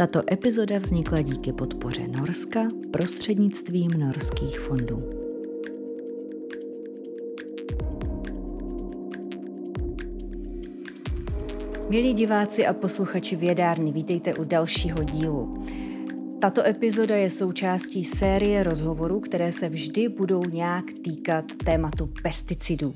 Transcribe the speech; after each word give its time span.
Tato 0.00 0.22
epizoda 0.32 0.78
vznikla 0.78 1.22
díky 1.22 1.52
podpoře 1.52 2.08
Norska 2.08 2.68
prostřednictvím 2.90 3.90
norských 3.90 4.60
fondů. 4.60 5.10
Milí 11.88 12.14
diváci 12.14 12.66
a 12.66 12.72
posluchači 12.72 13.36
Vědárny, 13.36 13.92
vítejte 13.92 14.34
u 14.34 14.44
dalšího 14.44 15.02
dílu. 15.02 15.64
Tato 16.40 16.66
epizoda 16.66 17.16
je 17.16 17.30
součástí 17.30 18.04
série 18.04 18.62
rozhovorů, 18.62 19.20
které 19.20 19.52
se 19.52 19.68
vždy 19.68 20.08
budou 20.08 20.42
nějak 20.44 20.84
týkat 21.04 21.44
tématu 21.64 22.10
pesticidů. 22.22 22.94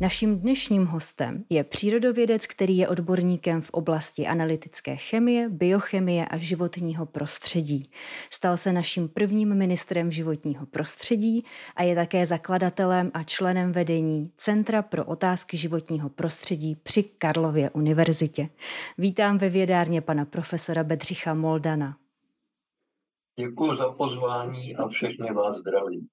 Naším 0.00 0.38
dnešním 0.38 0.86
hostem 0.86 1.38
je 1.50 1.64
přírodovědec, 1.64 2.46
který 2.46 2.76
je 2.76 2.88
odborníkem 2.88 3.60
v 3.62 3.70
oblasti 3.70 4.26
analytické 4.26 4.96
chemie, 4.96 5.48
biochemie 5.48 6.26
a 6.26 6.36
životního 6.36 7.06
prostředí. 7.06 7.90
Stal 8.30 8.56
se 8.56 8.72
naším 8.72 9.08
prvním 9.08 9.54
ministrem 9.54 10.10
životního 10.10 10.66
prostředí 10.66 11.44
a 11.76 11.82
je 11.82 11.94
také 11.94 12.26
zakladatelem 12.26 13.10
a 13.14 13.22
členem 13.22 13.72
vedení 13.72 14.30
Centra 14.36 14.82
pro 14.82 15.04
otázky 15.04 15.56
životního 15.56 16.08
prostředí 16.08 16.76
při 16.82 17.02
Karlově 17.02 17.70
univerzitě. 17.70 18.48
Vítám 18.98 19.38
ve 19.38 19.48
vědárně 19.48 20.00
pana 20.00 20.24
profesora 20.24 20.84
Bedřicha 20.84 21.34
Moldana. 21.34 21.96
Děkuji 23.38 23.76
za 23.76 23.92
pozvání 23.92 24.76
a 24.76 24.88
všechny 24.88 25.32
vás 25.32 25.56
zdravím. 25.56 26.08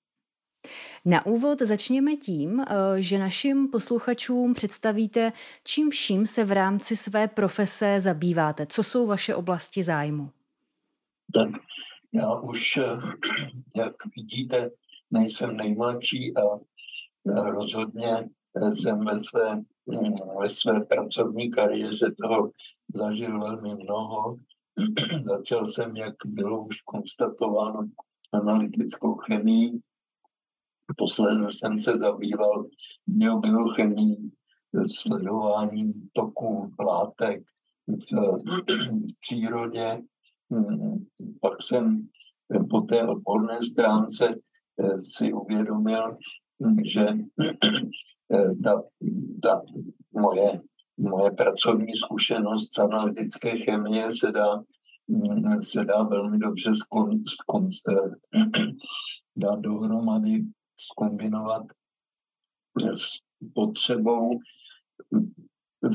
Na 1.05 1.26
úvod 1.26 1.62
začněme 1.62 2.16
tím, 2.16 2.59
eh, 2.59 2.66
že 2.98 3.20
našim 3.20 3.67
posluchačům 3.67 4.53
představíte, 4.53 5.31
čím 5.63 5.89
vším 5.89 6.26
se 6.26 6.44
v 6.44 6.52
rámci 6.52 6.95
své 6.95 7.27
profese 7.27 7.99
zabýváte. 7.99 8.66
Co 8.66 8.84
jsou 8.84 9.08
vaše 9.08 9.36
oblasti 9.36 9.84
zájmu? 9.84 10.30
Tak 11.33 11.50
já 12.14 12.39
už, 12.39 12.78
eh, 12.78 12.97
jak 13.75 13.94
vidíte, 14.17 14.70
nejsem 15.11 15.58
nejmladší 15.58 16.33
a 16.38 16.42
rozhodně 17.25 18.30
jsem 18.70 19.05
ve 19.05 19.17
své, 19.17 19.55
mm, 19.86 20.16
ve 20.39 20.50
své 20.50 20.81
pracovní 20.81 21.52
kariéře 21.52 22.05
toho 22.22 22.52
zažil 22.95 23.39
velmi 23.39 23.75
mnoho. 23.75 24.38
Začal 25.23 25.66
jsem, 25.66 25.95
jak 25.95 26.16
bylo 26.25 26.66
už 26.66 26.81
konstatováno, 26.81 27.89
analytickou 28.33 29.16
chemii, 29.16 29.72
Posledně 30.97 31.49
jsem 31.49 31.80
se 31.80 31.97
zabýval 31.97 32.66
biobiochemií, 33.08 34.31
sledováním 34.91 35.94
toků 36.13 36.72
látek 36.80 37.44
v, 37.88 38.13
v 39.11 39.19
přírodě. 39.19 40.02
Pak 41.41 41.64
jsem 41.64 42.08
po 42.69 42.81
té 42.81 43.03
odborné 43.03 43.61
stránce 43.61 44.36
eh, 44.80 44.99
si 44.99 45.33
uvědomil, 45.33 46.17
že 46.83 47.08
eh, 48.33 48.55
ta, 48.64 48.83
ta 49.44 49.61
moje, 50.14 50.61
moje 50.97 51.31
pracovní 51.31 51.94
zkušenost 51.94 52.73
z 52.73 52.80
analytické 52.80 53.58
chemie 53.58 54.11
se 54.11 54.31
dá, 54.31 54.64
se 55.61 55.86
dá 55.86 56.03
velmi 56.03 56.38
dobře 56.38 56.71
skon, 56.75 57.11
skon, 57.25 57.67
dát 59.36 59.59
dohromady 59.59 60.44
skombinovat 60.92 61.64
s 62.94 63.06
potřebou 63.56 64.39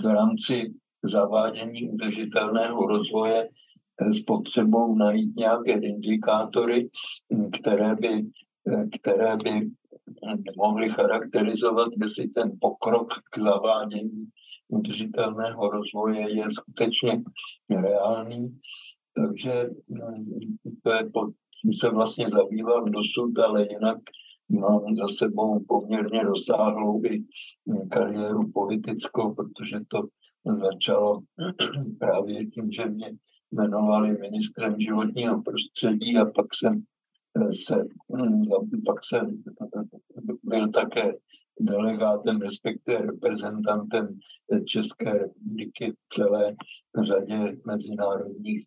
v 0.02 0.04
rámci 0.04 0.74
zavádění 1.02 1.90
udržitelného 1.90 2.86
rozvoje 2.86 3.48
s 4.10 4.20
potřebou 4.20 4.94
najít 4.94 5.36
nějaké 5.36 5.72
indikátory, 5.72 6.90
které 7.60 7.94
by, 7.94 8.26
které 9.00 9.36
by 9.36 9.70
mohly 10.56 10.88
charakterizovat, 10.88 11.88
jestli 12.02 12.28
ten 12.28 12.52
pokrok 12.60 13.08
k 13.30 13.38
zavádění 13.38 14.28
udržitelného 14.68 15.70
rozvoje 15.70 16.36
je 16.36 16.44
skutečně 16.50 17.22
reálný. 17.70 18.56
Takže 19.16 19.70
to 20.82 20.92
je, 20.92 21.10
tím 21.62 21.72
se 21.72 21.90
vlastně 21.90 22.30
zabývám 22.30 22.84
dosud, 22.84 23.38
ale 23.38 23.66
jinak 23.70 23.98
mám 24.48 24.96
za 24.96 25.08
sebou 25.18 25.64
poměrně 25.68 26.22
rozsáhlou 26.22 27.04
i 27.04 27.24
kariéru 27.90 28.50
politickou, 28.52 29.34
protože 29.34 29.80
to 29.88 30.02
začalo 30.44 31.20
právě 31.98 32.46
tím, 32.46 32.72
že 32.72 32.86
mě 32.86 33.12
jmenovali 33.52 34.18
ministrem 34.18 34.80
životního 34.80 35.42
prostředí 35.42 36.16
a 36.16 36.24
pak 36.24 36.46
jsem 36.54 36.82
eh, 37.36 37.52
se, 37.52 37.74
hm, 38.16 38.42
pak 38.86 39.04
jsem 39.04 39.42
byl 40.42 40.68
také 40.68 41.12
delegátem, 41.60 42.40
respektive 42.40 42.98
reprezentantem 42.98 44.18
České 44.64 45.12
republiky 45.12 45.92
v 45.92 46.14
celé 46.14 46.56
řadě 47.02 47.56
mezinárodních 47.66 48.64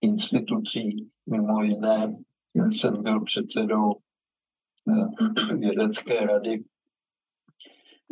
institucí. 0.00 1.08
Mimo 1.30 1.62
jiné 1.62 2.16
jsem 2.70 3.02
byl 3.02 3.20
předsedou 3.20 3.92
vědecké 5.58 6.20
rady 6.20 6.64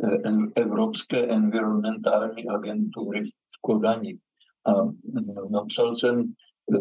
eh, 0.03 0.61
Evropské 0.61 1.27
environmentální 1.27 2.49
agentury 2.49 3.23
v 3.25 3.61
Kodani. 3.61 4.17
A 4.65 4.83
mm, 4.83 5.51
napsal 5.51 5.95
jsem 5.95 6.33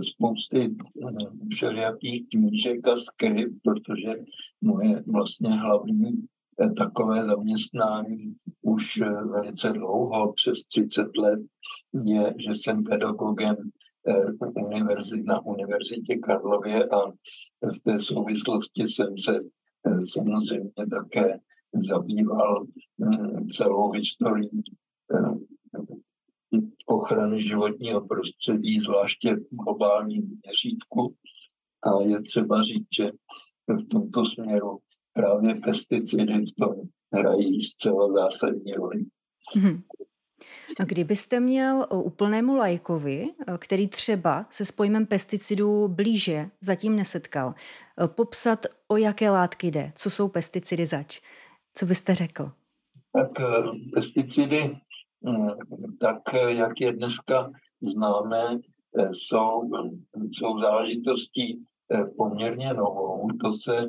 spousty 0.03 0.69
mm, 0.69 1.49
všelijakých 1.55 2.29
knížek 2.29 2.89
a 2.89 2.97
skrypt, 2.97 3.55
protože 3.65 4.15
moje 4.61 5.03
vlastně 5.07 5.51
hlavní 5.51 6.27
eh, 6.61 6.71
takové 6.71 7.25
zaměstnání 7.25 8.35
už 8.63 8.97
eh, 8.97 9.25
velice 9.25 9.73
dlouho, 9.73 10.33
přes 10.33 10.65
30 10.65 11.17
let, 11.17 11.41
je, 12.05 12.35
že 12.39 12.51
jsem 12.55 12.85
pedagogem 12.85 13.57
na 15.25 15.47
Univerzitě 15.47 16.17
Karlově 16.17 16.85
a 16.85 17.11
v 17.63 17.83
té 17.85 18.01
souvislosti 18.01 18.83
jsem 18.83 19.19
se 19.19 19.41
samozřejmě 20.13 20.71
také 20.91 21.39
zabýval 21.89 22.65
mm, 22.99 23.47
celou 23.49 23.91
historií 23.91 24.63
eh, 25.15 25.53
ochrany 26.87 27.41
životního 27.41 28.07
prostředí, 28.07 28.81
zvláště 28.81 29.35
v 29.35 29.57
globálním 29.65 30.41
měřítku. 30.45 31.15
A 31.83 32.03
je 32.03 32.23
třeba 32.23 32.63
říct, 32.63 32.89
že 32.97 33.11
v 33.69 33.89
tomto 33.89 34.25
směru 34.25 34.79
právě 35.13 35.55
pesticidy 35.55 36.39
v 36.39 36.55
tom 36.59 36.75
hrají 37.15 37.61
zcela 37.61 38.13
zásadní 38.13 38.73
roli. 38.73 39.05
Mm-hmm. 39.57 39.83
Kdybyste 40.87 41.41
měl 41.41 41.87
úplnému 41.91 42.57
lajkovi, 42.57 43.29
který 43.59 43.89
třeba 43.89 44.47
se 44.51 44.65
s 44.65 44.71
pojmem 44.71 45.07
pesticidů 45.07 45.89
blíže 45.89 46.51
zatím 46.61 46.97
nesetkal, 46.97 47.55
popsat, 48.07 48.67
o 48.89 48.97
jaké 48.97 49.31
látky 49.31 49.67
jde, 49.67 49.93
co 49.95 50.11
jsou 50.11 50.29
pesticidy 50.29 50.87
zač, 50.87 51.21
co 51.75 51.87
byste 51.87 52.15
řekl? 52.15 52.53
Tak 53.13 53.41
eh, 53.41 53.45
pesticidy, 53.95 54.77
hm, 55.27 55.47
tak 56.01 56.35
eh, 56.35 56.53
jak 56.53 56.81
je 56.81 56.93
dneska 56.93 57.51
známe, 57.81 58.59
eh, 58.99 59.09
jsou, 59.13 59.71
jsou 60.33 60.61
záležitostí 60.61 61.65
poměrně 62.17 62.75
novou. 62.75 63.29
To 63.41 63.53
se 63.53 63.81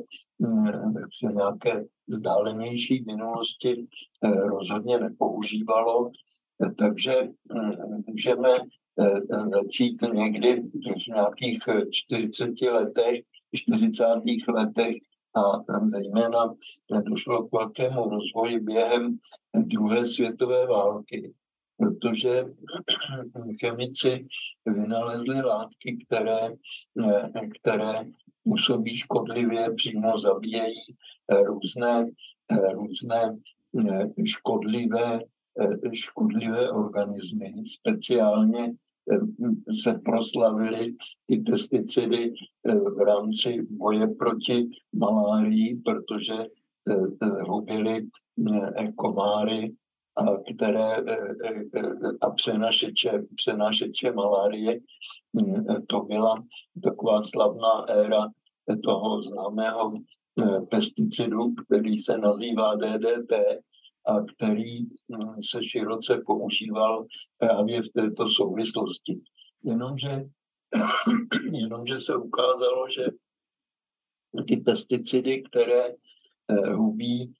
hm, 0.42 0.72
v 0.94 1.34
nějaké 1.34 1.86
vzdálenější 2.08 3.03
minulosti 3.08 3.88
rozhodně 4.24 5.00
nepoužívalo. 5.00 6.12
Takže 6.78 7.14
mm, 7.53 8.03
můžeme 8.08 8.50
eh, 8.50 9.22
začít 9.54 10.01
někdy 10.13 10.62
v 10.62 11.07
nějakých 11.07 11.60
40 11.92 12.62
letech, 12.62 13.19
40. 13.56 13.95
letech 14.48 14.95
a 15.36 15.63
zejména 15.83 16.56
došlo 17.01 17.48
k 17.48 17.51
velkému 17.51 18.10
rozvoji 18.10 18.60
během 18.60 19.18
druhé 19.56 20.06
světové 20.06 20.68
války, 20.68 21.33
protože 21.78 22.45
chemici 23.62 24.28
vynalezli 24.66 25.42
látky, 25.42 25.98
které, 26.06 26.50
eh, 27.06 27.48
které 27.60 28.06
působí 28.44 28.95
škodlivě, 28.95 29.74
přímo 29.75 30.19
zabíjejí 30.19 30.80
eh, 31.31 31.44
různé, 31.44 32.07
různé 32.74 33.38
škodlivé 34.25 35.19
Eh, 35.60 35.95
škodlivé 35.95 36.72
organismy. 36.72 37.54
Speciálně 37.66 38.74
eh, 39.12 39.74
se 39.74 39.94
proslavily 39.94 40.95
ty 41.25 41.38
pesticidy 41.38 42.34
eh, 42.34 42.75
v 42.75 42.98
rámci 42.98 43.68
boje 43.69 44.07
proti 44.07 44.69
malárii, 44.95 45.81
protože 45.86 46.34
hubily 47.42 48.07
komáry 48.95 49.72
a, 50.15 50.25
které, 50.54 50.95
a 52.21 52.30
přenašeče, 52.30 53.24
přenašeče 53.36 54.12
malárie. 54.12 54.80
To 55.89 56.00
byla 56.00 56.44
taková 56.83 57.21
slavná 57.21 57.86
éra 57.89 58.27
toho 58.83 59.21
známého 59.21 59.94
pesticidu, 60.69 61.54
který 61.65 61.98
se 61.98 62.18
nazývá 62.18 62.75
DDT 62.75 63.31
a 64.06 64.21
který 64.21 64.80
se 65.51 65.63
široce 65.63 66.21
používal 66.25 67.06
právě 67.38 67.81
v 67.81 67.89
této 67.89 68.30
souvislosti. 68.30 69.21
Jenomže, 69.63 70.25
jenomže 71.51 72.00
se 72.00 72.16
ukázalo, 72.16 72.89
že 72.89 73.06
ty 74.48 74.57
pesticidy, 74.57 75.44
které 75.44 75.83
hubí 76.74 77.33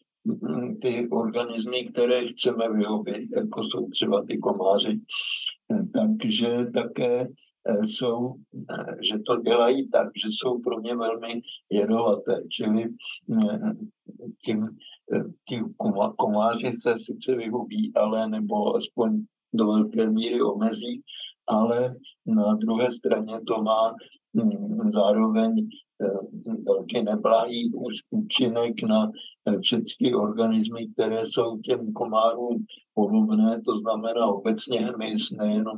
ty 0.82 1.10
organismy, 1.10 1.86
které 1.86 2.28
chceme 2.28 2.74
vyhobit, 2.74 3.30
jako 3.36 3.64
jsou 3.64 3.90
třeba 3.90 4.24
ty 4.26 4.38
komáři, 4.38 5.00
eh, 5.72 6.00
takže 6.10 6.66
také 6.74 7.28
eh, 7.68 7.86
jsou, 7.86 8.34
že 9.02 9.20
to 9.28 9.42
dělají 9.42 9.90
tak, 9.90 10.08
že 10.16 10.28
jsou 10.32 10.60
pro 10.60 10.80
ně 10.80 10.96
velmi 10.96 11.42
jedovaté, 11.72 12.44
čili 12.50 12.90
tím, 14.46 14.68
tí 15.50 15.60
komáři 16.18 16.72
se 16.72 16.94
sice 16.98 17.36
vyhubí, 17.36 17.92
ale 17.96 18.30
nebo 18.30 18.76
aspoň 18.76 19.24
do 19.54 19.68
velké 19.68 20.10
míry 20.10 20.42
omezí, 20.42 21.02
ale 21.48 21.96
na 22.26 22.54
druhé 22.56 22.92
straně 22.92 23.40
to 23.48 23.64
má 23.64 23.90
mm, 23.90 23.96
zároveň 24.90 25.70
velký 26.68 27.04
neblahý 27.04 27.72
účinek 28.10 28.84
na 28.84 29.12
eh, 29.48 29.60
všechny 29.60 30.16
organismy, 30.16 30.88
které 30.88 31.26
jsou 31.26 31.58
těm 31.58 31.94
komárům 31.94 32.66
podobné, 32.94 33.62
to 33.62 33.80
znamená 33.80 34.26
obecně 34.26 34.80
hmyz, 34.80 35.32
nejenom, 35.32 35.78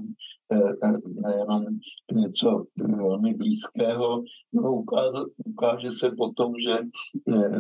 eh, 0.52 0.74
eh, 0.84 0.98
nejenom 1.08 1.66
něco 2.14 2.66
velmi 2.78 3.34
blízkého. 3.34 4.24
No, 4.54 4.74
ukáže, 4.74 5.18
ukáže 5.46 5.92
se 5.92 6.12
potom, 6.18 6.54
že 6.60 6.78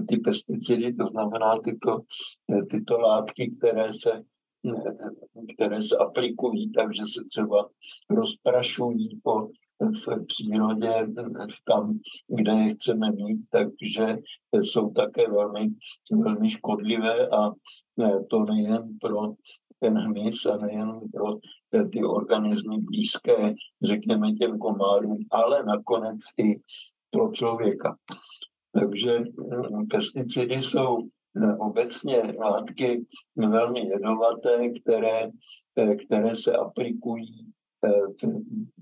ty 0.07 0.17
pesticidy, 0.17 0.93
to 0.93 1.07
znamená 1.07 1.59
tyto, 1.63 2.01
tyto 2.71 2.99
látky, 2.99 3.51
které 3.57 3.93
se 3.93 4.23
které 5.53 5.81
se 5.81 5.97
aplikují, 5.97 6.71
takže 6.71 7.01
se 7.01 7.21
třeba 7.29 7.69
rozprašují 8.09 9.19
po 9.23 9.49
v 9.81 10.25
přírodě, 10.25 10.93
tam, 11.67 11.99
kde 12.27 12.51
je 12.51 12.69
chceme 12.69 13.11
mít, 13.11 13.39
takže 13.51 14.17
jsou 14.53 14.89
také 14.89 15.29
velmi, 15.31 15.69
velmi 16.11 16.49
škodlivé 16.49 17.27
a 17.27 17.51
to 18.29 18.45
nejen 18.45 18.97
pro 19.01 19.21
ten 19.79 19.97
hmyz 19.97 20.45
a 20.45 20.57
nejen 20.57 20.99
pro 21.13 21.35
ty 21.91 22.03
organismy 22.03 22.77
blízké, 22.77 23.53
řekněme 23.83 24.31
těm 24.31 24.57
komárům, 24.59 25.17
ale 25.31 25.63
nakonec 25.63 26.19
i 26.37 26.55
pro 27.11 27.31
člověka. 27.31 27.97
Takže 28.71 29.19
mm, 29.19 29.87
pesticidy 29.87 30.55
jsou 30.55 30.97
mm, 31.33 31.59
obecně 31.59 32.35
látky 32.39 33.05
velmi 33.35 33.87
jedovaté, 33.87 34.69
které, 34.69 35.29
které 36.05 36.35
se 36.35 36.53
aplikují 36.53 37.55
Eh, 37.85 38.27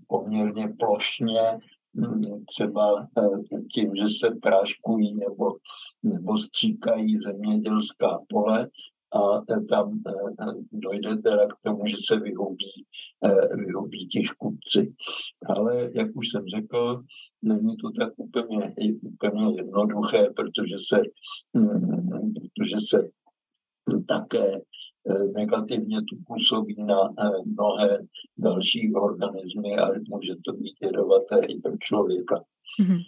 poměrně 0.07 0.73
plošně, 0.79 1.41
hm, 1.97 2.45
třeba 2.45 3.07
eh, 3.17 3.61
tím, 3.73 3.95
že 3.95 4.03
se 4.03 4.35
práškují 4.41 5.15
nebo, 5.15 5.51
nebo 6.03 6.37
stříkají 6.37 7.17
zemědělská 7.17 8.19
pole 8.29 8.69
a 9.13 9.41
eh, 9.49 9.61
tam 9.69 10.01
dojde 10.71 11.17
teda 11.17 11.47
k 11.47 11.55
tomu, 11.63 11.87
že 11.87 11.95
se 12.07 12.19
vyhubí, 12.19 12.85
vyhubí 13.57 14.07
ti 14.07 14.23
škůdci. 14.23 14.93
Ale 15.45 15.89
jak 15.93 16.07
už 16.15 16.25
jsem 16.31 16.47
řekl, 16.47 17.03
není 17.41 17.77
to 17.77 17.91
tak 17.91 18.13
úplně, 18.15 18.75
úplně 19.01 19.55
jednoduché, 19.55 20.29
protože 20.35 20.75
se, 20.89 21.01
hm, 21.57 22.33
protože 22.33 22.75
se 22.79 23.09
také 24.07 24.61
negativně 25.35 25.97
to 25.97 26.15
působí 26.27 26.75
na 26.83 27.09
eh, 27.19 27.29
mnohé 27.45 27.99
další 28.37 28.93
organismy 28.93 29.77
a 29.77 29.89
může 30.07 30.35
to 30.45 30.53
být 30.53 30.75
jedovaté 30.81 31.39
i 31.47 31.59
pro 31.59 31.77
člověka. 31.79 32.43
Mm-hmm. 32.81 33.01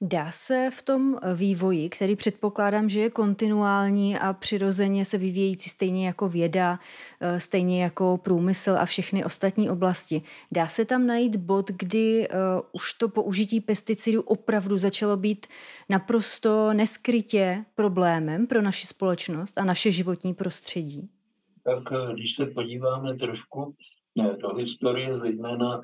Dá 0.00 0.30
se 0.30 0.70
v 0.72 0.82
tom 0.82 1.18
vývoji, 1.34 1.88
který 1.88 2.16
předpokládám, 2.16 2.88
že 2.88 3.00
je 3.00 3.10
kontinuální 3.10 4.18
a 4.18 4.32
přirozeně 4.32 5.04
se 5.04 5.18
vyvíjející 5.18 5.70
stejně 5.70 6.06
jako 6.06 6.28
věda, 6.28 6.78
eh, 7.20 7.40
stejně 7.40 7.82
jako 7.82 8.18
průmysl 8.22 8.76
a 8.78 8.84
všechny 8.84 9.24
ostatní 9.24 9.70
oblasti, 9.70 10.22
dá 10.52 10.66
se 10.66 10.84
tam 10.84 11.06
najít 11.06 11.36
bod, 11.36 11.70
kdy 11.70 12.28
už 12.72 12.92
to 12.92 13.08
použití 13.08 13.60
pesticidů 13.60 14.22
opravdu 14.22 14.78
začalo 14.78 15.16
být 15.16 15.46
naprosto 15.88 16.72
neskrytě 16.72 17.64
problémem 17.74 18.46
pro 18.46 18.62
naši 18.62 18.86
společnost 18.86 19.58
a 19.58 19.64
naše 19.64 19.90
životní 19.90 20.34
prostředí? 20.34 21.08
Tak 21.64 21.92
eh, 21.92 22.14
když 22.14 22.34
se 22.34 22.46
podíváme 22.46 23.16
trošku 23.16 23.74
do 24.16 24.54
historie, 24.54 25.18
zejména 25.18 25.80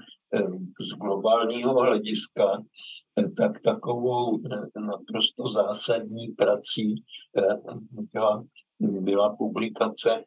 z 0.80 0.88
globálního 0.88 1.80
hlediska, 1.80 2.62
tak 3.36 3.60
takovou 3.64 4.40
naprosto 4.76 5.50
zásadní 5.52 6.28
prací 6.28 6.94
byla, 8.12 8.44
byla 8.80 9.36
publikace, 9.36 10.24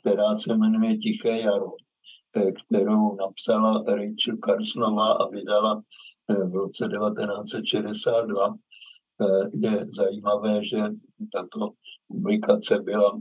která 0.00 0.34
se 0.34 0.56
jmenuje 0.56 0.96
Tiché 0.96 1.40
jaro, 1.40 1.72
kterou 2.66 3.16
napsala 3.16 3.84
Rachel 3.86 4.36
Carsonová 4.44 5.12
a 5.12 5.28
vydala 5.28 5.82
v 6.28 6.54
roce 6.54 6.88
1962. 6.88 8.54
Je 9.52 9.86
zajímavé, 9.96 10.64
že 10.64 10.78
tato 11.32 11.70
publikace 12.08 12.78
byla 12.78 13.20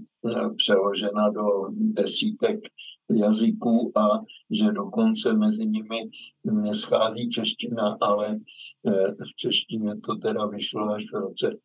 přeložena 0.57 1.29
do 1.29 1.43
desítek 1.71 2.59
jazyků 3.09 3.91
a 3.95 4.21
že 4.51 4.71
dokonce 4.71 5.33
mezi 5.33 5.67
nimi 5.67 6.09
neschází 6.43 7.29
čeština, 7.29 7.97
ale 8.01 8.39
eh, 8.87 9.11
v 9.11 9.35
češtině 9.35 9.95
to 9.95 10.15
teda 10.15 10.45
vyšlo 10.45 10.89
až 10.89 11.03
v 11.11 11.15
roce 11.15 11.57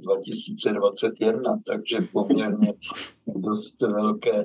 2021, 0.00 1.54
eh, 1.54 1.60
takže 1.66 1.98
poměrně 2.12 2.74
dost 3.26 3.82
velké, 3.82 4.44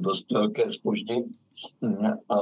dost 0.00 0.32
velké 0.32 0.70
spoždění. 0.70 1.34
A 2.30 2.36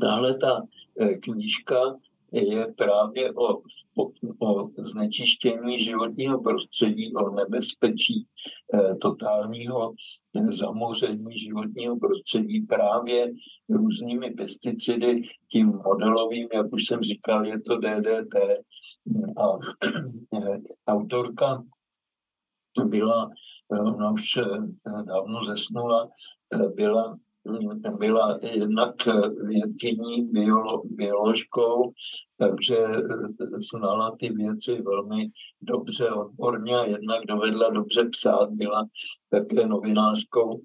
tahle 0.00 0.38
ta 0.38 0.62
eh, 1.00 1.14
knížka 1.14 1.96
je 2.32 2.66
právě 2.76 3.32
o, 3.32 3.58
o, 3.96 4.10
o 4.38 4.70
znečištění 4.78 5.78
životního 5.78 6.42
prostředí, 6.42 7.14
o 7.14 7.30
nebezpečí 7.30 8.26
e, 8.74 8.94
totálního 8.94 9.94
zamoření 10.34 11.38
životního 11.38 11.96
prostředí 11.96 12.60
právě 12.60 13.32
různými 13.68 14.30
pesticidy, 14.30 15.22
tím 15.50 15.66
modelovým, 15.84 16.48
jak 16.52 16.72
už 16.72 16.86
jsem 16.86 17.00
říkal, 17.00 17.46
je 17.46 17.60
to 17.60 17.76
DDT. 17.76 18.34
A 19.36 19.58
e, 20.38 20.58
autorka 20.88 21.64
byla, 22.84 23.30
eh, 23.72 23.80
ona 23.80 24.10
už 24.10 24.36
eh, 24.36 24.42
dávno 25.04 25.44
zesnula, 25.44 26.08
byla 26.74 27.18
byla 27.98 28.38
jednak 28.42 28.94
vědkyní 29.46 30.28
biolo, 30.30 30.82
bioložkou, 30.84 31.92
takže 32.38 32.76
znala 33.72 34.16
ty 34.20 34.32
věci 34.32 34.82
velmi 34.82 35.30
dobře, 35.62 36.10
odborně 36.10 36.76
a 36.76 36.84
jednak 36.84 37.26
dovedla 37.26 37.70
dobře 37.70 38.04
psát, 38.04 38.50
byla 38.50 38.86
také 39.30 39.66
novinářkou, 39.66 40.60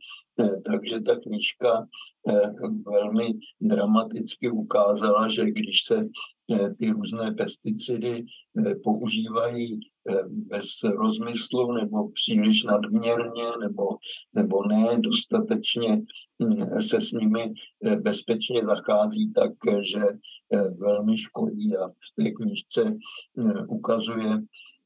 takže 0.65 0.99
ta 1.01 1.15
knížka 1.15 1.87
velmi 2.85 3.33
dramaticky 3.61 4.49
ukázala, 4.49 5.29
že 5.29 5.45
když 5.45 5.83
se 5.87 6.07
ty 6.79 6.89
různé 6.89 7.31
pesticidy 7.31 8.25
používají 8.83 9.79
bez 10.27 10.65
rozmyslu 10.83 11.71
nebo 11.71 12.09
příliš 12.09 12.63
nadměrně 12.63 13.43
nebo, 13.61 13.83
nebo 14.33 14.67
ne 14.67 14.97
dostatečně 14.99 16.01
hm, 16.43 16.81
se 16.81 17.01
s 17.01 17.11
nimi 17.11 17.53
eh, 17.85 17.95
bezpečně 17.95 18.61
zachází, 18.65 19.33
takže 19.33 19.99
eh, 19.99 20.69
velmi 20.69 21.17
škodí. 21.17 21.77
A 21.77 21.87
v 21.87 22.23
té 22.23 22.31
knižce 22.31 22.97
ukazuje 23.67 24.39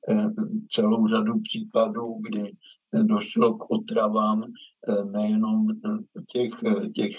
eh, 0.09 0.29
celou 0.69 1.07
řadu 1.07 1.33
případů, 1.39 2.19
kdy 2.29 2.51
došlo 3.03 3.57
k 3.57 3.71
otravám 3.71 4.43
nejenom 5.11 5.67
těch, 6.31 6.51
těch 6.95 7.17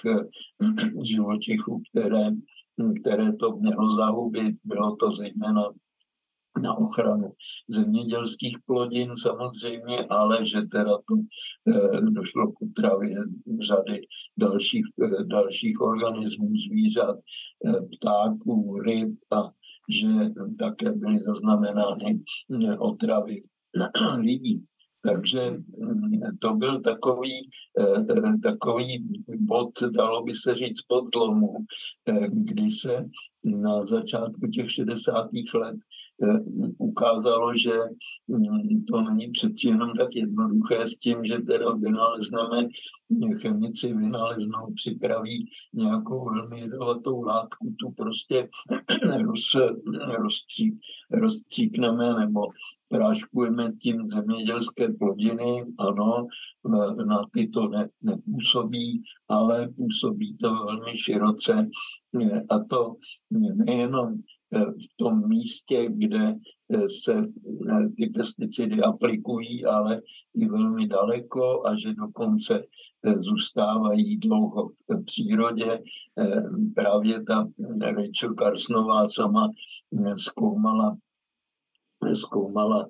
živočichů, 1.02 1.82
které, 1.90 2.30
které 3.00 3.32
to 3.32 3.56
mělo 3.56 3.94
zahubit, 3.96 4.56
bylo 4.64 4.96
to 4.96 5.14
zejména 5.14 5.62
na 6.62 6.78
ochranu 6.78 7.32
zemědělských 7.68 8.56
plodin 8.66 9.16
samozřejmě, 9.16 10.06
ale 10.10 10.44
že 10.44 10.62
teda 10.62 10.90
to 10.90 11.14
eh, 11.68 12.00
došlo 12.00 12.52
k 12.52 12.62
útravě 12.62 13.16
řady 13.62 14.00
dalších, 14.38 14.86
eh, 15.04 15.24
dalších 15.24 15.80
organismů, 15.80 16.48
zvířat, 16.68 17.16
eh, 17.66 17.72
ptáků, 17.96 18.78
ryb 18.78 19.16
a 19.32 19.50
že 19.90 20.06
také 20.58 20.92
byly 20.92 21.18
zaznamenány 21.18 22.20
otravy 22.78 23.42
lidí. 24.18 24.64
Takže 25.02 25.50
mm, 25.50 26.38
to 26.38 26.54
byl 26.54 26.80
takový, 26.80 27.50
takový 28.42 29.08
bod, 29.28 29.70
dalo 29.90 30.24
by 30.24 30.34
se 30.34 30.54
říct, 30.54 30.82
pod 30.88 31.04
zlomu, 31.14 31.54
kdy 32.28 32.70
se 32.70 33.04
na 33.56 33.86
začátku 33.86 34.46
těch 34.46 34.70
60. 34.70 35.28
let 35.54 35.76
eh, 36.22 36.38
ukázalo, 36.78 37.56
že 37.56 37.72
mm, 38.28 38.84
to 38.84 39.00
není 39.00 39.28
přeci 39.30 39.68
jenom 39.68 39.94
tak 39.96 40.08
jednoduché 40.14 40.86
s 40.86 40.98
tím, 40.98 41.24
že 41.24 41.38
teda 41.38 41.72
vynalezneme, 41.72 42.68
chemici 43.40 43.94
vynaleznou, 43.94 44.72
připraví 44.74 45.46
nějakou 45.74 46.24
velmi 46.24 46.60
jedovatou 46.60 47.22
látku, 47.22 47.74
tu 47.80 47.90
prostě 47.90 48.48
roz, 49.22 49.54
rozstřík, 50.18 50.74
rozstříkneme 51.12 52.20
nebo 52.20 52.40
práškujeme 52.88 53.72
tím 53.82 54.08
zemědělské 54.08 54.88
plodiny, 54.88 55.64
ano, 55.78 56.26
na 57.06 57.24
ty 57.32 57.48
to 57.48 57.68
ne, 57.68 57.88
nepůsobí, 58.02 59.02
ale 59.28 59.68
působí 59.68 60.36
to 60.36 60.50
velmi 60.50 60.96
široce 60.96 61.68
a 62.50 62.58
to 62.70 62.94
nejenom 63.40 64.18
eh, 64.52 64.64
v 64.64 64.96
tom 64.96 65.28
místě, 65.28 65.86
kde 65.90 66.34
eh, 66.72 66.88
se 67.04 67.14
eh, 67.14 67.88
ty 67.96 68.06
pesticidy 68.06 68.82
aplikují, 68.82 69.64
ale 69.64 70.02
i 70.34 70.48
velmi 70.48 70.86
daleko 70.86 71.66
a 71.66 71.76
že 71.76 71.94
dokonce 71.94 72.64
zůstávají 73.20 74.16
dlouho 74.16 74.68
v 74.68 75.04
přírodě. 75.04 75.82
Právě 76.74 77.24
ta 77.24 77.48
Rachel 77.80 78.34
Carsonová 78.38 79.08
sama 79.08 79.50
zkoumala, 80.16 80.96
zkoumala 82.14 82.88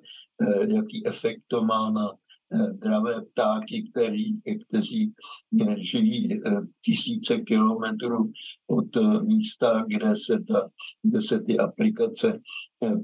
jaký 0.67 1.07
efekt 1.07 1.41
to 1.47 1.63
má 1.63 1.91
na 1.91 2.11
dravé 2.51 3.21
ptáky, 3.21 3.89
který, 3.91 4.41
kteří 4.67 5.13
eh, 5.61 5.75
žijí 5.79 6.33
eh, 6.33 6.61
tisíce 6.85 7.37
kilometrů 7.37 8.31
od 8.67 8.95
místa, 9.21 9.85
kde 9.87 10.15
se, 10.15 10.43
ta, 10.47 10.69
kde 11.03 11.21
se 11.21 11.39
ty 11.39 11.57
aplikace 11.57 12.39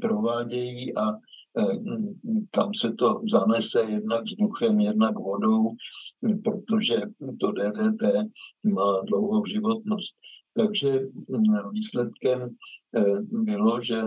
provádějí 0.01 0.97
a 0.97 1.11
tam 2.51 2.73
se 2.73 2.93
to 2.93 3.21
zanese 3.31 3.79
jednak 3.79 4.23
vzduchem, 4.23 4.79
jednak 4.79 5.19
vodou, 5.19 5.71
protože 6.43 6.95
to 7.39 7.51
DDT 7.51 8.01
má 8.63 9.01
dlouhou 9.07 9.45
životnost. 9.45 10.15
Takže 10.57 10.99
výsledkem 11.71 12.49
bylo, 13.31 13.81
že 13.81 14.01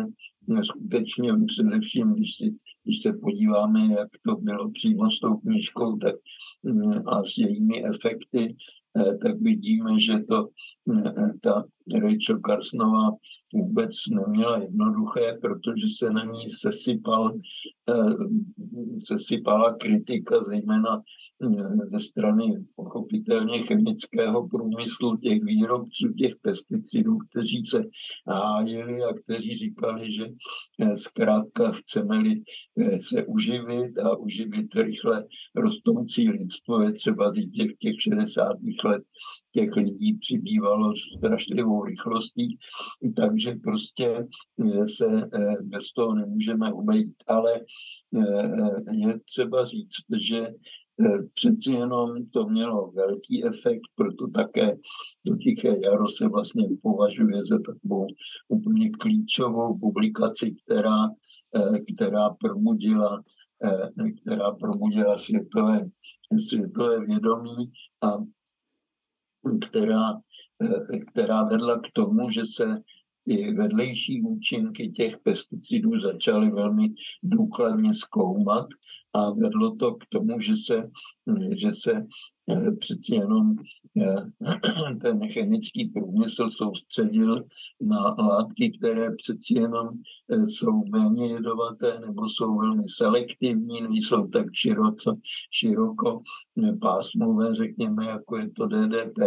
skutečně 0.64 1.32
především, 1.46 2.14
když, 2.14 2.36
si, 2.36 2.54
když 2.84 3.02
se 3.02 3.12
podíváme, 3.12 3.86
jak 3.86 4.08
to 4.26 4.36
bylo 4.36 4.70
přímo 4.70 5.10
s 5.10 5.20
tou 5.20 5.36
knížkou 5.36 5.96
tak, 5.96 6.14
mm, 6.62 7.08
a 7.08 7.24
s 7.24 7.38
jejími 7.38 7.84
efekty, 7.84 8.56
eh, 8.96 9.16
tak 9.16 9.40
vidíme, 9.40 10.00
že 10.00 10.18
to 10.28 10.48
mm, 10.86 11.02
ta 11.42 11.64
Rachel 11.94 12.40
Carsonová 12.46 13.10
vůbec 13.54 13.90
neměla 14.10 14.58
jednoduché, 14.58 15.38
protože 15.42 15.86
se 15.98 16.10
na 16.10 16.24
ní 16.24 16.48
sesypal, 16.48 17.32
eh, 17.90 18.14
sesypala 18.98 19.74
kritika, 19.74 20.40
zejména 20.40 21.02
ze 21.84 22.00
strany 22.00 22.64
pochopitelně 22.76 23.62
chemického 23.62 24.48
průmyslu, 24.48 25.16
těch 25.16 25.44
výrobců, 25.44 26.12
těch 26.18 26.36
pesticidů, 26.42 27.18
kteří 27.18 27.64
se 27.64 27.82
hájili 28.26 29.02
a 29.02 29.14
kteří 29.14 29.56
říkali, 29.56 30.12
že 30.12 30.24
eh, 30.24 30.30
zkrátka 30.96 31.72
chceme-li 31.72 32.42
eh, 32.80 33.00
se 33.00 33.26
uživit 33.26 33.98
a 33.98 34.16
uživit 34.16 34.74
rychle 34.74 35.24
rostoucí 35.56 36.28
lidstvo, 36.30 36.82
je 36.82 36.92
třeba 36.92 37.32
těch, 37.54 37.76
těch 37.78 38.00
60. 38.00 38.56
let 38.84 39.02
těch 39.52 39.76
lidí 39.76 40.18
přibývalo 40.18 40.94
strašlivou 41.16 41.84
rychlostí, 41.84 42.58
takže 43.16 43.54
prostě 43.64 44.26
eh, 44.64 44.88
se 44.88 45.06
bez 45.62 45.92
toho 45.92 46.14
nemůžeme 46.14 46.72
obejít. 46.72 47.14
Ale 47.26 47.60
je 48.92 49.20
třeba 49.26 49.64
říct, 49.64 50.26
že 50.28 50.46
Eh, 50.46 50.52
přeci 51.34 51.72
jenom 51.72 52.26
to 52.30 52.48
mělo 52.48 52.90
velký 52.90 53.44
efekt, 53.44 53.80
proto 53.94 54.28
také 54.28 54.76
to 55.26 55.36
Tiché 55.36 55.76
jaro 55.82 56.08
se 56.08 56.28
vlastně 56.28 56.68
považuje 56.82 57.44
za 57.44 57.58
takovou 57.58 58.06
úplně 58.48 58.90
klíčovou 58.90 59.78
publikaci, 59.78 60.54
která, 60.64 61.06
eh, 61.56 61.80
která 61.94 62.30
probudila 62.30 63.22
eh, 63.64 64.10
která 64.22 64.52
probudila 64.52 65.18
světové, 65.18 65.86
světové 66.48 67.06
vědomí 67.06 67.72
a 68.02 68.16
která, 69.68 70.12
která 71.12 71.44
vedla 71.44 71.78
k 71.78 71.92
tomu, 71.92 72.30
že 72.30 72.42
se 72.56 72.82
ty 73.28 73.52
vedlejší 73.52 74.22
účinky 74.22 74.88
těch 74.88 75.18
pesticidů 75.18 76.00
začaly 76.00 76.50
velmi 76.50 76.88
důkladně 77.22 77.94
zkoumat 77.94 78.66
a 79.14 79.30
vedlo 79.30 79.76
to 79.76 79.94
k 79.94 80.06
tomu, 80.08 80.40
že 80.40 80.52
se, 80.56 80.90
že 81.56 81.72
se 81.72 82.06
přeci 82.80 83.14
jenom 83.14 83.56
eh, 84.02 84.94
ten 85.02 85.28
chemický 85.28 85.84
průmysl 85.84 86.50
soustředil 86.50 87.44
na 87.80 88.14
látky, 88.18 88.70
které 88.70 89.10
přeci 89.16 89.54
jenom 89.54 89.88
eh, 90.32 90.46
jsou 90.46 90.84
méně 90.84 91.26
jedovaté 91.32 92.00
nebo 92.00 92.28
jsou 92.28 92.58
velmi 92.58 92.84
selektivní, 92.96 93.80
nejsou 93.80 94.26
tak 94.26 94.46
široce, 94.52 95.10
široko 95.50 96.22
pásmové, 96.80 97.54
řekněme, 97.54 98.06
jako 98.06 98.36
je 98.36 98.50
to 98.50 98.66
DDT, 98.66 99.18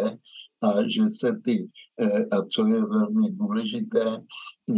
a 0.62 0.88
že 0.88 1.10
se 1.10 1.42
ty, 1.44 1.70
eh, 2.02 2.26
a 2.26 2.46
co 2.46 2.68
je 2.68 2.86
velmi 2.86 3.32
důležité, 3.32 4.06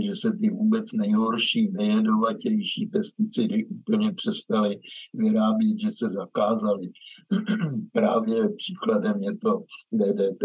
že 0.02 0.12
se 0.14 0.32
ty 0.32 0.50
vůbec 0.50 0.92
nejhorší, 0.94 1.72
nejedovatější 1.72 2.86
pesticidy 2.86 3.66
úplně 3.66 4.14
přestaly 4.14 4.80
vyrábět, 5.14 5.80
že 5.80 5.92
se 5.92 6.10
zakázaly. 6.10 6.90
Právě 7.94 8.33
příkladem 8.58 9.24
je 9.24 9.38
to 9.38 9.64
DDT. 9.92 10.44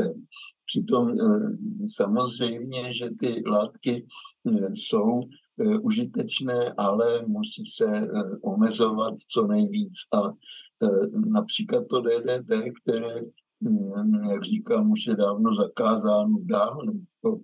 Přitom 0.66 1.10
eh, 1.10 1.86
samozřejmě, 1.96 2.94
že 2.94 3.08
ty 3.20 3.42
látky 3.46 4.06
eh, 4.46 4.74
jsou 4.74 5.20
užitečné, 5.82 6.72
ale 6.76 7.26
musí 7.26 7.66
se 7.66 7.86
omezovat 8.42 9.14
co 9.32 9.46
nejvíc. 9.46 9.92
A 10.14 10.32
například 11.26 11.84
to 11.88 12.00
DDT, 12.00 12.50
které 12.82 13.20
jak 14.30 14.44
říkám, 14.44 14.90
už 14.90 15.06
je 15.06 15.16
dávno 15.16 15.54
zakázáno, 15.54 16.38
dávno, 16.40 16.92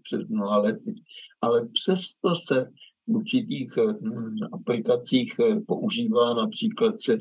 před 0.03 0.29
mnoha 0.29 0.59
lety. 0.59 0.95
Ale 1.41 1.69
přesto 1.73 2.35
se 2.49 2.71
v 3.07 3.13
určitých 3.13 3.77
hm, 3.77 4.37
aplikacích 4.53 5.35
používá, 5.67 6.35
například 6.35 7.01
se 7.01 7.19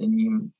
ním 0.00 0.38
hm, 0.38 0.50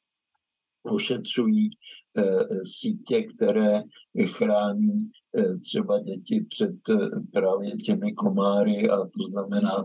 ošetřují 0.85 1.71
eh, 2.19 2.45
sítě, 2.65 3.23
které 3.23 3.83
chrání 4.27 5.11
eh, 5.37 5.59
třeba 5.59 6.01
děti 6.01 6.47
před 6.51 6.75
eh, 6.91 7.09
právě 7.33 7.77
těmi 7.77 8.13
komáry 8.13 8.91
a 8.91 8.97
to 8.97 9.31
znamená 9.31 9.85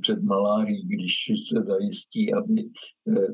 před 0.00 0.22
malárií, 0.22 0.86
když 0.86 1.12
se 1.48 1.64
zajistí, 1.64 2.34
aby 2.34 2.70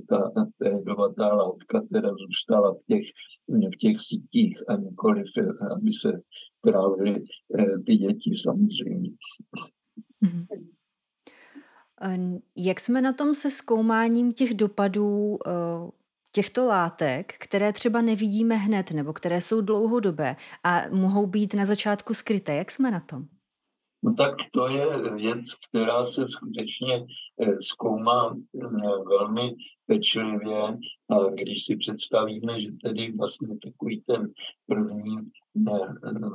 ta, 0.09 0.33
jedovatá 0.77 1.35
látka 1.35 1.83
teda 1.93 2.11
zůstala 2.11 2.75
v 2.75 2.79
těch, 2.89 3.05
v 3.49 3.77
těch 3.79 3.97
sítích 4.01 4.59
a 4.69 4.77
nikoliv, 4.77 5.27
aby 5.77 5.91
se 5.93 6.13
trávily 6.61 7.25
ty 7.87 7.97
děti 7.97 8.31
samozřejmě. 8.43 9.11
Mm-hmm. 10.25 10.47
Jak 12.57 12.81
jsme 12.81 13.03
na 13.03 13.13
tom 13.13 13.35
se 13.35 13.51
zkoumáním 13.51 14.33
těch 14.33 14.55
dopadů 14.55 15.39
těchto 16.33 16.65
látek, 16.65 17.35
které 17.39 17.73
třeba 17.73 18.03
nevidíme 18.03 18.57
hned 18.57 18.91
nebo 18.91 19.13
které 19.13 19.41
jsou 19.41 19.61
dlouhodobé 19.61 20.37
a 20.65 20.83
mohou 20.91 21.27
být 21.27 21.55
na 21.55 21.65
začátku 21.65 22.15
skryté. 22.15 22.55
Jak 22.55 22.71
jsme 22.71 22.91
na 22.91 23.01
tom? 23.01 23.27
No 24.05 24.15
tak 24.15 24.35
to 24.53 24.69
je 24.69 24.87
věc, 25.15 25.45
která 25.69 26.05
se 26.05 26.29
skutečně 26.29 27.07
eh, 27.41 27.63
zkoumá 27.63 28.37
eh, 28.37 28.67
velmi 29.09 29.55
pečlivě. 29.87 30.79
A 31.11 31.31
když 31.35 31.65
si 31.65 31.77
představíme, 31.77 32.61
že 32.61 32.69
tedy 32.85 33.13
vlastně 33.13 33.49
takový 33.65 34.03
ten 34.07 34.33
první 34.67 35.17
ne, 35.55 35.81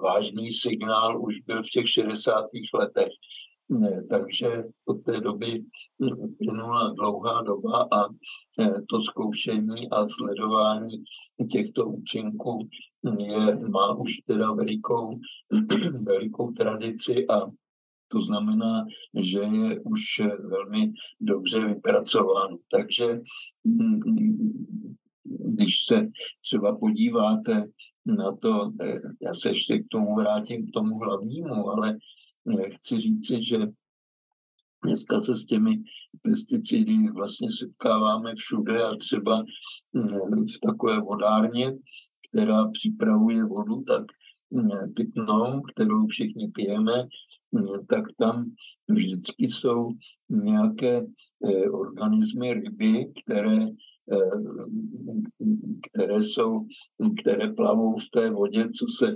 vážný 0.01 0.51
signál 0.51 1.21
už 1.21 1.39
byl 1.39 1.63
v 1.63 1.69
těch 1.69 1.89
60. 1.89 2.45
letech, 2.73 3.11
takže 4.09 4.63
od 4.85 5.03
té 5.03 5.21
doby 5.21 5.63
plynula 6.37 6.93
dlouhá 6.93 7.41
doba 7.41 7.87
a 7.91 8.07
to 8.89 9.01
zkoušení 9.01 9.89
a 9.89 10.07
sledování 10.07 11.03
těchto 11.51 11.85
účinků 11.85 12.69
je, 13.19 13.55
má 13.69 13.95
už 13.95 14.17
teda 14.17 14.53
velikou, 14.53 15.19
velikou 16.01 16.51
tradici 16.51 17.27
a 17.27 17.51
to 18.07 18.21
znamená, 18.21 18.85
že 19.21 19.39
je 19.39 19.79
už 19.79 20.01
velmi 20.49 20.91
dobře 21.21 21.67
vypracováno. 21.67 22.57
Takže 22.71 23.19
když 25.25 25.85
se 25.87 26.07
třeba 26.41 26.77
podíváte 26.77 27.65
na 28.05 28.35
to, 28.35 28.71
eh, 28.81 28.99
já 29.21 29.33
se 29.33 29.49
ještě 29.49 29.79
k 29.79 29.87
tomu 29.91 30.15
vrátím, 30.15 30.67
k 30.67 30.71
tomu 30.73 30.99
hlavnímu, 30.99 31.69
ale 31.69 31.97
chci 32.69 33.01
říci, 33.01 33.43
že 33.43 33.57
dneska 34.85 35.19
se 35.19 35.35
s 35.35 35.45
těmi 35.45 35.83
pesticidy 36.21 37.11
vlastně 37.11 37.51
setkáváme 37.51 38.35
všude 38.35 38.83
a 38.83 38.95
třeba 38.95 39.43
eh, 39.95 40.01
v 40.55 40.59
takové 40.67 41.01
vodárně, 41.01 41.77
která 42.29 42.67
připravuje 42.67 43.45
vodu, 43.45 43.83
tak 43.83 44.03
pitnou, 44.95 45.61
kterou 45.61 46.07
všichni 46.07 46.47
pijeme, 46.47 47.07
tak 47.89 48.03
tam 48.17 48.51
vždycky 48.89 49.45
jsou 49.49 49.89
nějaké 50.29 51.05
organismy, 51.71 52.53
ryby, 52.53 53.11
které 53.23 53.67
Eh, 53.67 53.96
které 55.93 56.23
jsou, 56.23 56.65
které 57.21 57.53
plavou 57.53 57.97
v 57.97 58.09
té 58.13 58.29
vodě, 58.29 58.69
co 58.69 58.85
se 58.97 59.07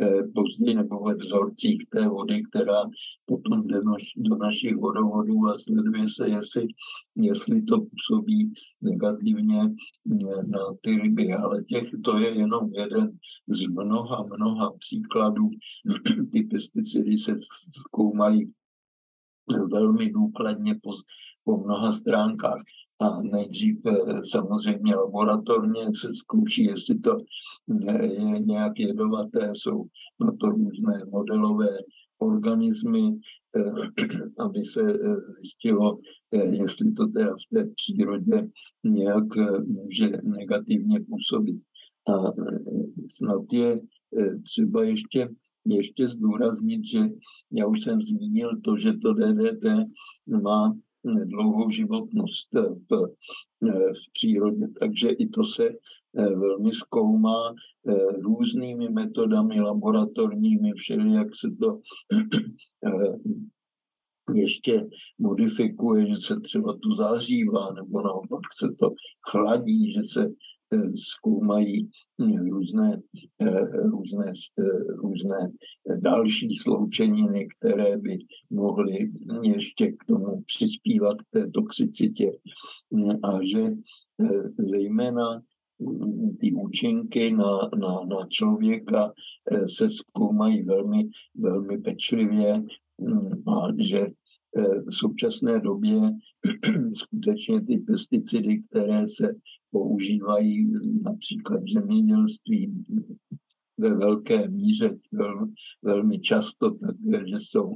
eh, 0.00 0.22
později 0.34 0.74
nebo 0.74 1.04
ve 1.04 1.14
vzorcích 1.14 1.86
té 1.90 2.08
vody, 2.08 2.42
která 2.42 2.82
potom 3.26 3.66
jde 3.66 3.80
do 4.16 4.36
našich 4.36 4.76
vodovodů 4.76 5.46
a 5.46 5.54
sleduje 5.56 6.08
se, 6.08 6.28
jestli, 6.28 6.66
jestli 7.16 7.62
to 7.62 7.78
působí 7.80 8.52
negativně 8.80 9.62
eh, 9.62 10.42
na 10.46 10.58
ty 10.80 10.90
ryby. 10.90 11.32
Ale 11.32 11.64
těch 11.64 11.90
to 12.04 12.18
je 12.18 12.38
jenom 12.38 12.70
jeden 12.72 13.18
z 13.48 13.66
mnoha, 13.66 14.26
mnoha 14.36 14.72
příkladů. 14.78 15.50
Ty 16.32 16.42
pesticidy 16.42 17.18
se 17.18 17.36
zkoumají 17.86 18.52
velmi 19.72 20.10
důkladně 20.10 20.74
po, 20.82 20.90
po 21.44 21.56
mnoha 21.56 21.92
stránkách 21.92 22.62
a 23.02 23.22
nejdřív 23.22 23.76
eh, 23.86 24.20
samozřejmě 24.30 24.94
laboratorně 24.94 25.84
se 26.00 26.08
zkouší, 26.14 26.64
jestli 26.64 26.98
to 26.98 27.18
eh, 27.88 28.04
je 28.04 28.40
nějak 28.40 28.72
jedovaté, 28.78 29.52
jsou 29.54 29.84
na 30.20 30.32
to 30.40 30.50
různé 30.50 31.04
modelové 31.10 31.78
organismy, 32.18 33.18
eh, 33.56 34.04
aby 34.38 34.64
se 34.64 34.80
zjistilo, 35.40 35.98
jestli 36.32 36.92
to 36.92 37.06
teda 37.06 37.34
v 37.34 37.54
té 37.54 37.70
přírodě 37.76 38.48
nějak 38.84 39.24
může 39.66 40.10
negativně 40.22 41.00
působit. 41.00 41.60
A 42.08 42.32
snad 43.08 43.42
je 43.52 43.80
třeba 44.44 44.84
ještě 44.84 45.28
ještě 45.66 46.08
zdůraznit, 46.08 46.86
že 46.86 46.98
já 47.52 47.66
už 47.66 47.82
jsem 47.82 48.02
zmínil 48.02 48.60
to, 48.64 48.76
že 48.76 48.92
to 48.92 49.14
DDT 49.14 49.64
má 50.42 50.74
dlouhou 51.04 51.70
životnost 51.70 52.54
v, 52.54 53.06
v 53.92 54.12
přírodě. 54.12 54.66
Takže 54.80 55.08
i 55.08 55.28
to 55.28 55.44
se 55.44 55.68
eh, 55.68 56.34
velmi 56.34 56.72
zkoumá 56.72 57.54
eh, 57.88 57.92
různými 58.12 58.88
metodami 58.88 59.60
laboratorními, 59.60 60.72
všeli, 60.72 61.14
jak 61.14 61.28
se 61.36 61.48
to 61.60 61.80
eh, 62.86 63.18
ještě 64.34 64.88
modifikuje, 65.18 66.06
že 66.06 66.16
se 66.16 66.40
třeba 66.40 66.72
tu 66.72 66.96
zahřívá, 66.96 67.72
nebo 67.72 68.02
naopak 68.02 68.40
se 68.58 68.66
to 68.78 68.90
chladí, 69.30 69.92
že 69.92 70.00
se 70.12 70.28
zkoumají 70.94 71.90
různé, 72.50 73.00
různé, 73.84 74.32
různé 75.02 75.52
další 76.00 76.54
sloučeniny, 76.54 77.48
které 77.58 77.98
by 77.98 78.18
mohly 78.50 79.12
ještě 79.42 79.92
k 79.92 80.04
tomu 80.04 80.42
přispívat 80.46 81.16
k 81.22 81.30
té 81.32 81.50
toxicitě. 81.50 82.32
A 83.22 83.44
že 83.44 83.72
zejména 84.58 85.42
ty 86.40 86.52
účinky 86.52 87.30
na, 87.30 87.70
na, 87.80 88.04
na 88.04 88.26
člověka 88.28 89.12
se 89.66 89.90
zkoumají 89.90 90.62
velmi, 90.62 91.08
velmi 91.34 91.78
pečlivě 91.78 92.64
a 93.48 93.68
že 93.78 94.06
v 94.86 94.94
současné 94.94 95.60
době 95.60 95.94
skutečně 96.92 97.60
ty 97.60 97.76
pesticidy, 97.78 98.62
které 98.62 99.08
se 99.08 99.34
používají 99.70 100.72
například 101.02 101.62
v 101.62 101.72
zemědělství 101.72 102.84
ve 103.78 103.94
velké 103.94 104.48
míře, 104.48 104.98
vel, 105.12 105.46
velmi 105.82 106.20
často, 106.20 106.76
takže 107.12 107.36
jsou, 107.38 107.72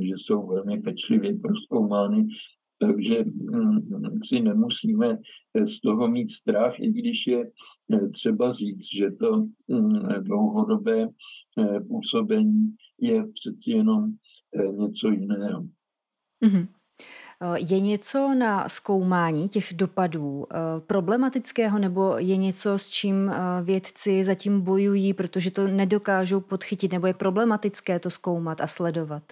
že 0.00 0.14
jsou 0.16 0.46
velmi 0.46 0.80
pečlivě 0.80 1.38
proskoumány. 1.38 2.26
Takže 2.80 3.24
hm, 3.24 4.20
si 4.24 4.40
nemusíme 4.40 5.18
z 5.64 5.80
toho 5.80 6.08
mít 6.08 6.30
strach, 6.30 6.80
i 6.80 6.92
když 6.92 7.26
je 7.26 7.50
eh, 7.92 8.08
třeba 8.08 8.52
říct, 8.52 8.84
že 8.96 9.10
to 9.10 9.46
hm, 9.72 10.22
dlouhodobé 10.22 11.08
eh, 11.58 11.80
působení 11.80 12.74
je 13.00 13.24
přeci 13.34 13.70
jenom 13.70 14.12
eh, 14.54 14.72
něco 14.72 15.10
jiného. 15.10 15.68
Mm-hmm. 16.44 16.66
Je 17.56 17.80
něco 17.80 18.34
na 18.34 18.68
zkoumání 18.68 19.48
těch 19.48 19.74
dopadů 19.74 20.46
eh, 20.50 20.56
problematického 20.86 21.78
nebo 21.78 22.18
je 22.18 22.36
něco, 22.36 22.78
s 22.78 22.90
čím 22.90 23.30
eh, 23.30 23.62
vědci 23.62 24.24
zatím 24.24 24.60
bojují, 24.60 25.14
protože 25.14 25.50
to 25.50 25.68
nedokážou 25.68 26.40
podchytit 26.40 26.92
nebo 26.92 27.06
je 27.06 27.14
problematické 27.14 27.98
to 27.98 28.10
zkoumat 28.10 28.60
a 28.60 28.66
sledovat? 28.66 29.22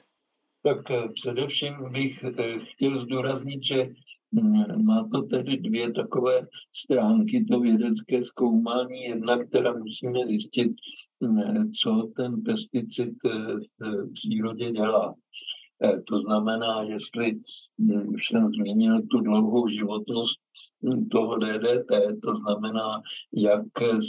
Tak 0.62 0.78
především 1.14 1.74
bych 1.92 2.24
chtěl 2.72 3.04
zdůraznit, 3.04 3.64
že 3.64 3.88
mm, 4.32 4.84
má 4.84 5.08
to 5.12 5.22
tedy 5.22 5.56
dvě 5.56 5.92
takové 5.92 6.46
stránky, 6.72 7.44
to 7.44 7.60
vědecké 7.60 8.24
zkoumání. 8.24 9.02
Jedna, 9.02 9.44
která 9.44 9.72
musíme 9.72 10.26
zjistit, 10.26 10.72
mm, 11.20 11.72
co 11.72 12.10
ten 12.16 12.42
pesticid 12.42 13.14
v 13.60 14.12
přírodě 14.12 14.70
dělá. 14.70 15.14
Eh, 15.84 16.02
to 16.02 16.18
znamená, 16.20 16.82
jestli 16.82 17.40
hm, 17.80 18.08
už 18.14 18.26
jsem 18.26 18.50
zmínil 18.50 19.02
tu 19.02 19.20
dlouhou 19.20 19.66
životnost 19.66 20.40
hm, 20.82 21.08
toho 21.08 21.36
DDT, 21.38 22.20
to 22.22 22.36
znamená, 22.36 23.02
jak 23.32 23.62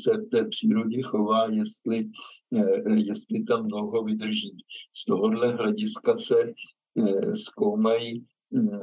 se 0.03 0.17
v 0.17 0.29
té 0.29 0.45
přírodě 0.45 1.01
chová, 1.01 1.45
jestli, 1.45 2.09
eh, 2.55 2.91
jestli 2.95 3.43
tam 3.43 3.67
dlouho 3.67 4.03
vydrží. 4.03 4.57
Z 4.93 5.05
tohohle 5.05 5.51
hlediska 5.53 6.15
se 6.15 6.53
eh, 6.97 7.35
zkoumají 7.35 8.25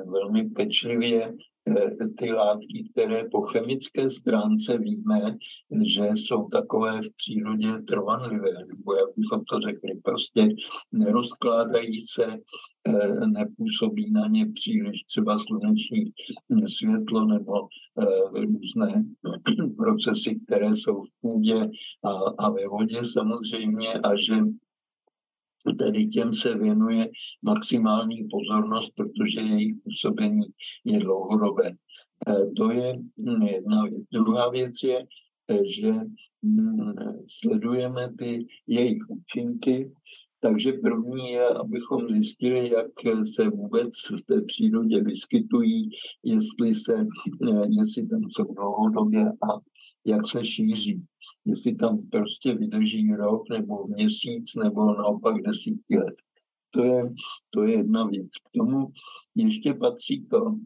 velmi 0.07 0.51
pečlivě 0.51 1.35
Eh, 1.69 2.09
ty 2.19 2.33
látky, 2.33 2.89
které 2.91 3.25
po 3.33 3.43
chemické 3.43 4.11
stránce 4.11 4.79
víme, 4.79 5.37
že 5.85 6.05
jsou 6.15 6.49
takové 6.49 7.03
v 7.03 7.17
přírodě 7.17 7.83
trvanlivé, 7.89 8.51
nebo 8.69 8.95
jak 8.95 9.09
bychom 9.17 9.45
to 9.45 9.61
řekli, 9.61 10.01
prostě 10.05 10.49
nerozkládají 10.93 12.01
se, 12.01 12.27
eh, 12.89 13.27
nepůsobí 13.27 14.11
na 14.11 14.27
ně 14.27 14.47
příliš 14.55 15.05
třeba 15.05 15.39
sluneční 15.39 16.13
světlo 16.67 17.25
nebo 17.25 17.53
eh, 17.63 18.41
různé 18.41 19.05
procesy, 19.77 20.41
které 20.47 20.75
jsou 20.75 21.03
v 21.03 21.11
půdě 21.21 21.71
a, 22.05 22.11
a 22.39 22.51
ve 22.51 22.69
vodě 22.69 23.01
samozřejmě 23.05 23.93
a 23.93 24.17
že 24.17 24.35
Tedy 25.79 26.07
těm 26.07 26.35
se 26.35 26.59
věnuje 26.59 27.11
maximální 27.43 28.29
pozornost, 28.31 28.91
protože 28.97 29.41
jejich 29.41 29.75
působení 29.85 30.43
je 30.85 30.99
dlouhodobé. 30.99 31.67
E, 31.69 31.77
to 32.57 32.71
je 32.71 32.95
jedna 33.53 33.85
věc. 33.85 34.03
Druhá 34.13 34.51
věc 34.51 34.73
je, 34.85 34.99
e, 35.51 35.69
že 35.69 35.93
mm, 36.43 36.95
sledujeme 37.27 38.13
ty 38.19 38.47
jejich 38.67 39.03
účinky, 39.09 39.93
takže 40.45 40.73
první 40.73 41.31
je, 41.31 41.49
abychom 41.49 42.09
zjistili, 42.09 42.71
jak 42.71 42.93
se 43.35 43.49
vůbec 43.49 43.91
v 44.19 44.23
té 44.27 44.41
přírodě 44.41 45.03
vyskytují, 45.03 45.91
jestli, 46.23 46.75
se, 46.75 46.95
e, 46.95 47.67
jestli 47.69 48.07
tam 48.07 48.21
jsou 48.31 48.55
dlouhodobě 48.55 49.25
a 49.27 49.49
jak 50.07 50.29
se 50.29 50.45
šíří 50.45 51.03
jestli 51.47 51.75
tam 51.75 51.99
prostě 52.11 52.55
vydrží 52.55 53.15
rok 53.15 53.43
nebo 53.51 53.87
měsíc 53.87 54.45
nebo 54.65 54.85
naopak 54.85 55.43
desítky 55.43 55.99
let. 55.99 56.15
To 56.71 56.85
je, 56.85 57.13
to 57.51 57.63
je 57.63 57.77
jedna 57.77 58.07
věc. 58.07 58.29
K 58.45 58.59
tomu 58.59 58.89
ještě 59.35 59.75
patří 59.75 60.27
to, 60.27 60.59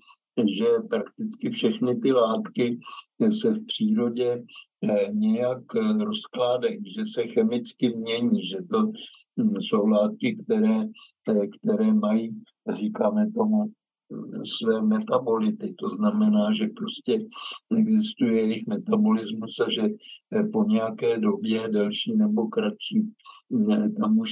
že 0.46 0.66
prakticky 0.90 1.51
všechny 1.51 1.96
ty 1.96 2.12
látky 2.12 2.79
se 3.40 3.51
v 3.51 3.66
přírodě 3.66 4.44
nějak 5.12 5.62
rozkládají, 6.01 6.79
že 6.96 7.03
se 7.07 7.27
chemicky 7.27 7.96
mění, 7.96 8.44
že 8.44 8.57
to 8.70 8.92
hm, 9.40 9.61
jsou 9.61 9.87
látky, 9.87 10.37
které, 10.44 10.85
které 11.59 11.94
mají, 11.94 12.42
říkáme 12.74 13.31
tomu, 13.31 13.72
své 14.44 14.83
metabolity. 14.83 15.74
To 15.79 15.88
znamená, 15.88 16.55
že 16.55 16.66
prostě 16.77 17.27
existuje 17.79 18.37
jejich 18.37 18.66
metabolismus 18.66 19.61
a 19.61 19.70
že 19.70 19.83
eh, 19.83 20.44
po 20.53 20.64
nějaké 20.64 21.18
době, 21.18 21.68
delší 21.68 22.16
nebo 22.16 22.46
kratší, 22.46 23.12
eh, 23.72 23.90
tam 23.90 24.18
už 24.18 24.31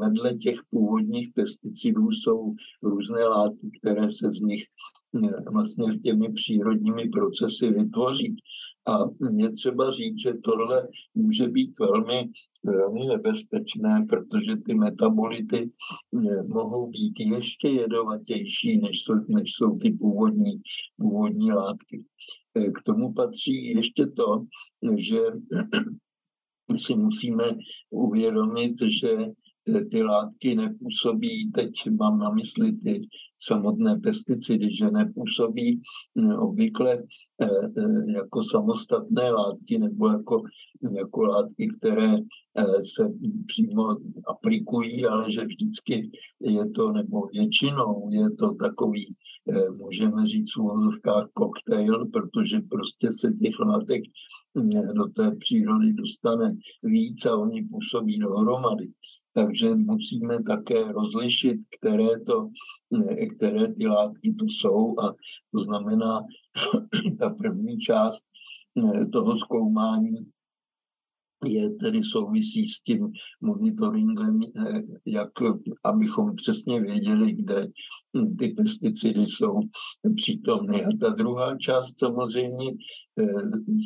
vedle 0.00 0.34
těch 0.34 0.58
původních 0.70 1.28
pesticidů 1.34 2.10
jsou 2.10 2.54
různé 2.82 3.24
látky, 3.24 3.70
které 3.80 4.10
se 4.10 4.32
z 4.32 4.40
nich 4.40 4.62
eh, 4.62 5.03
vlastně 5.52 5.98
těmi 5.98 6.32
přírodními 6.32 7.08
procesy 7.08 7.70
vytvoří. 7.70 8.36
A 8.86 8.98
je 9.36 9.52
třeba 9.52 9.90
říct, 9.90 10.20
že 10.20 10.34
tohle 10.44 10.88
může 11.14 11.48
být 11.48 11.78
velmi, 11.78 12.30
velmi 12.64 13.06
nebezpečné, 13.06 14.06
protože 14.08 14.56
ty 14.56 14.74
metabolity 14.74 15.70
eh, 15.70 16.42
mohou 16.42 16.90
být 16.90 17.20
ještě 17.20 17.68
jedovatější, 17.68 18.78
než 18.78 19.02
jsou, 19.02 19.14
než 19.28 19.52
jsou 19.54 19.78
ty 19.78 19.90
původní, 19.90 20.62
původní 20.96 21.52
látky. 21.52 22.04
Eh, 22.54 22.70
k 22.70 22.82
tomu 22.84 23.12
patří 23.12 23.66
ještě 23.66 24.06
to, 24.06 24.46
že 24.96 25.20
si 26.76 26.94
musíme 26.94 27.44
uvědomit, 27.90 28.74
že 28.82 29.12
eh, 29.18 29.84
ty 29.84 30.02
látky 30.02 30.54
nepůsobí, 30.54 31.52
teď 31.52 31.70
mám 32.00 32.18
na 32.18 32.30
mysli 32.30 32.72
ty 32.72 33.00
samotné 33.46 34.00
pesticidy, 34.00 34.74
že 34.74 34.90
nepůsobí 34.90 35.80
hm, 36.18 36.32
obvykle 36.32 36.92
eh, 37.40 37.46
eh, 37.78 38.12
jako 38.14 38.44
samostatné 38.44 39.30
látky 39.30 39.78
nebo 39.78 40.08
jako, 40.08 40.42
jako 40.96 41.22
látky, 41.22 41.68
které 41.78 42.14
eh, 42.14 42.84
se 42.96 43.12
přímo 43.46 43.96
aplikují, 44.26 45.06
ale 45.06 45.32
že 45.32 45.44
vždycky 45.44 46.10
je 46.40 46.70
to, 46.70 46.92
nebo 46.92 47.26
většinou 47.32 48.08
je 48.10 48.30
to 48.30 48.54
takový, 48.54 49.14
můžeme 49.76 50.26
říct 50.26 50.56
v 50.56 50.60
úvodovkách 50.60 51.28
koktejl, 51.32 52.06
protože 52.06 52.60
prostě 52.70 53.12
se 53.12 53.32
těch 53.32 53.58
látek 53.58 54.02
hm, 54.58 54.70
do 54.94 55.04
té 55.04 55.36
přírody 55.36 55.92
dostane 55.92 56.56
víc 56.82 57.26
a 57.26 57.36
oni 57.36 57.62
působí 57.62 58.18
dohromady. 58.18 58.88
Takže 59.34 59.74
musíme 59.74 60.42
také 60.42 60.92
rozlišit, 60.92 61.60
které, 61.78 62.20
to, 62.26 62.50
které 63.36 63.74
ty 63.74 63.86
látky 63.86 64.34
tu 64.38 64.44
jsou 64.44 65.00
a 65.00 65.14
to 65.52 65.64
znamená 65.64 66.20
ta 67.18 67.30
první 67.30 67.78
část 67.78 68.26
toho 69.12 69.38
zkoumání 69.38 70.26
je 71.46 71.70
tedy 71.70 72.04
souvisí 72.04 72.68
s 72.68 72.80
tím 72.80 73.12
monitoringem, 73.40 74.40
eh, 74.42 74.82
jak, 75.06 75.30
abychom 75.84 76.34
přesně 76.34 76.80
věděli, 76.80 77.32
kde 77.32 77.68
ty 78.38 78.48
pesticidy 78.48 79.26
jsou 79.26 79.60
přítomny. 80.16 80.84
A 80.84 80.88
ta 81.00 81.08
druhá 81.08 81.56
část 81.58 81.98
samozřejmě 81.98 82.70
eh, 83.18 83.26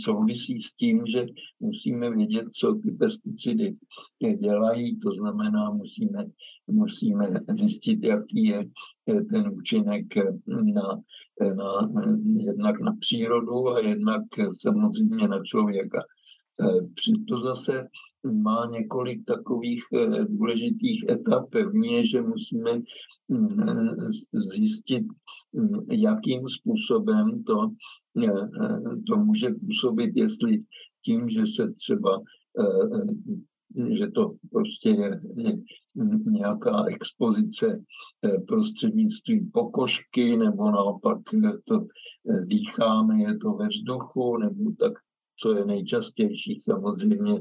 souvisí 0.04 0.58
s 0.58 0.72
tím, 0.72 1.06
že 1.06 1.26
musíme 1.60 2.10
vědět, 2.10 2.46
co 2.52 2.74
ty 2.74 2.90
pesticidy 2.90 3.76
dělají, 4.40 4.98
to 4.98 5.10
znamená, 5.10 5.70
musíme, 5.70 6.24
musíme 6.70 7.40
zjistit, 7.48 8.04
jaký 8.04 8.44
je 8.44 8.64
eh, 9.08 9.20
ten 9.20 9.48
účinek 9.48 10.06
na, 10.46 11.02
na, 11.54 11.88
jednak 12.36 12.80
na 12.80 12.92
přírodu 13.00 13.68
a 13.68 13.80
jednak 13.80 14.22
samozřejmě 14.52 15.28
na 15.28 15.42
člověka. 15.44 16.02
Eh, 16.60 17.14
to 17.28 17.40
zase 17.40 17.88
má 18.32 18.66
několik 18.72 19.24
takových 19.24 19.82
eh, 19.94 20.24
důležitých 20.24 21.04
etap. 21.08 21.50
První 21.50 21.92
je, 21.92 22.06
že 22.06 22.22
musíme 22.22 22.72
mm, 23.28 23.56
zjistit, 24.32 25.06
mm, 25.52 25.86
jakým 25.90 26.48
způsobem 26.48 27.44
to, 27.44 27.70
eh, 28.24 28.48
to 29.06 29.16
může 29.16 29.50
působit, 29.50 30.10
jestli 30.14 30.62
tím, 31.04 31.28
že 31.28 31.46
se 31.46 31.72
třeba 31.72 32.20
že 33.98 34.06
to 34.06 34.34
prostě 34.52 34.88
je 34.88 35.20
nějaká 36.30 36.84
expozice 36.84 37.82
prostřednictvím 38.48 39.50
pokožky, 39.50 40.36
nebo 40.36 40.70
naopak 40.70 41.18
to 41.64 41.86
dýcháme, 42.44 43.22
je 43.22 43.38
to 43.38 43.52
ve 43.52 43.68
vzduchu, 43.68 44.36
nebo 44.36 44.70
tak 44.78 44.92
co 45.40 45.52
je 45.52 45.64
nejčastější. 45.64 46.58
Samozřejmě 46.58 47.32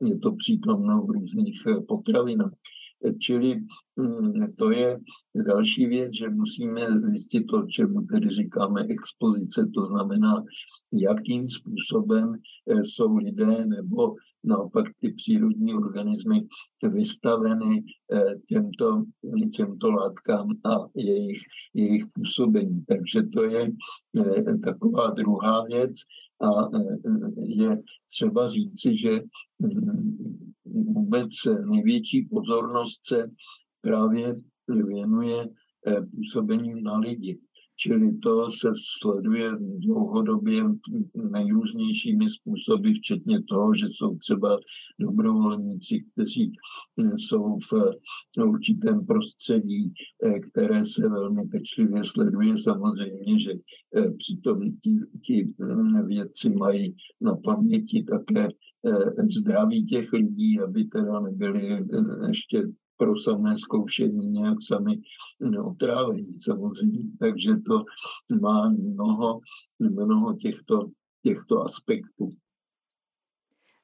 je 0.00 0.18
to 0.18 0.32
přítomno 0.32 1.02
v 1.02 1.10
různých 1.10 1.62
eh, 1.66 1.80
potravinách. 1.80 2.52
Čili 3.20 3.60
mm, 3.96 4.54
to 4.58 4.70
je 4.70 4.98
další 5.46 5.86
věc, 5.86 6.14
že 6.14 6.28
musíme 6.28 6.80
zjistit 6.92 7.44
to, 7.50 7.66
čemu 7.66 8.02
tedy 8.02 8.28
říkáme 8.30 8.86
expozice, 8.88 9.70
to 9.74 9.86
znamená, 9.86 10.44
jakým 10.92 11.50
způsobem 11.50 12.34
eh, 12.70 12.84
jsou 12.84 13.16
lidé 13.16 13.66
nebo 13.66 14.14
naopak 14.44 14.86
ty 15.00 15.12
přírodní 15.12 15.74
organismy 15.74 16.46
vystaveny 16.82 17.84
eh, 18.12 18.34
těmto, 18.48 19.04
těmto 19.56 19.90
látkám 19.90 20.48
a 20.64 20.88
jejich, 20.96 21.38
jejich 21.74 22.04
působení. 22.12 22.84
Takže 22.88 23.22
to 23.22 23.44
je 23.44 23.72
taková 24.64 25.10
druhá 25.10 25.64
věc. 25.64 25.92
A 26.42 26.70
je 27.38 27.82
třeba 28.10 28.48
říci, 28.48 28.96
že 28.96 29.20
mm, 29.58 30.52
vůbec 30.64 31.28
největší 31.70 32.28
pozornost 32.30 33.00
se 33.06 33.30
právě 33.80 34.36
věnuje 34.68 35.48
eh, 35.86 36.02
působením 36.16 36.82
na 36.82 36.98
lidi. 36.98 37.38
Čili 37.82 38.18
to 38.18 38.50
se 38.50 38.70
sleduje 39.00 39.50
dlouhodobě 39.58 40.64
nejrůznějšími 41.30 42.30
způsoby, 42.30 42.90
včetně 42.92 43.42
toho, 43.42 43.74
že 43.74 43.86
jsou 43.86 44.16
třeba 44.16 44.58
dobrovolníci, 45.00 46.04
kteří 46.12 46.52
eh, 46.98 47.18
jsou 47.18 47.58
v 47.72 47.72
určitém 48.44 49.06
prostředí, 49.06 49.92
eh, 50.24 50.40
které 50.40 50.84
se 50.84 51.08
velmi 51.08 51.42
pečlivě 51.48 52.04
sleduje. 52.04 52.56
Samozřejmě, 52.56 53.38
že 53.38 53.52
eh, 53.52 54.10
přitom 54.18 54.60
ti, 54.60 54.90
ti 55.26 55.48
vědci 56.06 56.50
mají 56.50 56.94
na 57.20 57.36
paměti 57.36 58.04
také 58.10 58.48
zdraví 59.38 59.86
těch 59.86 60.12
lidí, 60.12 60.60
aby 60.60 60.84
teda 60.84 61.20
nebyli 61.20 61.86
ještě 62.28 62.62
pro 62.96 63.20
samé 63.20 63.58
zkoušení 63.58 64.26
nějak 64.26 64.58
sami 64.68 65.00
otrávení 65.64 66.40
samozřejmě. 66.40 67.02
Takže 67.18 67.50
to 67.66 67.84
má 68.40 68.68
mnoho, 68.68 69.40
mnoho 69.80 70.36
těchto, 70.36 70.90
těchto 71.22 71.62
aspektů. 71.62 72.30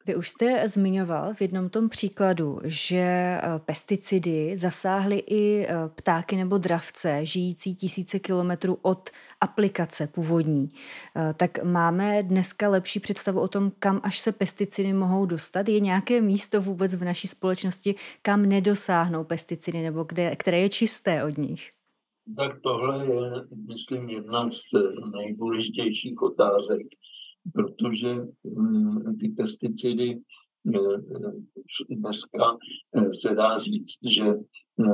Vy 0.08 0.16
už 0.16 0.28
jste 0.28 0.68
zmiňoval 0.68 1.34
v 1.34 1.40
jednom 1.40 1.68
tom 1.68 1.88
příkladu, 1.88 2.58
že 2.64 2.96
eh, 2.96 3.40
pesticidy 3.64 4.56
zasáhly 4.56 5.18
i 5.18 5.66
eh, 5.66 5.74
ptáky 5.94 6.36
nebo 6.36 6.58
dravce 6.58 7.24
žijící 7.24 7.74
tisíce 7.74 8.18
kilometrů 8.18 8.78
od 8.82 9.10
aplikace 9.40 10.06
původní. 10.06 10.68
Eh, 11.16 11.34
tak 11.36 11.64
máme 11.64 12.22
dneska 12.22 12.68
lepší 12.68 13.00
představu 13.00 13.40
o 13.40 13.48
tom, 13.48 13.72
kam 13.78 14.00
až 14.02 14.18
se 14.18 14.32
pesticidy 14.32 14.92
mohou 14.92 15.26
dostat? 15.26 15.68
Je 15.68 15.80
nějaké 15.80 16.20
místo 16.20 16.60
vůbec 16.60 16.94
v 16.94 17.04
naší 17.04 17.28
společnosti, 17.28 17.94
kam 18.22 18.46
nedosáhnou 18.46 19.24
pesticidy 19.24 19.82
nebo 19.82 20.04
kde, 20.04 20.36
které 20.36 20.58
je 20.58 20.68
čisté 20.68 21.24
od 21.24 21.38
nich? 21.38 21.70
Tak 22.36 22.60
tohle 22.60 23.06
je, 23.06 23.30
myslím, 23.68 24.08
jedna 24.08 24.50
z 24.50 24.62
nejdůležitějších 25.12 26.22
otázek 26.22 26.86
protože 27.52 28.14
mm, 28.44 29.18
ty 29.18 29.28
pesticidy 29.28 30.20
eh, 30.74 30.98
dneska 31.90 32.56
eh, 32.96 33.12
se 33.12 33.34
dá 33.34 33.58
říct, 33.58 33.98
že 34.10 34.24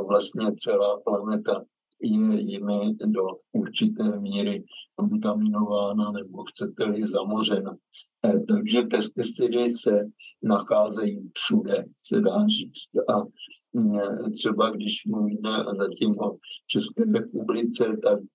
vlastně 0.09 0.47
celá 0.59 1.01
planeta 1.01 1.65
je 2.01 2.41
jimi 2.41 2.95
do 3.07 3.23
určité 3.53 4.21
míry 4.21 4.65
kontaminována 4.95 6.13
nebo 6.13 6.45
chcete-li 6.45 7.07
zamořena. 7.07 7.77
Eh, 8.27 8.41
takže 8.49 8.83
pesticidy 8.83 9.71
se 9.71 10.05
nacházejí 10.43 11.31
všude, 11.35 11.85
se 11.99 12.21
dá 12.21 12.47
říct. 12.47 13.11
A 13.15 13.23
mm, 13.73 14.33
třeba 14.33 14.71
když 14.71 15.05
mluvíme 15.07 15.51
zatím 15.79 16.11
o 16.21 16.37
České 16.67 17.05
republice, 17.05 17.85
tak 18.03 18.19
Eh, 18.19 18.34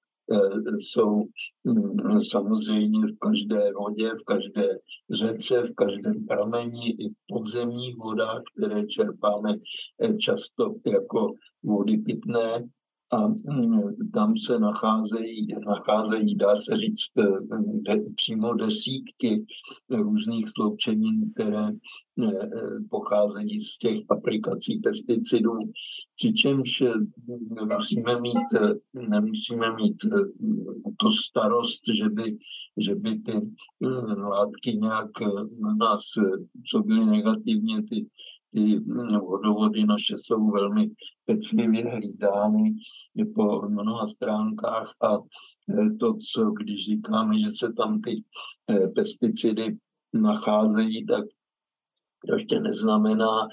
jsou 0.78 1.24
mm, 1.64 2.22
samozřejmě 2.24 3.00
v 3.00 3.18
každé 3.20 3.74
vodě, 3.74 4.10
v 4.10 4.24
každé 4.26 4.68
řece, 5.12 5.62
v 5.62 5.74
každém 5.76 6.26
pramení 6.26 7.02
i 7.02 7.10
v 7.10 7.14
podzemních 7.28 7.98
vodách, 7.98 8.42
které 8.58 8.88
čerpáme 8.88 9.56
eh, 10.04 10.18
často 10.18 10.76
jako 10.86 11.34
vody 11.64 11.98
pitné. 11.98 12.70
A 13.12 13.28
mm, 13.28 14.12
tam 14.14 14.38
se 14.38 14.60
nacházejí, 14.60 15.48
nacházejí 15.68 16.36
dá 16.36 16.56
se 16.56 16.78
říct, 16.78 17.18
eh, 17.18 17.24
de, 17.74 18.04
přímo 18.16 18.54
desítky 18.54 19.46
různých 19.90 20.46
sloučenin, 20.56 21.32
které 21.34 21.68
eh, 21.68 22.32
pocházejí 22.90 23.60
z 23.60 23.78
těch 23.78 24.00
aplikací 24.10 24.80
pesticidů, 24.80 25.54
přičemž 26.16 26.84
nemusíme 27.50 28.22
mít, 28.22 28.78
nemusíme 29.10 29.76
mít 29.76 29.98
to 30.98 31.12
starost, 31.12 31.82
že 31.98 32.10
by, 32.10 32.38
že 32.78 32.96
by 32.96 33.20
ty 33.20 33.42
látky 34.18 34.78
nějak 34.78 35.12
na 35.60 35.76
nás 35.76 36.02
působily 36.54 37.06
negativně, 37.06 37.84
ty 37.84 38.06
ty 38.54 38.80
vodovody 39.20 39.86
naše 39.86 40.14
jsou 40.18 40.52
velmi 40.52 40.92
pečlivě 41.26 41.90
hlídány 41.90 42.76
po 43.36 43.70
mnoha 43.70 44.08
stránkách 44.08 44.94
a 45.02 45.16
e, 45.16 45.20
to, 46.00 46.14
co 46.34 46.52
když 46.52 46.86
říkáme, 46.86 47.40
že 47.40 47.52
se 47.52 47.74
tam 47.74 48.02
ty 48.02 48.24
e, 48.72 48.88
pesticidy 48.88 49.78
nacházejí, 50.14 51.06
tak 51.06 51.26
to 52.28 52.34
ještě 52.34 52.60
neznamená, 52.60 53.48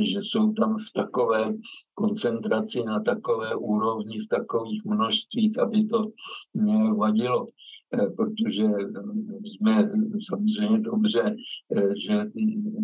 že 0.00 0.18
jsou 0.22 0.52
tam 0.52 0.76
v 0.78 0.92
takové 0.94 1.54
koncentraci, 1.94 2.82
na 2.82 3.00
takové 3.00 3.54
úrovni, 3.54 4.18
v 4.20 4.28
takových 4.28 4.84
množstvích, 4.84 5.58
aby 5.58 5.84
to 5.84 6.10
nějak 6.54 6.96
vadilo. 6.96 7.46
Eh, 7.94 8.10
protože 8.16 8.64
mm, 8.64 9.28
víme 9.40 9.90
samozřejmě 10.28 10.78
dobře, 10.78 11.36
eh, 11.76 11.88
že 12.06 12.24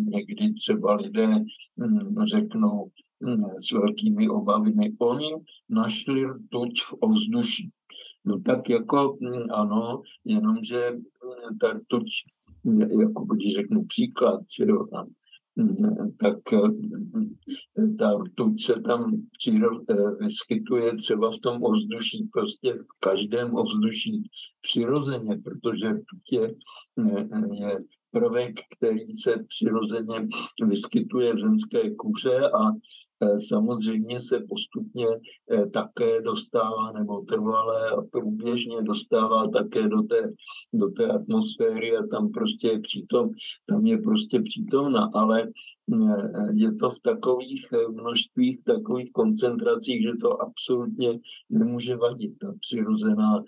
někdy 0.07 0.53
třeba 0.53 0.95
lidé 0.95 1.27
mm, 1.27 2.25
řeknou 2.25 2.91
mm, 3.19 3.43
s 3.43 3.71
velkými 3.71 4.29
obavami, 4.29 4.93
oni 4.99 5.29
našli 5.69 6.25
rtuť 6.25 6.81
v 6.81 6.93
ovzduší. 6.99 7.69
No 8.25 8.39
tak 8.39 8.69
jako 8.69 9.17
ano, 9.51 10.01
jenomže 10.25 10.91
ta 11.61 11.73
rtuť, 11.73 12.05
jako 13.01 13.25
když 13.25 13.53
řeknu 13.53 13.85
příklad, 13.85 14.41
že 14.57 14.63
jo, 14.67 14.87
tak 16.19 16.53
eh, 16.53 17.87
ta 17.99 18.13
rtuť 18.17 18.61
se 18.61 18.73
tam 18.81 19.15
eh, 19.47 19.93
vyskytuje 20.19 20.97
třeba 20.97 21.31
v 21.31 21.37
tom 21.37 21.63
ovzduší, 21.63 22.29
prostě 22.33 22.73
v 22.73 22.99
každém 22.99 23.55
ovzduší 23.55 24.23
přirozeně, 24.61 25.37
protože 25.43 25.89
rtuť 25.89 26.23
je, 26.31 26.55
eh, 26.99 27.55
je 27.63 27.77
prvek, 28.11 28.55
který 28.77 29.15
se 29.15 29.45
přirozeně 29.47 30.27
vyskytuje 30.67 31.33
v 31.33 31.39
zemské 31.39 31.95
kůře 31.95 32.49
a 32.49 32.61
samozřejmě 33.47 34.21
se 34.21 34.39
postupně 34.49 35.07
e, 35.51 35.65
také 35.69 36.21
dostává 36.21 36.91
nebo 36.91 37.21
trvalé 37.21 37.89
a 37.89 38.01
průběžně 38.11 38.81
dostává 38.81 39.47
také 39.47 39.87
do 39.87 40.01
té, 40.01 40.31
do 40.73 40.89
té 40.89 41.07
atmosféry 41.07 41.97
a 41.97 42.07
tam 42.07 42.31
prostě 42.31 42.67
je 42.67 42.79
přítom, 42.79 43.29
tam 43.69 43.85
je 43.85 43.97
prostě 43.97 44.41
přítomna, 44.41 45.09
ale 45.13 45.41
e, 45.41 45.47
je 46.53 46.75
to 46.75 46.89
v 46.89 46.99
takových 46.99 47.67
množstvích, 47.89 48.63
takových 48.63 49.11
koncentracích, 49.11 50.03
že 50.03 50.11
to 50.21 50.41
absolutně 50.41 51.19
nemůže 51.49 51.95
vadit, 51.95 52.37
ta 52.39 52.53
přirozená, 52.59 53.43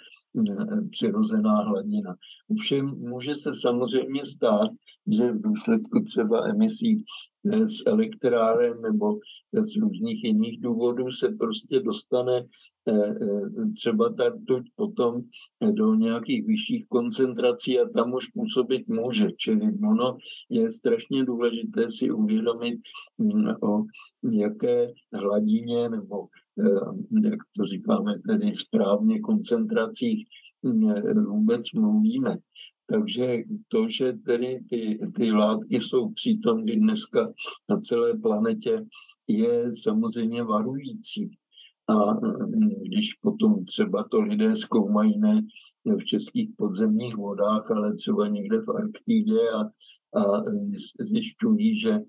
přirozená 0.91 1.55
hladina. 1.55 2.15
Ovšem 2.51 2.85
může 2.85 3.35
se 3.35 3.51
samozřejmě 3.55 4.25
stát, 4.25 4.69
že 5.07 5.31
v 5.31 5.41
důsledku 5.41 6.03
třeba 6.05 6.47
emisí 6.47 6.97
eh, 6.97 7.03
z 7.45 7.83
elektráren 7.85 8.81
nebo 8.81 9.19
z 9.53 9.77
různých 9.77 10.23
jiných 10.23 10.61
důvodů 10.61 11.11
se 11.11 11.29
prostě 11.39 11.79
dostane 11.79 12.45
eh, 12.87 12.93
eh, 12.93 13.71
třeba 13.75 14.13
ta 14.13 14.29
rtuť 14.29 14.63
potom 14.75 15.21
do 15.71 15.95
nějakých 15.95 16.45
vyšších 16.45 16.85
koncentrací 16.87 17.79
a 17.79 17.89
tam 17.89 18.13
už 18.13 18.27
působit 18.27 18.87
může. 18.87 19.27
Čili 19.37 19.73
ono 19.91 20.17
je 20.49 20.71
strašně 20.71 21.25
důležité 21.25 21.85
si 21.89 22.11
uvědomit, 22.11 22.79
mm, 23.17 23.47
o 23.63 23.83
jaké 24.33 24.87
hladině 25.13 25.89
nebo 25.89 26.27
jak 27.23 27.39
to 27.57 27.65
říkáme 27.65 28.13
tedy 28.27 28.53
správně 28.53 29.19
koncentracích 29.19 30.25
vůbec 31.27 31.71
mluvíme. 31.75 32.37
Takže 32.91 33.37
to, 33.67 33.87
že 33.87 34.13
tedy 34.13 34.59
ty, 34.69 34.99
ty 35.15 35.31
látky 35.31 35.81
jsou 35.81 36.09
přítomny 36.09 36.75
dneska 36.75 37.33
na 37.69 37.79
celé 37.79 38.17
planetě, 38.17 38.85
je 39.27 39.71
samozřejmě 39.83 40.43
varující. 40.43 41.31
A 41.87 42.13
mm, 42.13 42.69
když 42.85 43.13
potom 43.13 43.65
třeba 43.65 44.03
to 44.03 44.21
lidé 44.21 44.55
zkoumají 44.55 45.19
ne 45.19 45.41
v 45.99 46.05
českých 46.05 46.49
podzemních 46.57 47.15
vodách, 47.15 47.71
ale 47.71 47.95
třeba 47.95 48.27
někde 48.27 48.61
v 48.61 48.69
Arktidě 48.69 49.39
a, 49.49 49.61
a 50.19 50.43
zjišťují, 50.99 51.79
že 51.79 51.99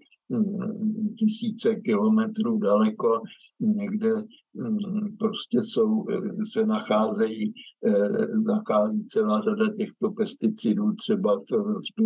tisíce 1.19 1.75
kilometrů 1.75 2.59
daleko, 2.59 3.21
někde 3.61 4.11
mm, 4.55 5.17
prostě 5.19 5.59
jsou, 5.63 6.07
se 6.53 6.67
nacházejí, 6.67 7.53
eh, 7.87 8.27
nachází 8.47 9.05
celá 9.05 9.41
řada 9.41 9.75
těchto 9.77 10.11
pesticidů 10.11 10.93
třeba 10.93 11.37
v, 11.39 11.53
v 11.53 12.03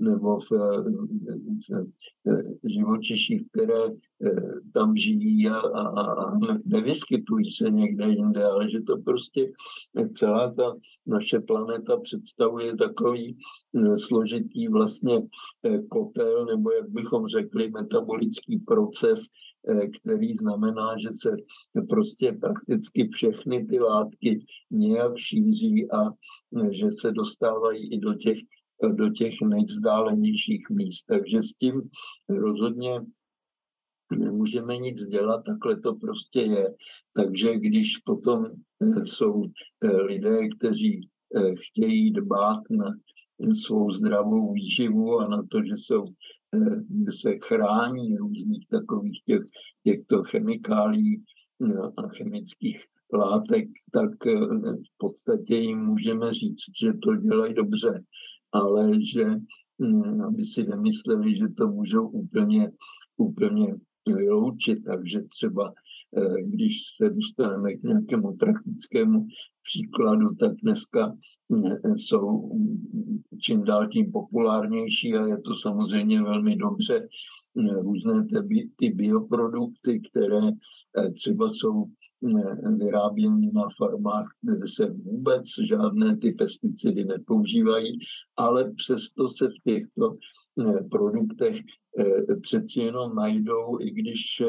nebo 0.00 0.38
v, 0.38 0.50
v, 1.68 1.84
v 2.62 2.68
živočiších, 2.68 3.42
které 3.52 3.84
eh, 3.86 4.30
tam 4.74 4.96
žijí 4.96 5.48
a, 5.48 5.56
a, 5.58 5.82
a 6.00 6.38
nevyskytují 6.64 7.50
se 7.50 7.70
někde 7.70 8.08
jinde, 8.08 8.44
ale 8.44 8.70
že 8.70 8.80
to 8.80 8.96
prostě 8.96 9.52
celá 10.14 10.54
ta 10.54 10.76
naše 11.06 11.40
planeta 11.40 11.96
představuje 11.96 12.76
takový 12.76 13.36
eh, 13.76 13.98
složitý 13.98 14.68
vlastně 14.68 15.22
eh, 15.64 15.78
kotel, 15.78 16.46
nebo 16.46 16.70
jak 16.72 16.90
bychom 16.90 17.26
řekli, 17.26 17.70
metabolický 17.70 18.58
proces, 18.58 19.20
který 20.00 20.34
znamená, 20.34 20.98
že 20.98 21.08
se 21.12 21.36
prostě 21.88 22.32
prakticky 22.40 23.08
všechny 23.08 23.66
ty 23.66 23.80
látky 23.80 24.46
nějak 24.70 25.18
šíří 25.18 25.90
a 25.92 26.10
že 26.70 26.92
se 26.92 27.12
dostávají 27.12 27.94
i 27.94 27.98
do 27.98 28.14
těch 28.14 28.38
do 28.92 29.10
těch 29.10 29.34
nejvzdálenějších 29.44 30.70
míst. 30.70 31.02
Takže 31.02 31.42
s 31.42 31.54
tím 31.54 31.82
rozhodně 32.28 33.00
nemůžeme 34.16 34.76
nic 34.76 35.06
dělat, 35.06 35.42
takhle 35.44 35.80
to 35.80 35.94
prostě 35.94 36.40
je. 36.40 36.74
Takže 37.12 37.58
když 37.58 37.98
potom 37.98 38.46
eh, 38.46 39.04
jsou 39.04 39.44
eh, 39.84 39.96
lidé, 39.96 40.48
kteří 40.48 41.08
eh, 41.36 41.54
chtějí 41.56 42.12
dbát 42.12 42.60
na 42.70 42.90
svou 43.64 43.90
zdravou 43.92 44.52
výživu 44.52 45.18
a 45.18 45.28
na 45.28 45.42
to, 45.50 45.58
že 45.62 45.74
jsou 45.76 46.04
se 47.20 47.38
chrání 47.44 48.16
různých 48.16 48.66
takových 48.70 49.22
těch, 49.26 49.40
těchto 49.84 50.22
chemikálí 50.22 51.24
a 51.96 52.08
chemických 52.08 52.84
látek, 53.12 53.68
tak 53.92 54.10
v 54.64 54.98
podstatě 54.98 55.54
jim 55.54 55.78
můžeme 55.78 56.32
říct, 56.32 56.64
že 56.82 56.92
to 57.02 57.16
dělají 57.16 57.54
dobře 57.54 58.04
ale 58.52 58.90
že 59.14 59.24
hm, 59.82 60.20
aby 60.20 60.44
si 60.44 60.64
nemysleli, 60.64 61.36
že 61.36 61.48
to 61.48 61.68
můžou 61.68 62.08
úplně, 62.08 62.70
úplně 63.16 63.74
vyloučit. 64.06 64.78
Takže 64.84 65.20
třeba 65.22 65.72
eh, 66.16 66.42
když 66.42 66.74
se 66.96 67.10
dostaneme 67.10 67.74
k 67.74 67.82
nějakému 67.82 68.36
praktickému 68.36 69.26
příkladu, 69.62 70.34
tak 70.34 70.52
dneska 70.62 71.16
hm, 71.52 71.96
jsou 71.96 72.50
čím 73.42 73.64
dál 73.64 73.88
tím 73.88 74.12
populárnější 74.12 75.14
a 75.14 75.26
je 75.26 75.38
to 75.40 75.56
samozřejmě 75.56 76.22
velmi 76.22 76.56
dobře 76.56 77.08
různé 77.80 78.24
ty, 78.24 78.70
ty 78.76 78.90
bioprodukty, 78.90 80.00
které 80.00 80.48
eh, 80.48 81.10
třeba 81.10 81.50
jsou 81.50 81.84
eh, 82.24 82.70
vyráběny 82.76 83.50
na 83.52 83.68
farmách, 83.78 84.26
kde 84.42 84.68
se 84.68 84.86
vůbec 84.90 85.44
žádné 85.66 86.16
ty 86.16 86.32
pesticidy 86.32 87.04
nepoužívají, 87.04 87.98
ale 88.36 88.72
přesto 88.76 89.28
se 89.28 89.48
v 89.48 89.62
těchto 89.64 90.16
eh, 90.60 90.84
produktech 90.90 91.56
přeci 92.42 92.80
jenom 92.80 93.14
najdou, 93.14 93.80
i 93.80 93.90
když 93.90 94.42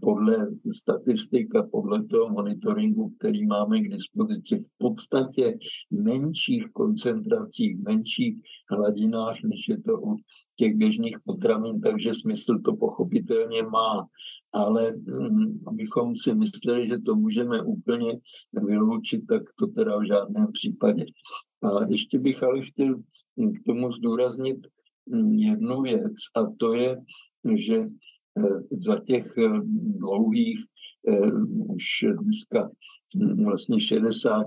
podle 0.00 0.48
statistik 0.70 1.54
a 1.54 1.62
podle 1.62 2.04
toho 2.04 2.28
monitoringu, 2.28 3.14
který 3.18 3.46
máme 3.46 3.80
k 3.80 3.90
dispozici, 3.90 4.58
v 4.58 4.68
podstatě 4.78 5.58
menších 5.90 6.64
koncentracích, 6.72 7.78
menších 7.78 8.36
hladinách, 8.70 9.42
než 9.42 9.68
je 9.68 9.82
to 9.82 10.00
u 10.00 10.16
těch 10.56 10.74
běžných 10.74 11.16
potravin, 11.24 11.80
takže 11.80 12.14
smysl 12.14 12.58
to 12.58 12.76
pochopitelně 12.76 13.62
má. 13.62 14.06
Ale 14.52 14.92
hm, 14.92 15.60
abychom 15.66 16.16
si 16.16 16.34
mysleli, 16.34 16.88
že 16.88 16.98
to 16.98 17.14
můžeme 17.14 17.62
úplně 17.62 18.20
vyloučit, 18.52 19.26
tak 19.28 19.42
to 19.58 19.66
teda 19.66 19.98
v 19.98 20.06
žádném 20.06 20.52
případě. 20.52 21.04
A 21.62 21.86
ještě 21.88 22.18
bych 22.18 22.42
ale 22.42 22.60
chtěl 22.60 22.94
k 23.36 23.64
tomu 23.66 23.92
zdůraznit 23.92 24.58
hm, 25.10 25.32
jednu 25.32 25.82
věc, 25.82 26.14
a 26.36 26.40
to 26.56 26.74
je, 26.74 26.96
že 27.54 27.86
za 28.70 29.00
těch 29.00 29.24
dlouhých, 29.74 30.64
už 31.68 31.84
dneska 32.22 32.70
hm, 33.16 33.44
vlastně 33.44 33.80
60, 33.80 34.46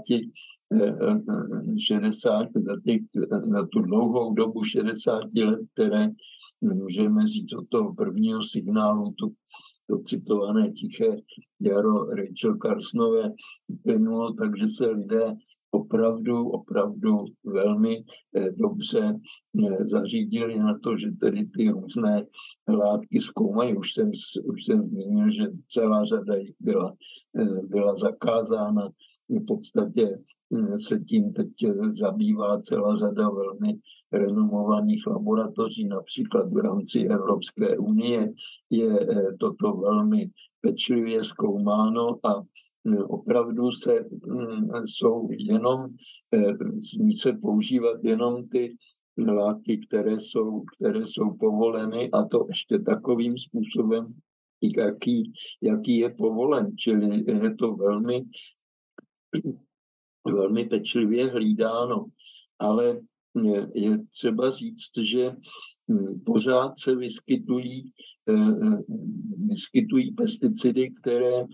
60 1.78 2.48
za, 2.56 2.74
těch, 2.86 3.02
za 3.52 3.68
tu 3.68 3.82
dlouhou 3.82 4.34
dobu 4.34 4.64
60 4.64 5.20
let, 5.36 5.60
které 5.74 6.08
můžeme 6.62 7.28
říct 7.28 7.54
od 7.54 7.70
toho 7.70 7.96
prvního 7.96 8.44
signálu, 8.44 9.12
tu 9.12 9.34
to 9.88 9.98
citované 9.98 10.72
tiché 10.72 11.18
jaro 11.60 12.06
Rachel 12.06 12.58
Carsonové 12.58 13.32
plynulo, 13.84 14.34
takže 14.34 14.68
se 14.68 14.86
lidé 14.88 15.36
opravdu, 15.72 16.50
opravdu 16.50 17.26
velmi 17.44 18.04
eh, 18.36 18.52
dobře 18.52 19.20
eh, 19.66 19.88
zařídili 19.88 20.60
na 20.60 20.80
to, 20.84 20.98
že 20.98 21.12
tedy 21.20 21.46
ty 21.46 21.70
různé 21.70 22.26
látky 22.68 23.22
zkoumají. 23.22 23.78
Už 23.78 23.94
jsem, 23.94 24.12
už 24.44 24.66
jsem 24.66 24.90
zmínil, 24.90 25.32
že 25.32 25.44
celá 25.70 26.06
řada 26.06 26.36
jich 26.36 26.56
byla, 26.60 26.96
eh, 27.40 27.62
byla 27.64 27.96
zakázána. 27.96 28.90
V 29.30 29.46
podstatě 29.46 30.18
se 30.78 31.00
tím 31.00 31.34
teď 31.34 31.48
zabývá 31.92 32.62
celá 32.62 32.98
řada 32.98 33.30
velmi 33.30 33.80
renomovaných 34.12 35.08
laboratoří, 35.08 35.88
například 35.88 36.54
v 36.54 36.58
rámci 36.58 37.00
Evropské 37.00 37.78
unie, 37.78 38.34
je 38.70 39.00
eh, 39.00 39.34
toto 39.40 39.74
velmi 39.74 40.30
pečlivě 40.62 41.24
zkoumáno 41.24 42.20
a 42.24 42.42
eh, 42.86 43.04
opravdu 43.04 43.72
se, 43.72 44.06
mm, 44.26 44.70
jsou 44.86 45.30
jenom, 45.32 45.88
eh, 46.34 46.54
smí 46.82 47.14
se 47.14 47.34
používat 47.34 48.04
jenom 48.04 48.48
ty 48.48 48.76
látky, 49.18 49.78
které 49.88 50.20
jsou, 50.20 50.62
které 50.62 51.06
jsou 51.06 51.34
povoleny 51.40 52.10
a 52.12 52.24
to 52.24 52.46
ještě 52.48 52.80
takovým 52.80 53.38
způsobem, 53.38 54.14
jaký, 54.78 55.32
jaký 55.62 55.98
je 55.98 56.10
povolen. 56.10 56.76
Čili 56.78 57.24
je 57.28 57.56
to 57.56 57.76
velmi, 57.76 58.24
velmi 60.26 60.66
pečlivě 60.66 61.28
hlídáno. 61.28 62.06
Ale 62.60 63.00
je 63.74 63.98
třeba 64.12 64.52
říct, 64.52 64.92
že 65.02 65.36
pořád 66.26 66.80
se 66.80 66.96
vyskytují, 66.96 67.92
eh, 68.30 68.34
eh, 68.34 68.84
vyskytují 69.50 70.12
pesticidy, 70.12 70.92
které 71.02 71.46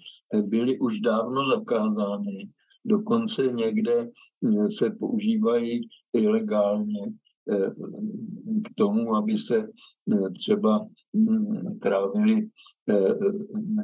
byly 0.41 0.79
už 0.79 0.99
dávno 0.99 1.49
zakázány. 1.49 2.49
Dokonce 2.85 3.47
někde 3.47 4.09
se 4.77 4.89
používají 4.89 5.81
ilegálně. 6.13 7.01
Eh, 7.51 7.71
k 8.65 8.75
tomu, 8.75 9.15
aby 9.15 9.37
se 9.37 9.57
eh, 9.57 10.29
třeba 10.37 10.87
hm, 11.17 11.79
trávily 11.81 12.49
eh, 12.89 13.13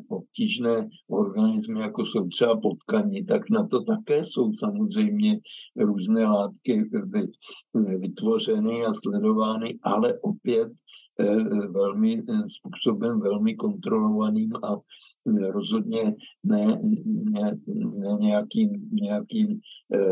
obtížné 0.10 0.89
organismy, 1.10 1.80
jako 1.80 2.06
jsou 2.06 2.27
třeba 2.27 2.60
potkaní, 2.62 3.25
tak 3.25 3.49
na 3.49 3.67
to 3.67 3.84
také 3.84 4.23
jsou 4.23 4.53
samozřejmě 4.53 5.39
různé 5.75 6.25
látky 6.25 6.84
vytvořeny 7.99 8.86
a 8.86 8.93
sledovány, 8.93 9.80
ale 9.84 10.19
opět 10.19 10.71
velmi 11.69 12.23
způsobem 12.47 13.19
velmi 13.19 13.56
kontrolovaným 13.56 14.51
a 14.56 14.77
rozhodně 15.49 16.15
ne, 16.43 16.80
ne, 17.06 17.58
ne 17.97 18.17
nějakým, 18.19 18.89
nějakým 18.91 19.60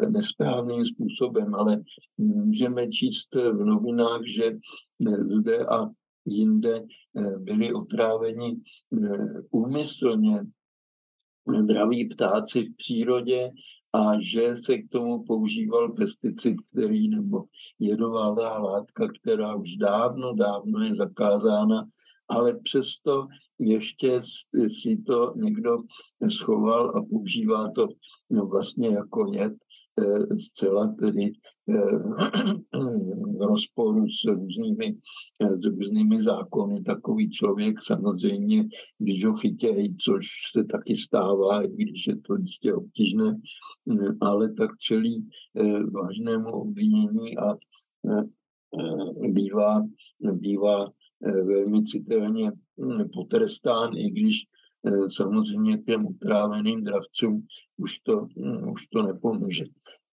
nesprávným 0.09 0.85
způsobem, 0.85 1.55
ale 1.55 1.83
můžeme 2.17 2.87
číst 2.87 3.35
v 3.51 3.65
novinách, 3.65 4.21
že 4.25 4.57
zde 5.25 5.65
a 5.65 5.89
jinde 6.25 6.83
byli 7.37 7.73
otráveni 7.73 8.61
úmyslně 9.51 10.41
zdraví 11.61 12.09
ptáci 12.09 12.63
v 12.63 12.75
přírodě 12.75 13.51
a 13.95 14.21
že 14.21 14.57
se 14.57 14.77
k 14.77 14.89
tomu 14.89 15.23
používal 15.23 15.93
pesticid, 15.93 16.57
který 16.71 17.09
nebo 17.09 17.43
jedová 17.79 18.29
látka, 18.59 19.07
která 19.21 19.55
už 19.55 19.75
dávno, 19.75 20.33
dávno 20.33 20.79
je 20.79 20.95
zakázána, 20.95 21.87
ale 22.27 22.59
přesto 22.63 23.27
ještě 23.59 24.19
si 24.81 24.97
to 25.07 25.33
někdo 25.35 25.77
schoval 26.29 26.89
a 26.97 27.01
používá 27.09 27.71
to 27.71 27.87
no, 28.29 28.45
vlastně 28.45 28.89
jako 28.89 29.33
jed 29.33 29.53
Eh, 29.99 30.37
zcela 30.37 30.95
tedy 30.99 31.31
eh, 31.69 31.73
v 33.37 33.41
rozporu 33.41 34.05
s 34.09 34.23
různými, 34.27 34.97
s 35.39 35.63
různými 35.63 36.21
zákony. 36.23 36.83
Takový 36.83 37.29
člověk 37.29 37.75
samozřejmě, 37.83 38.63
když 38.97 39.25
ho 39.25 39.33
chytějí, 39.33 39.95
což 39.97 40.27
se 40.57 40.63
taky 40.63 40.97
stává, 40.97 41.63
i 41.63 41.67
když 41.67 42.07
je 42.07 42.15
to 42.15 42.35
jistě 42.35 42.73
obtížné, 42.73 43.39
ale 44.21 44.53
tak 44.53 44.77
čelí 44.77 45.29
vážnému 45.93 46.51
obvinění 46.51 47.37
a 47.37 47.55
bývá, 49.29 49.83
bývá 50.19 50.91
velmi 51.21 51.83
citelně 51.83 52.51
hm, 52.51 53.09
potrestán, 53.13 53.97
i 53.97 54.09
když 54.09 54.45
Eh, 54.87 55.09
samozřejmě 55.09 55.77
těm 55.77 56.05
utráveným 56.05 56.83
dravcům 56.83 57.47
už 57.77 57.99
to, 57.99 58.27
hm, 58.37 58.69
už 58.71 58.87
to 58.87 59.03
nepomůže. 59.03 59.63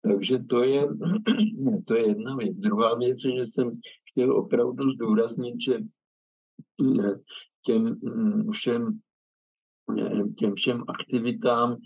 Takže 0.02 0.38
to 0.38 0.62
je, 0.62 0.88
to 1.86 1.94
je 1.94 2.08
jedna 2.08 2.36
věc. 2.36 2.56
Druhá 2.56 2.94
věc 2.94 3.24
je, 3.24 3.36
že 3.36 3.46
jsem 3.46 3.70
chtěl 4.10 4.36
opravdu 4.36 4.92
zdůraznit, 4.92 5.60
že 5.60 5.74
eh, 5.74 7.14
těm 7.66 8.00
všem, 8.52 9.00
eh, 9.98 10.28
těm 10.38 10.54
všem 10.54 10.84
aktivitám 10.88 11.76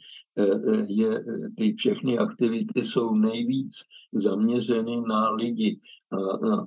je, 0.87 1.25
ty 1.57 1.75
všechny 1.75 2.19
aktivity 2.19 2.85
jsou 2.85 3.15
nejvíc 3.15 3.73
zaměřeny 4.13 5.03
na 5.09 5.31
lidi. 5.31 5.79
A, 6.13 6.17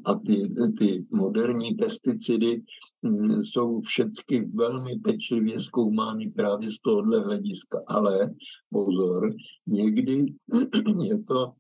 a 0.06 0.20
ty, 0.20 0.54
ty 0.78 1.06
moderní 1.12 1.74
pesticidy 1.74 2.62
mm, 3.02 3.44
jsou 3.44 3.82
všechny 3.82 4.46
velmi 4.54 5.00
pečlivě 5.00 5.60
zkoumány 5.60 6.32
právě 6.32 6.72
z 6.72 6.80
tohohle 6.80 7.20
hlediska. 7.20 7.84
Ale 7.88 8.34
pozor, 8.70 9.34
někdy 9.68 10.26
je 11.04 11.24
to 11.24 11.54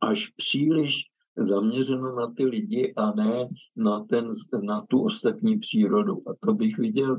až 0.00 0.28
příliš 0.36 1.04
zaměřeno 1.38 2.16
na 2.16 2.32
ty 2.36 2.44
lidi 2.44 2.92
a 2.96 3.12
ne 3.14 3.48
na, 3.76 4.04
ten, 4.04 4.32
na 4.62 4.86
tu 4.88 5.00
ostatní 5.00 5.58
přírodu. 5.58 6.22
A 6.28 6.34
to 6.40 6.54
bych 6.54 6.78
viděl, 6.78 7.16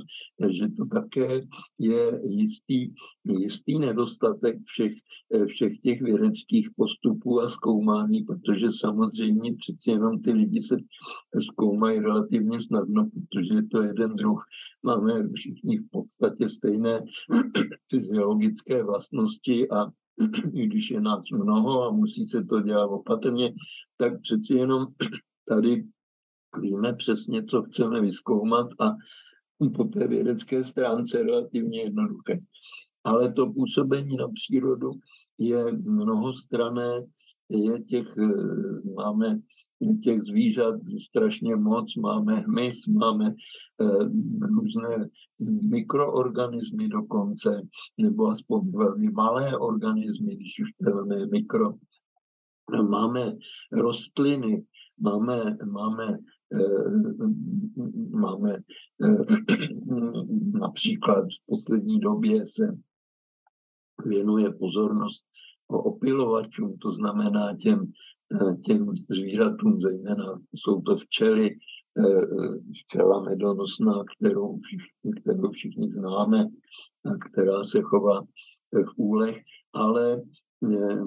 že 0.49 0.67
to 0.77 0.85
také 0.85 1.41
je 1.79 2.21
jistý, 2.23 2.93
jistý 3.25 3.79
nedostatek 3.79 4.57
všech, 4.65 4.93
všech 5.47 5.79
těch 5.79 6.01
vědeckých 6.01 6.69
postupů 6.75 7.41
a 7.41 7.49
zkoumání, 7.49 8.23
protože 8.23 8.67
samozřejmě 8.71 9.55
přeci 9.55 9.89
jenom 9.91 10.21
ty 10.21 10.31
lidi 10.31 10.61
se 10.61 10.77
zkoumají 11.51 11.99
relativně 11.99 12.61
snadno, 12.61 13.09
protože 13.13 13.53
je 13.53 13.67
to 13.67 13.83
jeden 13.83 14.15
druh. 14.15 14.43
Máme 14.83 15.29
všichni 15.35 15.77
v 15.77 15.89
podstatě 15.91 16.49
stejné 16.49 17.03
fyziologické 17.91 18.83
vlastnosti 18.83 19.69
a 19.69 19.91
i 20.53 20.67
když 20.67 20.91
je 20.91 21.01
nás 21.01 21.23
mnoho 21.31 21.83
a 21.83 21.91
musí 21.91 22.25
se 22.25 22.43
to 22.43 22.61
dělat 22.61 22.85
opatrně, 22.85 23.53
tak 23.97 24.21
přeci 24.21 24.53
jenom 24.53 24.87
tady 25.47 25.85
víme 26.61 26.93
přesně, 26.93 27.43
co 27.43 27.63
chceme 27.63 28.01
vyskoumat 28.01 28.67
a 28.79 28.95
po 29.75 29.83
té 29.83 30.07
vědecké 30.07 30.63
stránce 30.63 31.23
relativně 31.23 31.81
jednoduché. 31.81 32.39
Ale 33.03 33.33
to 33.33 33.53
působení 33.53 34.17
na 34.17 34.27
přírodu 34.33 34.91
je 35.37 35.71
mnohostrané, 35.71 37.05
je 37.49 37.83
těch, 37.83 38.17
eh, 38.17 38.91
máme 38.95 39.39
těch 40.03 40.21
zvířat 40.21 40.75
strašně 41.03 41.55
moc, 41.55 41.95
máme 41.95 42.35
hmyz, 42.35 42.87
máme 42.87 43.33
eh, 43.81 44.09
různé 44.41 45.09
mikroorganismy 45.69 46.87
dokonce, 46.87 47.61
nebo 47.97 48.27
aspoň 48.27 48.71
velmi 48.71 49.11
malé 49.11 49.57
organismy, 49.57 50.35
když 50.35 50.59
už 50.61 50.69
velmi 50.79 51.27
mikro. 51.27 51.73
Máme 52.89 53.35
rostliny, 53.71 54.65
máme, 54.99 55.57
máme 55.65 56.17
eh, 56.53 56.99
máme 58.09 58.57
například 60.53 61.21
v 61.21 61.45
poslední 61.45 61.99
době 61.99 62.45
se 62.45 62.77
věnuje 64.05 64.51
pozornost 64.51 65.23
opilovačům, 65.77 66.77
to 66.77 66.93
znamená 66.93 67.55
těm, 67.55 67.91
eh, 68.33 68.55
těm 68.55 68.87
zvířatům, 69.09 69.81
zejména 69.81 70.41
jsou 70.55 70.81
to 70.81 70.97
včely, 70.97 71.49
eh, 71.97 72.25
včela 72.83 73.23
medonosná, 73.23 74.03
kterou 74.17 74.57
všichni, 74.57 75.21
kterou 75.21 75.51
všichni 75.51 75.91
známe, 75.91 76.47
která 77.31 77.63
se 77.63 77.81
chová 77.81 78.21
v 78.71 78.93
úlech, 78.97 79.41
ale 79.73 80.21
eh, 80.63 81.01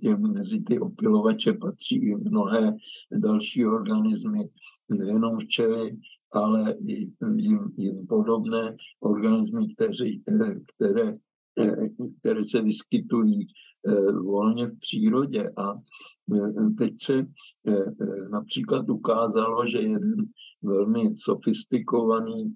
těm, 0.00 0.32
mezi 0.32 0.62
ty 0.62 0.78
opilovače 0.78 1.52
patří 1.52 1.96
i 1.96 2.16
mnohé 2.16 2.76
další 3.10 3.66
organismy, 3.66 4.48
nejenom 4.88 5.38
včely, 5.38 5.96
ale 6.32 6.74
i 6.86 7.10
jim, 7.36 7.72
jim 7.76 8.06
podobné 8.06 8.76
organismy, 9.00 9.74
kteří, 9.74 10.22
které, 10.76 11.18
které 12.20 12.44
se 12.44 12.62
vyskytují 12.62 13.46
volně 14.24 14.66
v 14.66 14.78
přírodě. 14.78 15.50
A 15.56 15.74
teď 16.78 16.92
se 17.02 17.26
například 18.30 18.90
ukázalo, 18.90 19.66
že 19.66 19.78
jeden 19.78 20.14
velmi 20.62 21.10
sofistikovaný 21.16 22.54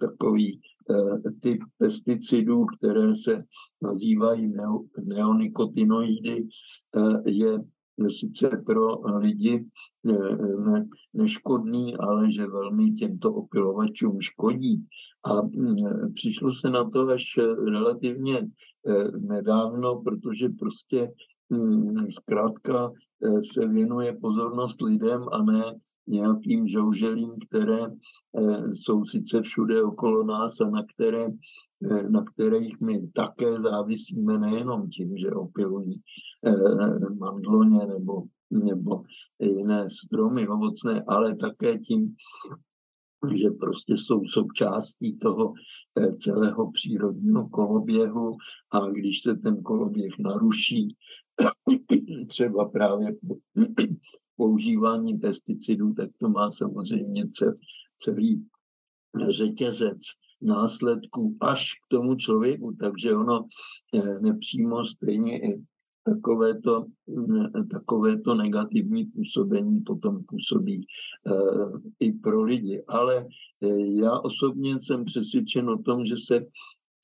takový 0.00 0.60
typ 1.40 1.58
pesticidů, 1.78 2.66
které 2.66 3.14
se 3.14 3.44
nazývají 3.82 4.52
neonikotinoidy, 5.04 6.46
je 7.26 7.58
sice 8.08 8.48
pro 8.66 9.00
lidi 9.18 9.64
ne, 10.04 10.88
neškodný, 11.14 11.96
ale 11.96 12.32
že 12.32 12.46
velmi 12.46 12.92
těmto 12.92 13.34
opilovačům 13.34 14.20
škodí. 14.20 14.86
A 15.24 15.30
přišlo 16.14 16.54
se 16.54 16.70
na 16.70 16.90
to 16.90 17.08
až 17.08 17.24
relativně 17.64 18.46
nedávno, 19.18 20.02
protože 20.02 20.48
prostě 20.48 21.12
zkrátka 22.10 22.92
se 23.52 23.68
věnuje 23.68 24.16
pozornost 24.20 24.82
lidem 24.82 25.22
a 25.32 25.42
ne 25.42 25.74
nějakým 26.06 26.66
žouželím, 26.66 27.32
které 27.48 27.80
jsou 28.72 29.04
sice 29.04 29.42
všude 29.42 29.82
okolo 29.82 30.24
nás 30.24 30.60
a 30.60 30.70
na 30.70 30.84
které 30.94 31.28
Eh, 31.90 32.08
na 32.10 32.24
kterých 32.24 32.80
my 32.80 33.08
také 33.08 33.60
závisíme 33.60 34.38
nejenom 34.38 34.88
tím, 34.88 35.16
že 35.16 35.30
opilují 35.30 36.00
eh, 36.46 37.14
mandloně 37.18 37.86
nebo, 37.86 38.22
nebo 38.50 39.02
jiné 39.40 39.88
stromy 39.88 40.48
ovocné, 40.48 41.04
ale 41.08 41.36
také 41.36 41.78
tím, 41.78 42.14
že 43.36 43.50
prostě 43.50 43.92
jsou 43.92 44.24
součástí 44.24 45.18
toho 45.18 45.52
eh, 45.98 46.12
celého 46.16 46.70
přírodního 46.70 47.48
koloběhu. 47.48 48.36
A 48.70 48.90
když 48.90 49.22
se 49.22 49.34
ten 49.34 49.62
koloběh 49.62 50.18
naruší, 50.18 50.96
třeba 52.28 52.68
právě 52.68 53.14
používání 54.36 55.18
pesticidů, 55.18 55.94
tak 55.94 56.10
to 56.18 56.28
má 56.28 56.50
samozřejmě 56.52 57.24
celý 57.98 58.46
řetězec 59.30 59.98
následků 60.42 61.36
až 61.40 61.72
k 61.74 61.88
tomu 61.90 62.14
člověku, 62.14 62.76
takže 62.80 63.14
ono 63.14 63.46
eh, 63.94 64.20
nepřímo 64.20 64.84
stejně 64.84 65.38
i 65.38 65.64
takovéto, 66.04 66.86
mm, 67.06 67.68
takovéto 67.68 68.34
negativní 68.34 69.04
působení 69.04 69.80
potom 69.80 70.24
působí 70.24 70.86
eh, 71.26 71.78
i 72.00 72.12
pro 72.12 72.42
lidi. 72.42 72.82
Ale 72.88 73.26
eh, 73.62 73.68
já 74.00 74.18
osobně 74.18 74.80
jsem 74.80 75.04
přesvědčen 75.04 75.70
o 75.70 75.78
tom, 75.78 76.04
že 76.04 76.14
se 76.16 76.40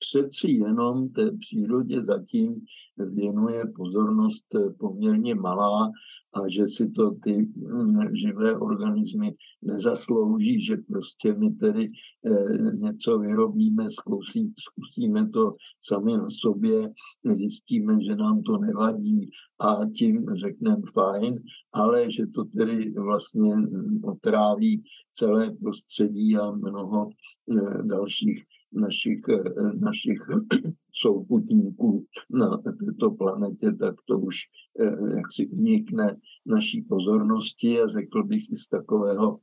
přeci 0.01 0.51
jenom 0.51 1.09
té 1.09 1.31
přírodě 1.31 2.03
zatím 2.03 2.61
věnuje 2.97 3.63
pozornost 3.75 4.45
poměrně 4.79 5.35
malá 5.35 5.91
a 6.33 6.49
že 6.49 6.67
si 6.67 6.89
to 6.89 7.11
ty 7.23 7.37
mm, 7.55 8.15
živé 8.15 8.57
organismy 8.57 9.35
nezaslouží, 9.61 10.59
že 10.59 10.77
prostě 10.77 11.33
my 11.33 11.51
tedy 11.51 11.91
eh, 12.25 12.75
něco 12.75 13.19
vyrobíme, 13.19 13.89
zkusí, 13.89 14.53
zkusíme 14.59 15.29
to 15.29 15.55
sami 15.79 16.17
na 16.17 16.27
sobě, 16.29 16.93
zjistíme, 17.33 18.03
že 18.03 18.15
nám 18.15 18.41
to 18.41 18.57
nevadí 18.57 19.29
a 19.59 19.85
tím 19.85 20.25
řekneme 20.35 20.81
fajn, 20.93 21.39
ale 21.73 22.11
že 22.11 22.27
to 22.27 22.43
tedy 22.43 22.91
vlastně 22.91 23.55
otráví 24.03 24.83
celé 25.13 25.51
prostředí 25.51 26.37
a 26.37 26.51
mnoho 26.51 27.09
eh, 27.09 27.83
dalších 27.83 28.43
našich, 28.73 29.21
eh, 29.29 29.73
našich 29.79 30.19
souputníků 30.93 32.05
na 32.29 32.57
této 32.57 33.11
planetě, 33.11 33.71
tak 33.79 33.95
to 34.05 34.19
už 34.19 34.37
eh, 34.79 34.85
jak 35.17 35.33
si 35.33 35.47
unikne 35.47 36.17
naší 36.45 36.81
pozornosti 36.81 37.81
a 37.81 37.87
řekl 37.87 38.23
bych 38.23 38.43
si 38.43 38.55
z 38.55 38.67
takového 38.67 39.39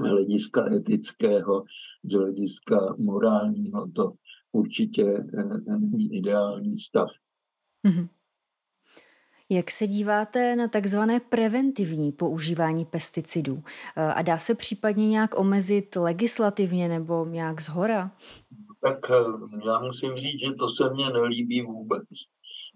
hlediska 0.00 0.72
etického, 0.72 1.64
z 2.04 2.12
hlediska 2.12 2.96
morálního, 2.98 3.90
to 3.94 4.12
určitě 4.52 5.02
eh, 5.02 5.78
není 5.78 6.14
ideální 6.14 6.76
stav. 6.76 7.10
Mm-hmm. 7.86 8.08
Jak 9.54 9.70
se 9.70 9.86
díváte 9.86 10.56
na 10.56 10.68
takzvané 10.68 11.20
preventivní 11.20 12.12
používání 12.12 12.84
pesticidů? 12.84 13.62
A 13.96 14.22
dá 14.22 14.38
se 14.38 14.54
případně 14.54 15.08
nějak 15.08 15.38
omezit 15.38 15.96
legislativně 15.96 16.88
nebo 16.88 17.26
nějak 17.26 17.60
zhora? 17.60 18.10
Tak 18.82 19.10
eh, 19.10 19.14
já 19.66 19.80
musím 19.80 20.16
říct, 20.16 20.40
že 20.46 20.52
to 20.52 20.68
se 20.68 20.90
mně 20.90 21.10
nelíbí 21.10 21.62
vůbec, 21.62 22.08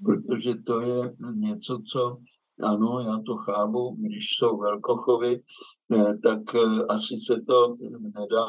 protože 0.04 0.54
to 0.54 0.80
je 0.80 1.14
něco, 1.34 1.82
co 1.92 2.18
ano, 2.62 3.00
já 3.00 3.22
to 3.26 3.36
chápu, 3.36 3.96
když 3.98 4.24
jsou 4.38 4.58
velkochovy, 4.58 5.42
eh, 5.92 6.18
tak 6.18 6.54
eh, 6.54 6.84
asi 6.88 7.14
se 7.26 7.34
to 7.48 7.76
nedá, 8.00 8.46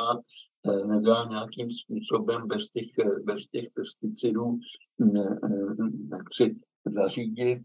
nedá 0.86 1.26
nějakým 1.30 1.68
způsobem 1.72 2.48
bez 2.48 2.68
těch, 2.68 2.86
bez 3.26 3.46
těch 3.46 3.66
pesticidů 3.74 4.60
jak 6.12 6.34
si 6.34 6.56
zařídit. 6.86 7.62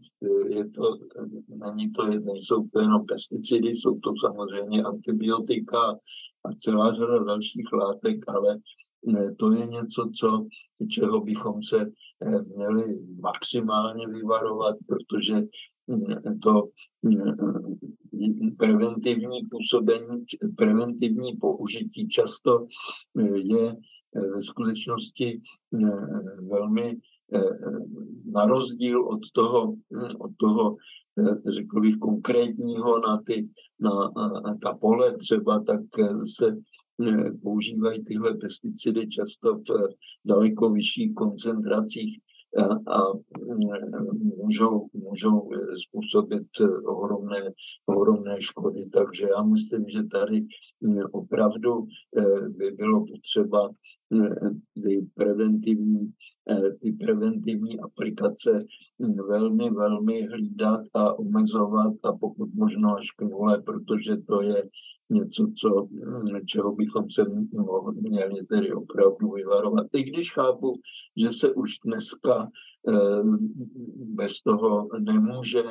Je 0.49 0.69
to, 0.69 0.99
není 1.47 1.91
to, 1.91 2.07
nejsou 2.07 2.67
to 2.73 2.81
jenom 2.81 3.05
pesticidy, 3.05 3.69
jsou 3.69 3.99
to 3.99 4.11
samozřejmě 4.25 4.83
antibiotika 4.83 5.79
a 6.45 6.53
celá 6.57 6.93
řada 6.93 7.23
dalších 7.23 7.71
látek, 7.73 8.17
ale 8.27 8.59
to 9.37 9.51
je 9.51 9.67
něco, 9.67 10.09
co, 10.19 10.45
čeho 10.89 11.21
bychom 11.21 11.63
se 11.63 11.81
eh, 11.81 12.41
měli 12.55 12.99
maximálně 13.19 14.07
vyvarovat, 14.07 14.75
protože 14.87 15.43
to 16.41 16.69
preventivní 18.57 19.39
působení, 19.51 20.25
preventivní 20.57 21.35
použití 21.35 22.07
často 22.07 22.67
eh, 23.19 23.37
je 23.37 23.75
eh, 24.15 24.19
ve 24.19 24.41
skutečnosti 24.41 25.41
velmi 26.49 26.97
na 28.25 28.45
rozdíl 28.45 29.07
od 29.07 29.19
toho, 29.33 29.75
od 30.19 30.31
toho 30.39 30.75
řekl 31.47 31.81
bych, 31.81 31.97
konkrétního 31.97 32.99
na, 32.99 33.21
ty, 33.25 33.49
na, 33.79 33.89
na 34.43 34.57
ta 34.63 34.73
pole 34.73 35.17
třeba, 35.17 35.63
tak 35.63 35.81
se 36.37 36.57
používají 37.43 38.03
tyhle 38.03 38.33
pesticidy 38.33 39.07
často 39.07 39.55
v 39.55 39.63
daleko 40.25 40.69
vyšších 40.69 41.13
koncentracích 41.13 42.19
a 42.87 42.99
můžou, 44.37 44.87
můžou 44.93 45.49
způsobit 45.87 46.47
ohromné, 46.85 47.51
ohromné 47.85 48.41
škody. 48.41 48.85
Takže 48.93 49.27
já 49.37 49.43
myslím, 49.43 49.89
že 49.89 50.03
tady 50.03 50.45
opravdu 51.11 51.87
eh, 52.17 52.49
by 52.49 52.71
bylo 52.71 53.05
potřeba 53.05 53.69
eh, 53.69 53.73
ty 54.83 55.07
preventivní, 55.15 56.13
eh, 56.49 56.71
ty 56.71 56.91
preventivní 56.91 57.79
aplikace 57.79 58.65
velmi, 59.27 59.69
velmi 59.69 60.27
hlídat 60.27 60.81
a 60.93 61.19
omezovat 61.19 61.93
a 62.03 62.13
pokud 62.13 62.53
možno 62.53 62.95
až 62.97 63.11
k 63.11 63.21
nule, 63.21 63.61
protože 63.61 64.17
to 64.17 64.41
je 64.41 64.69
něco, 65.09 65.47
co, 65.57 65.87
čeho 66.45 66.75
bychom 66.75 67.09
se 67.09 67.25
měli 68.01 68.45
tedy 68.45 68.73
opravdu 68.73 69.31
vyvarovat. 69.31 69.87
I 69.93 70.03
když 70.03 70.33
chápu, 70.33 70.79
že 71.17 71.33
se 71.33 71.53
už 71.53 71.79
dneska 71.85 72.49
bez 73.97 74.41
toho 74.41 74.87
nemůže 74.99 75.63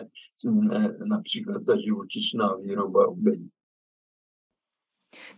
například 1.09 1.65
ta 1.67 1.81
živočišná 1.81 2.57
výroba 2.57 3.09
obejít. 3.09 3.51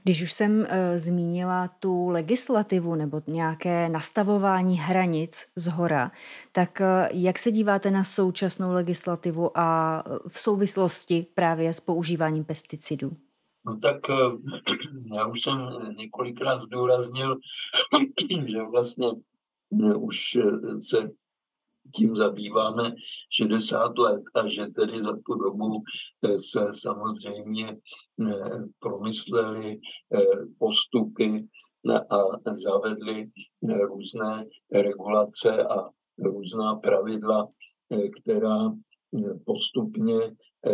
Když 0.05 0.23
už 0.23 0.33
jsem 0.33 0.59
uh, 0.61 0.67
zmínila 0.97 1.69
tu 1.69 2.09
legislativu 2.09 2.95
nebo 2.95 3.23
nějaké 3.27 3.89
nastavování 3.89 4.79
hranic 4.79 5.47
z 5.57 5.69
hora, 5.69 6.13
tak 6.53 6.81
uh, 6.81 7.19
jak 7.21 7.39
se 7.39 7.53
díváte 7.53 7.91
na 7.91 8.05
současnou 8.05 8.73
legislativu 8.73 9.59
a 9.59 10.03
v 10.29 10.41
souvislosti 10.41 11.27
právě 11.35 11.73
s 11.73 11.81
používáním 11.81 12.45
pesticidů? 12.45 13.17
No 13.67 13.79
tak 13.79 13.97
já 15.15 15.27
už 15.27 15.43
jsem 15.43 15.69
několikrát 15.97 16.63
zdůraznil, 16.63 17.37
že 18.47 18.63
vlastně 18.63 19.07
už 19.97 20.39
se 20.91 21.11
tím 21.95 22.17
zabýváme 22.17 22.95
60 23.31 23.99
let 23.99 24.23
a 24.35 24.49
že 24.49 24.67
tedy 24.67 25.03
za 25.03 25.13
tu 25.13 25.35
dobu 25.35 25.83
eh, 26.23 26.39
se 26.39 26.69
samozřejmě 26.71 27.69
eh, 27.69 28.59
promysleli 28.79 29.81
eh, 30.15 30.25
postupy 30.59 31.47
a 32.11 32.55
zavedli 32.55 33.31
různé 33.63 34.45
regulace 34.73 35.65
a 35.65 35.91
různá 36.19 36.75
pravidla, 36.77 37.49
která 38.21 38.73
postupně 39.45 40.19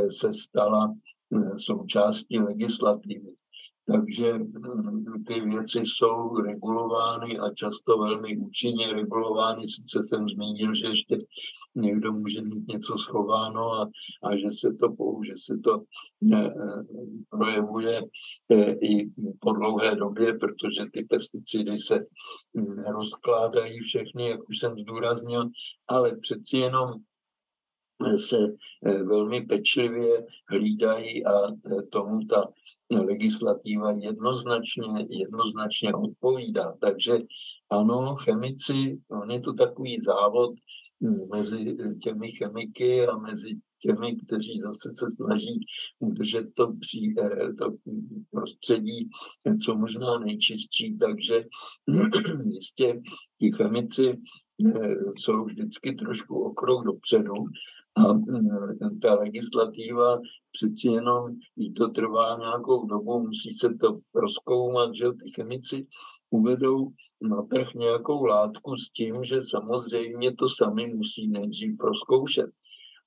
se 0.08 0.32
stala 0.32 0.94
součástí 1.56 2.38
legislativy. 2.38 3.34
Takže 3.86 4.32
mm, 4.32 5.24
ty 5.26 5.40
věci 5.40 5.78
jsou 5.78 6.36
regulovány 6.36 7.38
a 7.38 7.54
často 7.54 7.98
velmi 7.98 8.36
účinně 8.36 8.92
regulovány. 8.92 9.68
Sice 9.68 10.02
jsem 10.04 10.28
zmínil, 10.28 10.74
že 10.74 10.86
ještě 10.86 11.18
někdo 11.74 12.12
může 12.12 12.42
mít 12.42 12.68
něco 12.68 12.98
schováno 12.98 13.72
a, 13.72 13.90
a 14.24 14.36
že 14.36 14.48
se 14.52 14.68
to 14.80 14.96
že 15.24 15.32
se 15.36 15.58
to 15.64 15.82
eh, 16.34 16.50
projevuje 17.30 18.02
eh, 18.50 18.72
i 18.72 19.10
po 19.40 19.52
dlouhé 19.52 19.94
době, 19.96 20.38
protože 20.38 20.82
ty 20.92 21.04
pesticidy 21.04 21.78
se 21.78 21.98
rozkládají 22.92 23.80
všechny, 23.80 24.28
jak 24.28 24.48
už 24.48 24.58
jsem 24.58 24.78
zdůraznil, 24.78 25.48
ale 25.88 26.16
přeci 26.16 26.56
jenom 26.56 26.92
se 28.18 28.36
eh, 28.86 29.02
velmi 29.02 29.40
pečlivě 29.40 30.26
hlídají 30.48 31.24
a 31.24 31.32
eh, 31.48 31.82
tomu 31.82 32.26
ta 32.26 32.48
legislativa 32.90 33.92
jednoznačně, 33.92 35.06
jednoznačně 35.08 35.94
odpovídá. 35.94 36.76
Takže 36.80 37.12
ano, 37.70 38.16
chemici, 38.16 39.00
on 39.10 39.30
je 39.30 39.40
to 39.40 39.52
takový 39.52 39.98
závod 40.00 40.54
hm, 41.04 41.28
mezi 41.34 41.76
eh, 41.80 41.94
těmi 41.94 42.30
chemiky 42.30 43.06
a 43.06 43.18
mezi 43.18 43.48
těmi, 43.82 44.16
kteří 44.16 44.60
zase 44.60 44.90
se 44.94 45.06
snaží 45.10 45.60
udržet 45.98 46.46
to, 46.54 46.72
při, 46.80 47.14
to 47.58 47.72
prostředí 48.30 49.08
co 49.64 49.74
možná 49.74 50.18
nejčistší. 50.18 50.98
Takže 50.98 51.44
jistě 52.44 53.00
ti 53.38 53.50
chemici 53.56 54.18
jsou 55.14 55.44
vždycky 55.44 55.94
trošku 55.94 56.44
o 56.44 56.52
krok 56.52 56.84
dopředu 56.84 57.34
a 57.96 58.02
e, 58.02 59.00
ta 59.02 59.14
legislativa 59.14 60.20
přeci 60.52 60.88
jenom 60.88 61.36
jí 61.56 61.74
to 61.74 61.88
trvá 61.88 62.38
nějakou 62.38 62.86
dobu, 62.86 63.20
musí 63.20 63.54
se 63.54 63.74
to 63.80 63.98
proskoumat, 64.12 64.94
že 64.94 65.04
ty 65.04 65.30
chemici 65.34 65.86
uvedou 66.30 66.88
na 67.22 67.42
trh 67.42 67.74
nějakou 67.74 68.24
látku 68.24 68.76
s 68.76 68.90
tím, 68.90 69.24
že 69.24 69.42
samozřejmě 69.42 70.34
to 70.34 70.48
sami 70.48 70.94
musí 70.94 71.28
nejdřív 71.28 71.76
proskoušet. 71.76 72.50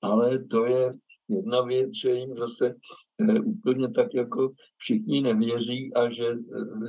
Ale 0.02 0.44
to 0.44 0.66
je 0.66 0.94
jedna 1.30 1.62
věc, 1.62 1.90
že 2.02 2.12
jim 2.12 2.36
zase 2.36 2.76
e, 3.20 3.40
úplně 3.40 3.90
tak 3.92 4.14
jako 4.14 4.52
všichni 4.78 5.22
nevěří 5.22 5.94
a 5.94 6.10
že 6.10 6.26
e, 6.26 6.38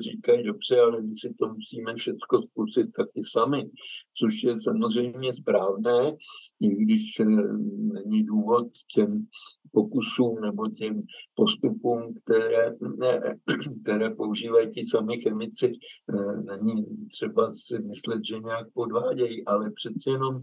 říkají, 0.01 0.43
dobře, 0.43 0.81
ale 0.81 1.03
my 1.03 1.15
si 1.15 1.35
to 1.39 1.55
musíme 1.55 1.95
všechno 1.95 2.43
zkusit 2.43 2.93
taky 2.97 3.21
sami, 3.33 3.71
což 4.19 4.43
je 4.43 4.61
samozřejmě 4.61 5.33
správné, 5.33 6.17
i 6.61 6.69
když 6.69 7.21
e, 7.21 7.25
není 7.25 8.25
důvod 8.25 8.67
těm 8.95 9.27
pokusům 9.77 10.41
nebo 10.41 10.69
těm 10.69 11.03
postupům, 11.35 12.15
které, 12.25 12.75
ne, 12.97 13.21
které 13.83 14.11
používají 14.11 14.71
ti 14.71 14.85
sami 14.85 15.19
chemici, 15.19 15.73
není 16.63 16.85
třeba 17.13 17.51
si 17.51 17.79
myslet, 17.79 18.25
že 18.25 18.39
nějak 18.39 18.67
podvádějí, 18.75 19.45
ale 19.45 19.71
přeci 19.71 20.11
jenom 20.11 20.41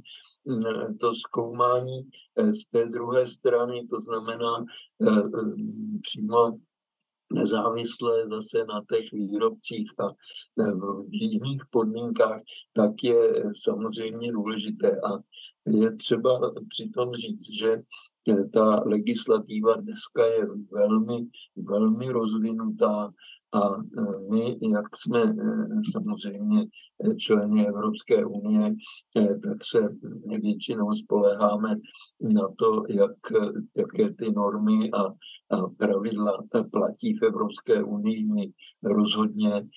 to 0.99 1.15
zkoumání 1.15 2.09
z 2.37 2.65
té 2.71 2.85
druhé 2.85 3.27
strany, 3.27 3.87
to 3.87 4.01
znamená 4.01 4.65
přímo 6.01 6.57
nezávisle 7.33 8.27
zase 8.29 8.65
na 8.65 8.81
těch 8.91 9.11
výrobcích 9.13 9.91
a 9.99 10.09
v 11.07 11.13
jiných 11.13 11.61
podmínkách, 11.69 12.41
tak 12.73 12.91
je 13.03 13.43
samozřejmě 13.65 14.31
důležité. 14.31 15.01
A 15.01 15.09
je 15.65 15.95
třeba 15.95 16.53
přitom 16.69 17.13
říct, 17.13 17.51
že 17.59 17.81
ta 18.53 18.83
legislativa 18.85 19.73
dneska 19.73 20.25
je 20.25 20.47
velmi, 20.71 21.27
velmi 21.55 22.09
rozvinutá 22.09 23.13
a 23.53 23.77
my, 24.29 24.57
jak 24.73 24.97
jsme 24.97 25.19
samozřejmě 25.91 26.65
členy 27.17 27.67
Evropské 27.67 28.25
unie, 28.25 28.75
tak 29.43 29.57
se 29.63 29.79
většinou 30.41 30.95
spoleháme 30.95 31.75
na 32.21 32.47
to, 32.57 32.83
jak, 32.89 33.17
jaké 33.77 34.13
ty 34.13 34.31
normy 34.31 34.91
a, 34.91 35.03
a 35.55 35.67
pravidla 35.77 36.43
platí 36.71 37.17
v 37.17 37.23
Evropské 37.23 37.83
unii. 37.83 38.25
My 38.33 38.51
rozhodně 38.83 39.67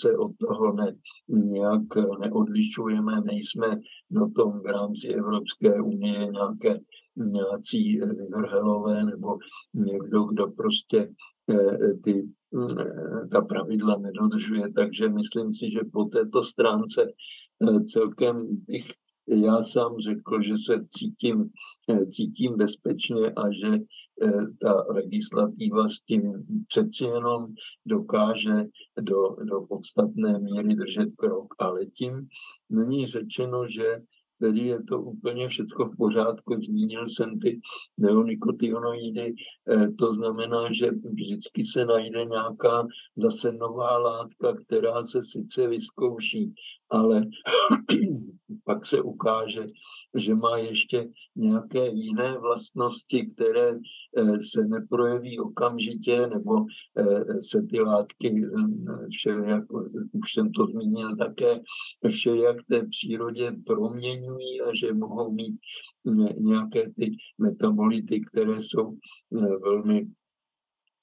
se 0.00 0.16
od 0.16 0.32
toho 0.40 0.72
ne, 0.72 0.96
nějak 1.28 1.96
neodlišujeme, 2.20 3.20
nejsme 3.20 3.68
na 4.10 4.28
tom 4.36 4.60
v 4.60 4.66
rámci 4.66 5.08
Evropské 5.08 5.80
unie 5.80 6.18
nějaké 6.18 6.80
nějací 7.16 8.00
vrhelové 8.36 9.04
nebo 9.04 9.38
někdo, 9.74 10.24
kdo 10.24 10.46
prostě 10.46 11.08
ty 12.04 12.28
Eh, 12.56 13.28
ta 13.30 13.40
pravidla 13.42 13.98
nedodržuje. 13.98 14.72
Takže 14.72 15.08
myslím 15.08 15.54
si, 15.54 15.70
že 15.70 15.80
po 15.92 16.04
této 16.04 16.42
stránce 16.42 17.02
eh, 17.06 17.80
celkem 17.84 18.36
bych 18.66 18.86
já 19.28 19.62
sám 19.62 19.98
řekl, 19.98 20.42
že 20.42 20.54
se 20.66 20.86
cítím, 20.90 21.50
eh, 21.90 22.06
cítím 22.06 22.56
bezpečně 22.56 23.30
a 23.30 23.50
že 23.52 23.78
ta 24.60 24.84
legislativa 24.88 25.88
s 25.88 26.00
tím 26.00 26.32
přeci 26.68 27.04
jenom 27.04 27.46
dokáže 27.86 28.64
do, 29.00 29.36
do 29.44 29.60
podstatné 29.68 30.38
míry 30.38 30.74
držet 30.74 31.08
krok. 31.16 31.54
Ale 31.58 31.86
tím 31.86 32.28
není 32.70 33.06
řečeno, 33.06 33.68
že 33.68 34.02
tedy 34.40 34.60
je 34.60 34.82
to 34.82 35.00
úplně 35.00 35.48
všechno 35.48 35.88
v 35.88 35.96
pořádku. 35.96 36.54
Zmínil 36.62 37.08
jsem 37.08 37.38
ty 37.40 37.60
neonikotinoidy, 37.98 39.34
eh, 39.70 39.88
to 39.98 40.14
znamená, 40.14 40.72
že 40.72 40.90
vždycky 40.90 41.64
se 41.64 41.84
najde 41.84 42.24
nějaká 42.24 42.86
zase 43.16 43.52
nová 43.52 43.98
látka, 43.98 44.56
která 44.66 45.02
se 45.02 45.22
sice 45.22 45.68
vyzkouší, 45.68 46.54
ale 46.90 47.26
pak 48.64 48.86
se 48.86 49.00
ukáže, 49.00 49.66
že 50.14 50.34
má 50.34 50.56
ještě 50.56 51.08
nějaké 51.36 51.88
jiné 51.88 52.38
vlastnosti, 52.38 53.26
které 53.26 53.70
eh, 53.72 54.40
se 54.40 54.64
neprojeví 54.66 55.38
okamžitě, 55.40 56.26
nebo 56.26 56.64
eh, 56.98 57.42
se 57.42 57.62
ty 57.70 57.80
látky, 57.80 58.42
vše, 59.10 59.30
jak 59.46 59.64
už 60.12 60.32
jsem 60.32 60.52
to 60.52 60.66
zmínil 60.66 61.16
také, 61.16 61.60
vše 62.08 62.36
jak 62.36 62.56
té 62.70 62.86
přírodě 62.86 63.52
proměňují 63.66 64.60
a 64.60 64.74
že 64.74 64.94
mohou 64.94 65.32
mít 65.32 65.56
nějaké 66.40 66.92
ty 66.92 67.16
metabolity, 67.38 68.20
které 68.20 68.60
jsou 68.60 68.96
velmi 69.62 70.06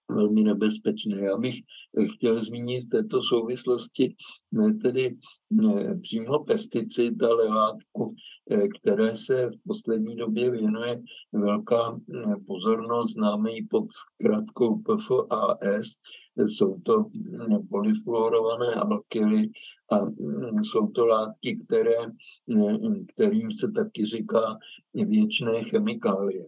velmi 0.09 0.43
nebezpečné. 0.43 1.17
Já 1.19 1.37
bych 1.37 1.55
eh, 1.97 2.07
chtěl 2.07 2.43
zmínit 2.43 2.85
v 2.85 2.89
této 2.89 3.23
souvislosti 3.23 4.15
ne 4.51 4.73
tedy 4.73 5.17
ne, 5.51 5.99
přímo 6.01 6.43
pesticid, 6.43 7.23
ale 7.23 7.47
látku, 7.47 8.15
eh, 8.51 8.67
které 8.67 9.15
se 9.15 9.49
v 9.49 9.67
poslední 9.67 10.15
době 10.15 10.51
věnuje 10.51 11.01
velká 11.33 11.99
eh, 12.15 12.35
pozornost, 12.47 13.13
známe 13.13 13.51
ji 13.51 13.67
pod 13.69 13.85
zkratkou 13.91 14.81
PFAS. 14.81 15.87
Jsou 16.37 16.81
to 16.81 17.05
polyfluorované 17.69 18.73
alkyly 18.73 19.49
a 19.91 20.05
mm, 20.05 20.63
jsou 20.63 20.87
to 20.87 21.05
látky, 21.05 21.57
které, 21.65 21.95
kterým 23.07 23.51
se 23.51 23.71
taky 23.71 24.05
říká 24.05 24.57
věčné 24.93 25.63
chemikálie. 25.63 26.45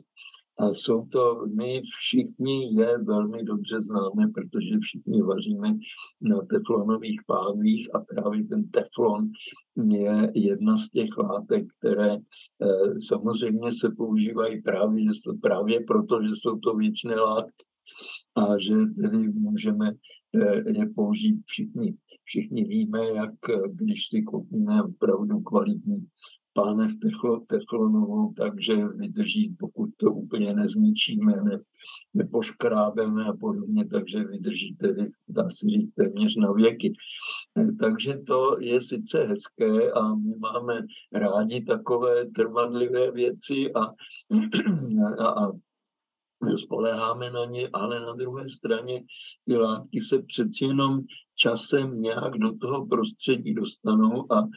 A 0.60 0.74
jsou 0.74 1.06
to, 1.06 1.46
my 1.56 1.82
všichni 1.82 2.82
je 2.82 2.98
velmi 2.98 3.44
dobře 3.44 3.82
známe, 3.82 4.32
protože 4.34 4.80
všichni 4.80 5.22
vaříme 5.22 5.78
na 6.22 6.42
teflonových 6.42 7.22
pánvích 7.28 7.96
a 7.96 8.00
právě 8.00 8.44
ten 8.44 8.70
teflon 8.70 9.30
je 9.92 10.32
jedna 10.36 10.78
z 10.78 10.90
těch 10.90 11.18
látek, 11.18 11.66
které 11.80 12.16
eh, 12.16 13.00
samozřejmě 13.00 13.74
se 13.74 13.90
používají 13.98 14.62
právě, 14.62 15.06
právě 15.42 15.80
proto, 15.80 16.24
že 16.24 16.30
jsou 16.34 16.60
to 16.60 16.76
věčné 16.76 17.16
látky 17.16 17.66
a 18.36 18.60
že 18.60 18.76
tedy 19.02 19.28
můžeme 19.28 19.92
eh, 20.36 20.72
je 20.80 20.90
použít 20.96 21.42
všichni. 21.46 21.96
Všichni 22.24 22.64
víme, 22.64 23.00
jak 23.10 23.34
když 23.68 24.08
si 24.10 24.22
koupíme 24.22 24.84
opravdu 24.84 25.40
kvalitní 25.40 26.08
pánev 26.56 26.92
teflo, 27.02 27.40
teflonovou, 27.48 28.34
takže 28.34 28.88
vydrží, 28.88 29.56
pokud 29.60 29.90
to 29.98 30.12
úplně 30.12 30.54
nezničíme, 30.54 31.34
ne, 31.44 31.60
nepoškrábeme 32.14 33.26
a 33.26 33.34
podobně, 33.34 33.88
takže 33.88 34.24
vydrží 34.24 34.76
tedy, 34.76 35.12
dá 35.28 35.50
se 35.50 35.68
říct, 35.68 35.94
téměř 35.94 36.36
na 36.36 36.52
věky. 36.52 36.94
Takže 37.80 38.18
to 38.28 38.58
je 38.60 38.82
sice 38.82 39.24
hezké 39.24 39.92
a 39.92 40.16
my 40.16 40.36
máme 40.40 40.86
rádi 41.14 41.66
takové 41.66 42.26
trvanlivé 42.26 43.12
věci 43.12 43.74
a, 43.74 43.86
a, 45.20 45.28
a 45.28 45.52
spoleháme 46.58 47.32
na 47.32 47.46
ně, 47.46 47.70
ale 47.74 48.00
na 48.00 48.14
druhé 48.14 48.50
straně 48.50 49.04
ty 49.46 49.58
látky 49.58 50.02
se 50.02 50.22
přeci 50.22 50.66
jenom 50.66 51.00
časem 51.36 52.02
nějak 52.02 52.38
do 52.38 52.58
toho 52.58 52.86
prostředí 52.86 53.54
dostanou 53.54 54.34
a 54.34 54.48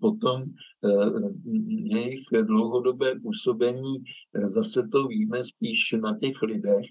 potom 0.00 0.42
eh, 0.42 1.20
jejich 1.66 2.20
dlouhodobé 2.42 3.20
působení, 3.20 3.94
eh, 4.34 4.50
zase 4.50 4.88
to 4.92 5.06
víme 5.06 5.44
spíš 5.44 5.92
na 6.02 6.18
těch 6.18 6.42
lidech, 6.42 6.86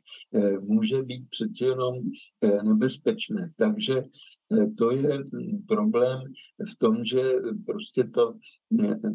může 0.61 1.03
být 1.03 1.29
přeci 1.29 1.63
jenom 1.63 1.95
nebezpečné. 2.63 3.51
Takže 3.57 4.03
to 4.77 4.91
je 4.91 5.17
hm, 5.17 5.65
problém 5.67 6.19
v 6.71 6.77
tom, 6.77 7.03
že 7.03 7.33
prostě 7.65 8.03
to, 8.03 8.33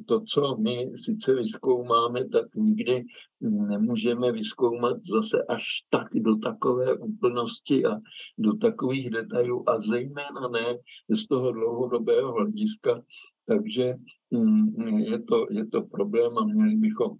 to, 0.06 0.20
co 0.20 0.56
my 0.56 0.90
sice 0.96 1.34
vyskoumáme, 1.34 2.28
tak 2.28 2.54
nikdy 2.56 3.04
nemůžeme 3.40 4.32
vyskoumat 4.32 4.96
zase 5.04 5.44
až 5.48 5.64
tak 5.90 6.06
do 6.14 6.36
takové 6.36 6.94
úplnosti 6.94 7.86
a 7.86 7.96
do 8.38 8.56
takových 8.56 9.10
detailů 9.10 9.70
a 9.70 9.78
zejména 9.78 10.48
ne 10.52 10.78
z 11.10 11.26
toho 11.26 11.52
dlouhodobého 11.52 12.32
hlediska, 12.32 13.02
takže 13.46 13.94
mm, 14.30 14.82
je 14.98 15.22
to, 15.22 15.46
je 15.50 15.66
to 15.66 15.82
problém 15.82 16.38
a 16.38 16.44
měli 16.44 16.76
bychom 16.76 17.16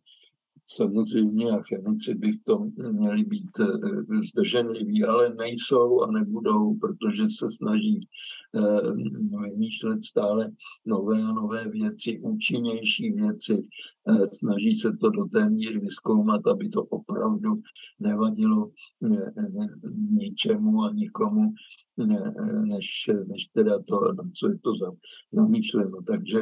samozřejmě 0.77 1.51
a 1.51 1.63
chemici 1.63 2.15
by 2.15 2.33
v 2.33 2.45
tom 2.45 2.71
měli 2.93 3.25
být 3.25 3.51
eh, 3.61 4.25
zdrženliví, 4.31 5.05
ale 5.05 5.35
nejsou 5.35 6.01
a 6.01 6.11
nebudou, 6.11 6.75
protože 6.75 7.23
se 7.29 7.47
snaží 7.53 8.09
eh, 8.55 8.93
vymýšlet 9.43 10.05
stále 10.05 10.51
nové 10.87 11.23
a 11.23 11.33
nové 11.33 11.69
věci, 11.69 12.21
účinnější 12.21 13.13
věci, 13.13 13.67
eh, 14.09 14.29
snaží 14.33 14.75
se 14.75 14.93
to 15.01 15.11
do 15.11 15.25
té 15.25 15.51
míry 15.51 15.79
vyskoumat, 15.79 16.47
aby 16.47 16.69
to 16.69 16.83
opravdu 16.83 17.63
nevadilo 18.01 18.71
ničemu 20.11 20.83
a 20.83 20.93
nikomu, 20.93 21.53
než, 22.65 23.11
než 23.29 23.47
teda 23.47 23.79
to, 23.79 24.01
co 24.35 24.49
je 24.49 24.59
to 24.59 24.71
za 24.77 24.93
namýšleno. 25.33 26.03
Takže 26.07 26.41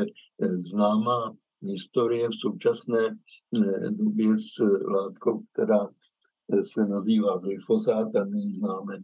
známá 0.58 1.34
historie 1.62 2.28
v 2.28 2.34
současné 2.34 2.98
eh, 3.08 3.90
době 3.90 4.36
s 4.36 4.58
látkou, 4.94 5.42
která 5.52 5.88
eh, 5.88 6.64
se 6.64 6.86
nazývá 6.86 7.38
glyfosát 7.38 8.16
a 8.16 8.24
my 8.24 8.40
ji 8.40 8.54
známe 8.54 8.98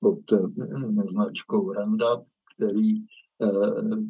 pod 0.00 0.32
eh, 0.32 0.38
značkou 1.12 1.72
Roundup, 1.72 2.26
který 2.54 2.94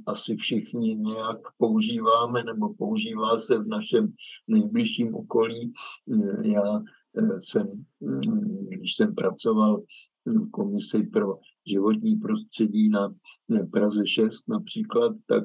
asi 0.06 0.36
všichni 0.36 0.94
nějak 0.94 1.38
používáme 1.58 2.44
nebo 2.44 2.74
používá 2.74 3.38
se 3.38 3.58
v 3.58 3.66
našem 3.66 4.12
nejbližším 4.48 5.14
okolí. 5.14 5.72
Já 6.42 6.82
jsem, 7.38 7.84
když 8.68 8.96
jsem 8.96 9.14
pracoval 9.14 9.82
v 10.26 10.50
komisi 10.50 11.02
pro 11.02 11.38
životní 11.66 12.16
prostředí 12.16 12.88
na 12.88 13.14
Praze 13.72 14.06
6 14.06 14.48
například, 14.48 15.16
tak 15.26 15.44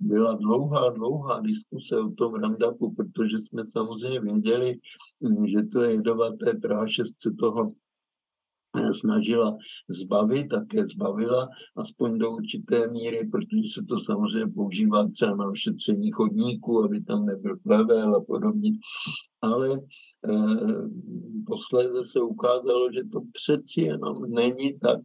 byla 0.00 0.34
dlouhá, 0.34 0.90
dlouhá 0.90 1.40
diskuse 1.40 1.98
o 1.98 2.10
tom 2.10 2.34
Roundupu, 2.34 2.94
protože 2.94 3.38
jsme 3.38 3.62
samozřejmě 3.64 4.20
věděli, 4.20 4.78
že 5.46 5.62
to 5.72 5.82
je 5.82 5.92
jedovaté. 5.92 6.60
6 6.86 7.22
se 7.22 7.30
toho 7.38 7.72
snažila 8.92 9.56
zbavit, 9.88 10.48
také 10.48 10.86
zbavila, 10.86 11.48
aspoň 11.76 12.18
do 12.18 12.30
určité 12.30 12.88
míry, 12.88 13.28
protože 13.32 13.68
se 13.74 13.82
to 13.88 14.00
samozřejmě 14.00 14.52
používá 14.54 15.08
třeba 15.08 15.36
na 15.36 15.48
ošetření 15.48 16.10
chodníků, 16.10 16.84
aby 16.84 17.00
tam 17.00 17.26
nebyl 17.26 17.56
plevel 17.56 18.16
a 18.16 18.24
podobně. 18.24 18.70
Ale 19.42 19.74
e, 19.74 19.80
posléze 21.46 22.02
se 22.02 22.20
ukázalo, 22.20 22.92
že 22.92 23.00
to 23.12 23.20
přeci 23.32 23.80
jenom 23.80 24.30
není 24.30 24.78
tak 24.78 25.00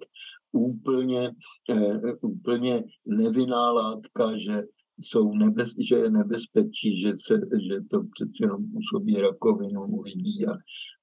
úplně, 0.51 1.31
e, 1.69 2.15
úplně 2.21 2.83
nevinná 3.05 3.71
látka, 3.71 4.37
že 4.37 4.63
jsou 5.01 5.33
nebez, 5.33 5.73
že 5.89 5.95
je 5.95 6.11
nebezpečí, 6.11 7.01
že, 7.01 7.13
se, 7.17 7.33
že 7.69 7.81
to 7.89 8.03
přeci 8.13 8.37
jenom 8.41 8.71
působí 8.71 9.15
rakovinu 9.15 9.85
u 9.85 10.01
lidí 10.01 10.45
a, 10.47 10.53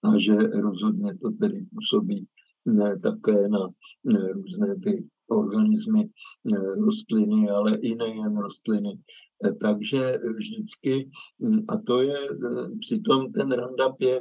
a 0.03 0.19
že 0.19 0.35
rozhodně 0.37 1.15
to 1.23 1.31
tedy 1.31 1.67
působí 1.75 2.27
ne, 2.67 2.99
také 2.99 3.49
na 3.49 3.69
ne, 4.05 4.33
různé 4.33 4.77
ty 4.85 5.09
organismy, 5.29 6.09
rostliny, 6.79 7.51
ale 7.51 7.77
i 7.77 7.95
nejen 7.95 8.37
rostliny. 8.37 8.99
E, 9.45 9.53
takže 9.53 10.19
vždycky, 10.37 11.11
a 11.69 11.77
to 11.77 12.03
je, 12.03 12.19
e, 12.19 12.79
přitom 12.81 13.33
ten 13.33 13.53
Roundup 13.53 14.01
je, 14.01 14.21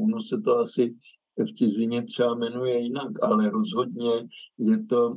ono 0.00 0.22
se 0.22 0.40
to 0.40 0.58
asi 0.58 0.94
v 1.38 1.52
cizině 1.52 2.02
třeba 2.02 2.34
jmenuje 2.34 2.78
jinak, 2.78 3.12
ale 3.22 3.50
rozhodně 3.50 4.28
je 4.58 4.84
to 4.84 5.16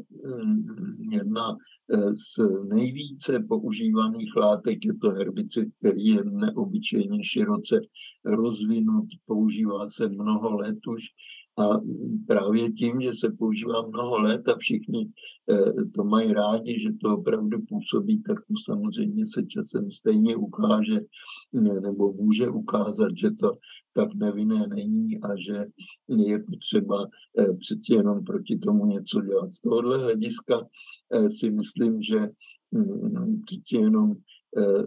jedna 1.11 1.57
z 2.13 2.39
nejvíce 2.67 3.39
používaných 3.47 4.35
látek 4.35 4.85
je 4.85 4.93
to 4.93 5.09
herbicid, 5.09 5.69
který 5.79 6.05
je 6.05 6.23
neobyčejně 6.23 7.23
široce 7.23 7.81
rozvinut, 8.25 9.05
používá 9.25 9.87
se 9.87 10.09
mnoho 10.09 10.57
let 10.57 10.77
už 10.87 11.01
a 11.57 11.69
právě 12.27 12.71
tím, 12.71 13.01
že 13.01 13.13
se 13.13 13.29
používá 13.37 13.87
mnoho 13.87 14.17
let 14.17 14.47
a 14.47 14.55
všichni 14.57 15.11
eh, 15.49 15.85
to 15.95 16.03
mají 16.03 16.33
rádi, 16.33 16.79
že 16.79 16.89
to 17.01 17.17
opravdu 17.17 17.61
působí, 17.69 18.23
tak 18.23 18.37
to 18.37 18.53
samozřejmě 18.65 19.25
se 19.25 19.43
časem 19.43 19.91
stejně 19.91 20.35
ukáže 20.35 20.99
nebo 21.81 22.13
může 22.13 22.49
ukázat, 22.49 23.09
že 23.17 23.31
to 23.31 23.51
tak 23.93 24.15
nevinné 24.15 24.67
není 24.67 25.21
a 25.21 25.27
že 25.35 25.65
je 26.07 26.39
potřeba 26.39 27.05
eh, 27.39 27.53
přeci 27.59 27.93
jenom 27.93 28.23
proti 28.23 28.57
tomu 28.57 28.85
něco 28.85 29.21
dělat. 29.21 29.53
Z 29.53 29.61
tohohle 29.61 29.97
hlediska 29.97 30.67
eh, 31.13 31.31
si 31.31 31.51
myslím, 31.51 31.82
že 31.99 32.29
mm, 32.71 33.41
přeci 33.45 33.75
jenom 33.75 34.13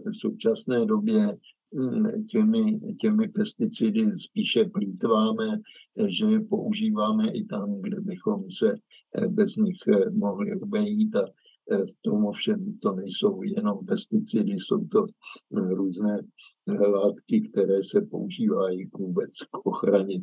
v 0.05 0.13
současné 0.19 0.85
době 0.85 1.37
Mm, 1.73 2.25
těmi, 2.25 2.79
těmi 3.01 3.27
pesticidy 3.27 4.11
spíše 4.15 4.65
plítváme, 4.65 5.59
že 6.07 6.25
je 6.25 6.39
používáme 6.39 7.31
i 7.31 7.45
tam, 7.45 7.81
kde 7.81 8.01
bychom 8.01 8.51
se 8.51 8.75
eh, 9.17 9.27
bez 9.27 9.55
nich 9.55 9.77
eh, 9.87 10.09
mohli 10.09 10.59
obejít 10.59 11.15
a 11.15 11.25
eh, 11.25 11.31
v 11.71 12.01
tom 12.01 12.25
ovšem 12.25 12.77
to 12.81 12.95
nejsou 12.95 13.41
jenom 13.43 13.85
pesticidy, 13.85 14.51
jsou 14.51 14.85
to 14.85 15.05
různé 15.51 16.21
látky, 16.67 17.49
které 17.49 17.83
se 17.83 18.01
používají 18.01 18.89
vůbec 18.99 19.31
k 19.51 19.65
ochraně 19.65 20.19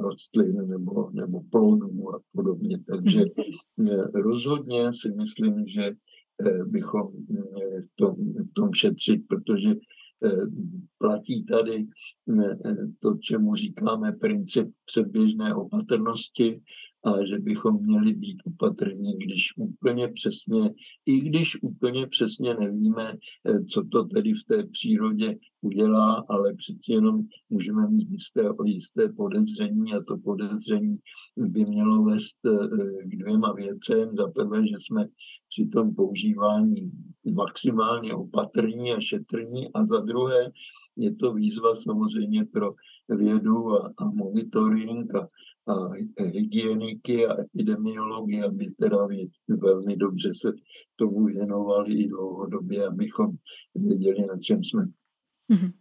rostlin 0.00 0.68
nebo, 0.68 1.10
nebo 1.10 1.40
plodů 1.50 2.14
a 2.14 2.20
podobně. 2.34 2.78
Takže 2.90 3.24
rozhodně 4.14 4.90
si 4.92 5.10
myslím, 5.10 5.66
že 5.66 5.90
bychom 6.64 7.12
v 7.80 7.96
tom, 7.96 8.14
v 8.16 8.52
tom 8.54 8.72
šetřit, 8.72 9.22
protože 9.28 9.74
Eh, 10.24 10.46
platí 10.98 11.44
tady 11.44 11.86
eh, 12.40 12.56
to, 13.00 13.16
čemu 13.20 13.54
říkáme 13.54 14.12
princip 14.12 14.68
předběžné 14.84 15.54
opatrnosti 15.54 16.60
a 17.04 17.26
že 17.26 17.38
bychom 17.38 17.82
měli 17.82 18.14
být 18.14 18.36
opatrní, 18.44 19.12
když 19.18 19.52
úplně 19.56 20.08
přesně, 20.08 20.74
i 21.06 21.20
když 21.20 21.62
úplně 21.62 22.06
přesně 22.06 22.54
nevíme, 22.54 23.12
eh, 23.46 23.64
co 23.64 23.84
to 23.92 24.04
tedy 24.04 24.32
v 24.34 24.44
té 24.44 24.66
přírodě 24.66 25.36
udělá, 25.60 26.24
ale 26.28 26.54
přeci 26.54 26.92
jenom 26.92 27.22
můžeme 27.50 27.88
mít 27.88 28.10
jisté, 28.10 28.42
jisté 28.64 29.08
podezření 29.08 29.94
a 29.94 30.02
to 30.08 30.16
podezření 30.18 30.96
by 31.36 31.64
mělo 31.64 32.04
vést 32.04 32.36
k 33.04 33.16
dvěma 33.16 33.52
věcem. 33.52 34.16
Za 34.16 34.28
prvé, 34.28 34.68
že 34.68 34.74
jsme 34.78 35.06
při 35.48 35.66
tom 35.66 35.94
používání 35.94 36.92
maximálně 37.34 38.14
opatrní 38.14 38.92
a 38.92 39.00
šetrní 39.00 39.72
a 39.74 39.84
za 39.84 39.98
druhé 39.98 40.52
je 40.96 41.14
to 41.14 41.32
výzva 41.32 41.74
samozřejmě 41.74 42.44
pro 42.44 42.74
vědu 43.08 43.72
a, 43.72 43.92
a 43.98 44.04
monitoring 44.04 45.14
a 45.14 45.28
hygieniky 46.16 47.26
a 47.26 47.40
epidemiology, 47.40 48.42
aby 48.42 48.70
teda 48.80 48.96
velmi 49.48 49.96
dobře 49.96 50.30
se 50.34 50.52
tomu 50.96 51.24
věnovali 51.24 51.94
i 51.94 52.08
dlouhodobě, 52.08 52.86
abychom 52.86 53.30
věděli, 53.74 54.26
na 54.26 54.38
čem 54.38 54.64
jsme. 54.64 54.82
Mm-hmm. 55.52 55.72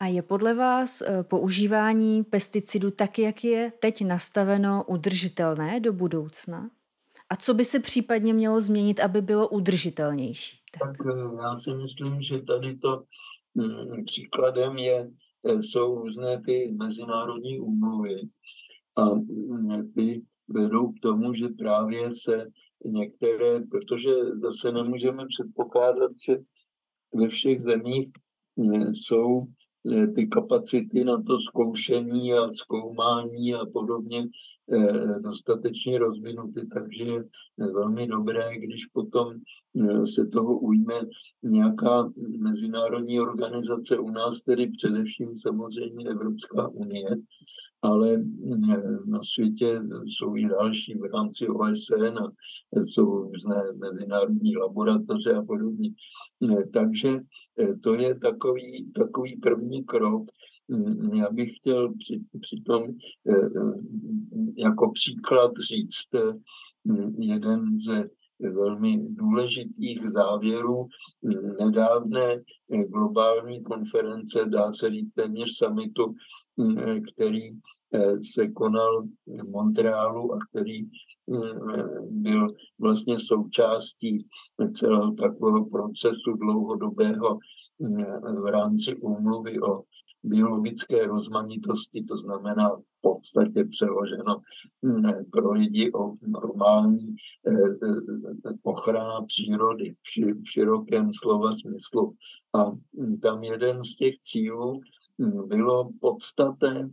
A 0.00 0.06
je 0.06 0.22
podle 0.22 0.54
vás 0.54 1.02
eh, 1.02 1.22
používání 1.22 2.24
pesticidů 2.24 2.90
tak, 2.90 3.18
jak 3.18 3.44
je 3.44 3.72
teď 3.80 4.04
nastaveno, 4.04 4.84
udržitelné 4.88 5.80
do 5.80 5.92
budoucna? 5.92 6.70
A 7.30 7.36
co 7.36 7.54
by 7.54 7.64
se 7.64 7.80
případně 7.80 8.34
mělo 8.34 8.60
změnit, 8.60 9.00
aby 9.00 9.20
bylo 9.22 9.48
udržitelnější? 9.48 10.58
Tak, 10.78 10.96
tak 10.96 11.06
eh, 11.06 11.42
já 11.42 11.56
si 11.56 11.74
myslím, 11.74 12.22
že 12.22 12.42
tady 12.42 12.76
to 12.76 13.04
mm, 13.54 14.04
příkladem 14.04 14.76
je, 14.78 15.10
jsou 15.44 15.94
různé 15.94 16.42
ty 16.46 16.72
mezinárodní 16.78 17.60
úmluvy. 17.60 18.20
A 18.96 19.04
ty 19.94 20.22
vedou 20.48 20.92
k 20.92 21.00
tomu, 21.00 21.34
že 21.34 21.48
právě 21.58 22.10
se 22.10 22.46
některé, 22.84 23.60
protože 23.70 24.10
zase 24.42 24.72
nemůžeme 24.72 25.26
předpokládat, 25.26 26.10
že 26.26 26.38
ve 27.14 27.28
všech 27.28 27.60
zemích 27.60 28.10
mm, 28.56 28.92
jsou 28.92 29.46
Eh, 29.86 30.06
ty 30.06 30.26
kapacity 30.26 31.04
na 31.04 31.22
to 31.22 31.40
zkoušení 31.40 32.34
a 32.34 32.52
zkoumání 32.52 33.54
a 33.54 33.66
podobně 33.72 34.28
eh, 34.72 35.20
dostatečně 35.20 35.98
rozvinuty, 35.98 36.66
takže 36.74 37.04
je 37.04 37.72
velmi 37.72 38.06
dobré, 38.06 38.58
když 38.58 38.86
potom 38.86 39.34
eh, 39.34 40.06
se 40.06 40.26
toho 40.26 40.58
ujme 40.58 40.94
nějaká 41.42 42.10
mezinárodní 42.38 43.20
organizace, 43.20 43.98
u 43.98 44.10
nás 44.10 44.40
tedy 44.40 44.70
především 44.70 45.38
samozřejmě 45.38 46.10
Evropská 46.10 46.68
unie, 46.68 47.08
ale 47.82 48.24
na 49.06 49.20
světě 49.34 49.80
jsou 50.04 50.36
i 50.36 50.48
další 50.48 50.94
v 50.94 51.04
rámci 51.14 51.48
OSN 51.48 52.18
a 52.18 52.32
jsou 52.84 53.04
různé 53.04 53.62
mezinárodní 53.76 54.56
laboratoře 54.56 55.34
a 55.34 55.42
podobně. 55.42 55.90
Takže 56.72 57.18
to 57.82 57.94
je 57.94 58.18
takový, 58.18 58.92
takový 58.92 59.36
první 59.36 59.84
krok. 59.84 60.22
Já 61.14 61.30
bych 61.30 61.56
chtěl 61.56 61.94
při, 61.98 62.20
přitom 62.40 62.82
jako 64.56 64.92
příklad 64.92 65.50
říct 65.70 66.08
jeden 67.18 67.78
ze 67.78 68.08
velmi 68.48 68.98
důležitých 69.08 70.10
závěrů 70.10 70.86
nedávné 71.60 72.42
globální 72.88 73.62
konference, 73.62 74.44
dá 74.44 74.72
se 74.72 74.90
říct 74.90 75.12
téměř 75.14 75.48
summitu, 75.56 76.14
který 77.12 77.50
se 78.34 78.48
konal 78.48 79.02
v 79.26 79.50
Montrealu 79.50 80.34
a 80.34 80.38
který 80.50 80.80
byl 82.10 82.54
vlastně 82.78 83.16
součástí 83.20 84.26
celého 84.74 85.12
takového 85.12 85.64
procesu 85.64 86.32
dlouhodobého 86.40 87.38
v 88.42 88.46
rámci 88.50 88.96
úmluvy 88.96 89.60
o 89.60 89.82
biologické 90.22 91.06
rozmanitosti, 91.06 92.04
to 92.04 92.16
znamená 92.16 92.76
v 92.76 93.00
podstatě 93.00 93.64
přeloženo 93.64 94.40
mm, 94.82 95.02
pro 95.32 95.52
lidi 95.52 95.92
o 95.92 96.14
normální 96.22 97.16
eh, 97.46 97.52
eh, 97.52 98.54
ochrana 98.62 99.22
přírody 99.26 99.94
v 100.42 100.50
širokém 100.50 101.10
slova 101.14 101.52
smyslu. 101.54 102.14
A 102.54 102.70
mm, 102.92 103.20
tam 103.20 103.44
jeden 103.44 103.84
z 103.84 103.96
těch 103.96 104.20
cílů 104.20 104.80
mm, 105.18 105.48
bylo 105.48 105.90
podstatné, 106.00 106.90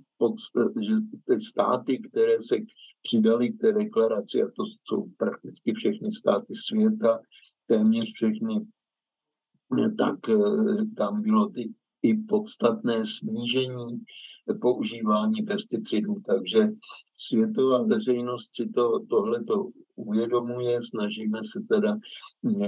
že 0.88 0.96
ty 1.28 1.40
státy, 1.42 2.00
které 2.00 2.42
se 2.42 2.56
přidali 3.04 3.50
k 3.50 3.62
té 3.62 3.74
deklaraci, 3.74 4.44
a 4.44 4.46
to 4.46 4.64
jsou 4.84 5.06
prakticky 5.18 5.74
všechny 5.74 6.12
státy 6.12 6.54
světa, 6.68 7.20
téměř 7.68 8.14
všechny, 8.14 8.68
tak 9.98 10.30
eh, 10.30 10.36
tam 10.98 11.22
bylo 11.22 11.50
ty 11.50 11.74
i 12.04 12.14
podstatné 12.18 13.06
snížení 13.06 14.02
používání 14.62 15.42
pesticidů. 15.44 16.16
Takže 16.26 16.70
světová 17.18 17.84
veřejnost 17.84 18.56
si 18.56 18.70
to, 18.70 19.00
tohleto 19.10 19.70
uvědomuje, 19.96 20.80
snažíme 20.82 21.40
se 21.44 21.60
teda 21.70 21.98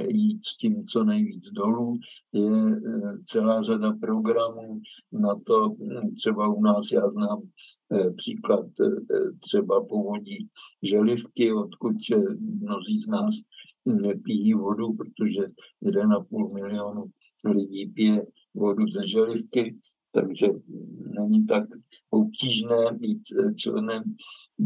jít 0.07 0.45
s 0.45 0.57
tím 0.57 0.83
co 0.83 1.03
nejvíc 1.03 1.43
dolů. 1.51 1.99
Je 2.33 2.51
e, 2.51 2.79
celá 3.25 3.63
řada 3.63 3.93
programů 4.01 4.81
na 5.11 5.35
to, 5.45 5.75
třeba 6.17 6.47
u 6.47 6.61
nás 6.61 6.91
já 6.91 7.09
znám 7.09 7.41
e, 7.41 8.11
příklad 8.11 8.65
třeba 9.39 9.85
povodí 9.85 10.47
želivky, 10.83 11.53
odkud 11.53 11.95
mnozí 12.61 12.99
z 12.99 13.07
nás 13.07 13.33
pijí 14.23 14.53
vodu, 14.53 14.93
protože 14.93 15.41
1,5 15.83 16.53
milionu 16.53 17.03
lidí 17.45 17.87
pije 17.87 18.25
vodu 18.55 18.87
ze 18.87 19.07
želivky, 19.07 19.75
takže 20.11 20.47
není 21.19 21.45
tak 21.45 21.63
obtížné 22.09 22.91
být 22.91 23.21
eh, 23.39 23.53
členem 23.53 24.03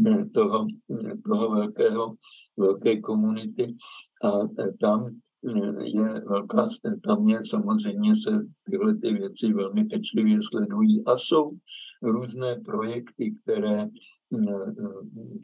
eh, 0.06 0.24
toho, 0.34 0.66
eh, 0.90 1.16
toho 1.26 1.50
velkého, 1.50 2.14
velké 2.56 3.00
komunity. 3.00 3.74
A 4.24 4.30
tam 4.80 5.16
je 5.80 6.20
velká, 6.20 6.64
tam 7.04 7.28
je 7.28 7.38
samozřejmě 7.42 8.16
se 8.16 8.30
tyhle 8.70 8.94
ty 8.94 9.12
věci 9.12 9.52
velmi 9.52 9.84
pečlivě 9.84 10.38
sledují 10.42 11.04
a 11.06 11.16
jsou 11.16 11.50
různé 12.02 12.60
projekty, 12.64 13.34
které, 13.42 13.88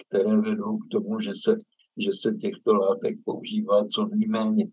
které 0.07 0.37
vedou 0.37 0.79
k 0.79 0.89
tomu, 0.91 1.21
že 1.21 1.31
se, 1.35 1.57
že 1.97 2.11
se 2.13 2.35
těchto 2.35 2.75
látek 2.75 3.19
používá 3.25 3.89
co 3.89 4.07
nejméně. 4.07 4.67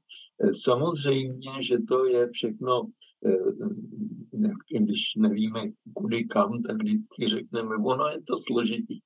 Samozřejmě, 0.63 1.51
že 1.61 1.77
to 1.87 2.05
je 2.05 2.29
všechno, 2.31 2.87
eh, 3.25 4.79
když 4.79 5.15
nevíme 5.15 5.61
kudy 5.93 6.25
kam, 6.25 6.61
tak 6.63 6.77
vždycky 6.77 7.27
řekneme, 7.27 7.75
ono 7.75 8.07
je 8.07 8.21
to 8.27 8.39
složitý. 8.39 8.99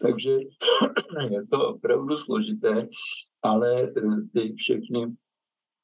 Takže 0.00 0.30
je 1.30 1.46
to 1.46 1.68
opravdu 1.68 2.18
složité, 2.18 2.88
ale 3.42 3.82
eh, 3.82 3.90
ty 4.34 4.54
všechny 4.56 5.06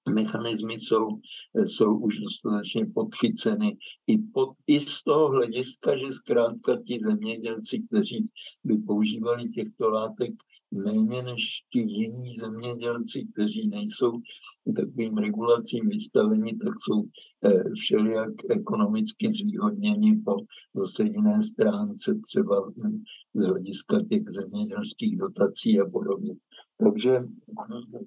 mechanismy 0.09 0.75
jsou, 0.75 1.09
jsou 1.65 1.99
už 1.99 2.19
dostatečně 2.19 2.87
podchyceny 2.95 3.77
i, 4.07 4.19
pod, 4.19 4.49
i 4.67 4.81
z 4.81 5.03
toho 5.03 5.29
hlediska, 5.29 5.99
že 5.99 6.13
zkrátka 6.13 6.83
ti 6.87 6.99
zemědělci, 7.01 7.83
kteří 7.89 8.29
by 8.65 8.77
používali 8.77 9.49
těchto 9.49 9.91
látek, 9.91 10.33
méně 10.73 11.23
než 11.23 11.43
ti 11.73 11.81
jiní 11.81 12.37
zemědělci, 12.37 13.27
kteří 13.33 13.69
nejsou 13.69 14.13
takovým 14.77 15.19
regulacím 15.19 15.89
vystaveni, 15.89 16.57
tak 16.57 16.75
jsou 16.81 17.05
eh, 17.45 17.71
všelijak 17.75 18.33
ekonomicky 18.51 19.33
zvýhodněni 19.33 20.17
po 20.25 20.37
zase 20.75 21.03
jiné 21.05 21.43
stránce, 21.43 22.15
třeba 22.27 22.73
z 23.35 23.47
hlediska 23.47 24.05
těch 24.11 24.23
zemědělských 24.29 25.17
dotací 25.17 25.81
a 25.81 25.87
podobně. 25.87 26.35
Takže 26.83 27.25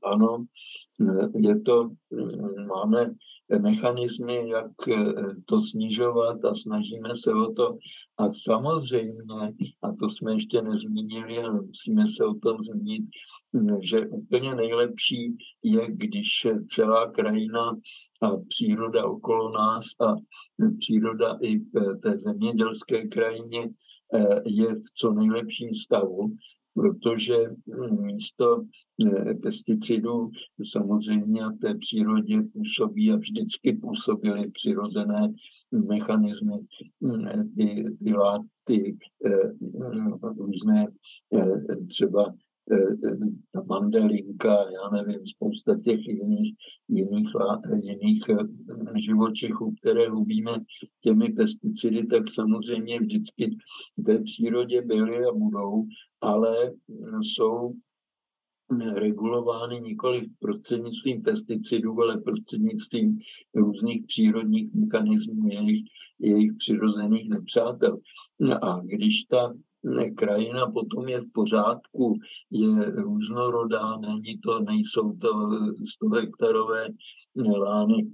ano, 0.03 0.45
je 1.36 1.59
to, 1.61 1.89
máme 2.67 3.15
mechanismy, 3.61 4.49
jak 4.49 4.71
to 5.45 5.61
snižovat 5.61 6.45
a 6.45 6.53
snažíme 6.53 7.09
se 7.15 7.34
o 7.34 7.53
to. 7.53 7.78
A 8.17 8.30
samozřejmě, 8.30 9.53
a 9.82 9.91
to 9.99 10.09
jsme 10.09 10.34
ještě 10.34 10.61
nezmínili, 10.61 11.38
ale 11.38 11.61
musíme 11.61 12.03
se 12.07 12.26
o 12.26 12.34
tom 12.34 12.57
zmínit, 12.59 13.05
že 13.82 14.07
úplně 14.07 14.55
nejlepší 14.55 15.38
je, 15.63 15.91
když 15.91 16.47
celá 16.67 17.11
krajina 17.11 17.69
a 18.21 18.38
příroda 18.49 19.05
okolo 19.05 19.51
nás 19.51 19.84
a 20.07 20.15
příroda 20.80 21.38
i 21.41 21.57
v 21.57 21.99
té 22.03 22.17
zemědělské 22.17 23.07
krajině 23.07 23.69
je 24.45 24.76
v 24.76 24.84
co 24.97 25.13
nejlepším 25.13 25.76
stavu, 25.76 26.36
protože 26.76 27.36
místo 28.01 28.63
eh, 29.05 29.34
pesticidů 29.34 30.32
samozřejmě 30.71 31.41
v 31.49 31.59
té 31.61 31.76
přírodě 31.76 32.41
působí 32.53 33.11
a 33.11 33.15
vždycky 33.15 33.73
působily 33.73 34.51
přirozené 34.51 35.34
mechanismy, 35.71 36.53
eh, 37.09 37.43
ty, 37.55 37.84
ty 38.03 38.13
látky, 38.13 38.97
eh, 39.26 39.51
různé 40.38 40.88
třeba 41.89 42.34
ta 43.51 43.63
mandelinka, 43.63 44.49
já 44.49 44.89
nevím, 44.89 45.28
spousta 45.28 45.80
těch 45.80 45.99
jiných, 46.07 46.53
jiných, 46.89 47.30
jiných 47.82 48.24
živočichů, 49.05 49.74
které 49.82 50.09
hubíme 50.09 50.51
těmi 51.01 51.30
pesticidy, 51.30 52.05
tak 52.05 52.24
samozřejmě 52.34 52.99
vždycky 52.99 53.57
v 53.97 54.03
té 54.03 54.20
přírodě 54.20 54.82
byly 54.82 55.26
a 55.26 55.32
budou 55.34 55.86
ale 56.22 56.72
jsou 57.22 57.74
regulovány 58.93 59.82
nikoli 59.82 60.28
prostřednictvím 60.39 61.22
pesticidů, 61.22 62.01
ale 62.01 62.22
prostřednictvím 62.22 63.18
různých 63.55 64.05
přírodních 64.07 64.74
mechanismů 64.74 65.47
jejich, 65.47 65.84
jejich 66.20 66.51
přirozených 66.57 67.30
nepřátel. 67.30 67.99
A 68.61 68.82
když 68.84 69.24
ta 69.24 69.53
krajina 70.15 70.71
potom 70.71 71.07
je 71.07 71.21
v 71.21 71.31
pořádku, 71.33 72.19
je 72.51 72.91
různorodá, 72.91 73.97
není 73.97 74.38
to, 74.38 74.59
nejsou 74.59 75.17
to 75.17 75.29
100 75.95 76.09
hektarové 76.09 76.88
lány, 77.43 78.07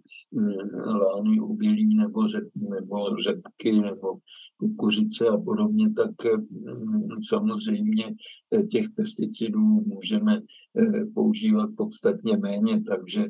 lány 0.85 1.39
ubilí 1.39 1.95
nebo, 1.95 2.27
řep, 2.27 2.43
nebo 2.55 3.15
řepky 3.23 3.71
nebo 3.71 4.17
kukuřice 4.57 5.27
a 5.27 5.37
podobně, 5.37 5.93
tak 5.93 6.11
mm, 6.37 7.21
samozřejmě 7.27 8.05
eh, 8.53 8.63
těch 8.63 8.85
pesticidů 8.95 9.59
můžeme 9.59 10.41
eh, 10.77 11.05
používat 11.13 11.69
podstatně 11.77 12.37
méně, 12.37 12.83
takže 12.83 13.27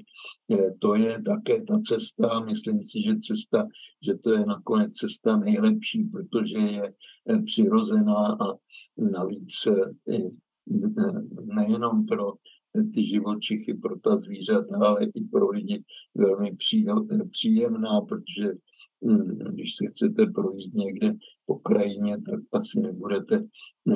eh, 0.52 0.72
to 0.80 0.96
je 0.96 1.22
také 1.22 1.64
ta 1.64 1.80
cesta. 1.88 2.39
Myslím 2.39 2.84
si, 2.84 3.02
že 3.06 3.16
cesta, 3.18 3.68
že 4.06 4.14
to 4.16 4.34
je 4.34 4.46
nakonec 4.46 4.94
cesta 4.94 5.38
nejlepší, 5.38 6.04
protože 6.04 6.58
je 6.58 6.94
přirozená 7.46 8.31
a 8.32 8.54
navíc 8.98 9.54
nejenom 11.56 12.06
pro 12.06 12.34
ty 12.94 13.06
živočichy 13.06 13.74
pro 13.74 14.00
ta 14.00 14.18
zvířata, 14.18 14.78
ale 14.82 15.06
i 15.06 15.24
pro 15.32 15.50
lidi 15.50 15.84
velmi 16.16 16.56
příjemná, 17.32 18.02
protože 18.02 18.54
hm, 19.06 19.38
když 19.54 19.76
se 19.76 19.86
chcete 19.92 20.32
projít 20.32 20.74
někde 20.74 21.14
po 21.46 21.56
krajině, 21.56 22.18
tak 22.18 22.40
asi 22.54 22.80
nebudete 22.82 23.44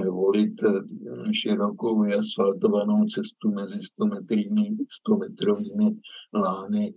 volit 0.09 0.63
hm, 0.63 1.33
širokou 1.33 2.03
asfaltovanou 2.03 3.05
cestu 3.05 3.51
mezi 3.51 3.79
100, 3.81 4.05
metrými, 4.05 4.77
100 4.89 5.17
metrovými 5.17 5.95
lány, 6.33 6.93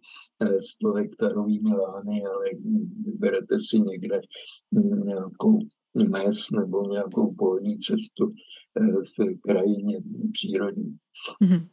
100 0.61 0.93
hektarovými 0.93 1.71
lány, 1.71 2.23
ale 2.27 2.47
vyberete 3.05 3.59
si 3.59 3.81
někde 3.81 4.21
hm, 4.75 5.07
nějakou 5.07 5.59
mes 6.05 6.51
nebo 6.51 6.93
nějakou 6.93 7.35
polní 7.35 7.79
cestu 7.79 8.33
eh, 8.81 8.93
v 8.93 9.41
krajině 9.41 9.99
přírodní. 10.33 10.97
Mm-hmm. 11.43 11.67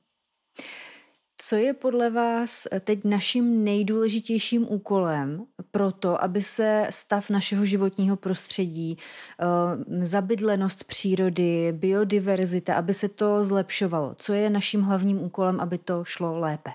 Co 1.38 1.56
je 1.56 1.74
podle 1.74 2.10
vás 2.10 2.68
teď 2.80 3.04
naším 3.04 3.64
nejdůležitějším 3.64 4.68
úkolem 4.70 5.46
pro 5.72 5.92
to, 5.92 6.24
aby 6.24 6.42
se 6.42 6.88
stav 6.90 7.30
našeho 7.30 7.66
životního 7.66 8.16
prostředí, 8.16 8.98
eh, 8.98 10.06
zabydlenost 10.06 10.84
přírody, 10.84 11.72
biodiverzita, 11.72 12.76
aby 12.76 12.94
se 12.94 13.10
to 13.10 13.44
zlepšovalo? 13.44 14.16
Co 14.18 14.34
je 14.34 14.50
naším 14.50 14.82
hlavním 14.82 15.22
úkolem, 15.22 15.60
aby 15.60 15.78
to 15.78 16.04
šlo 16.04 16.40
lépe? 16.40 16.70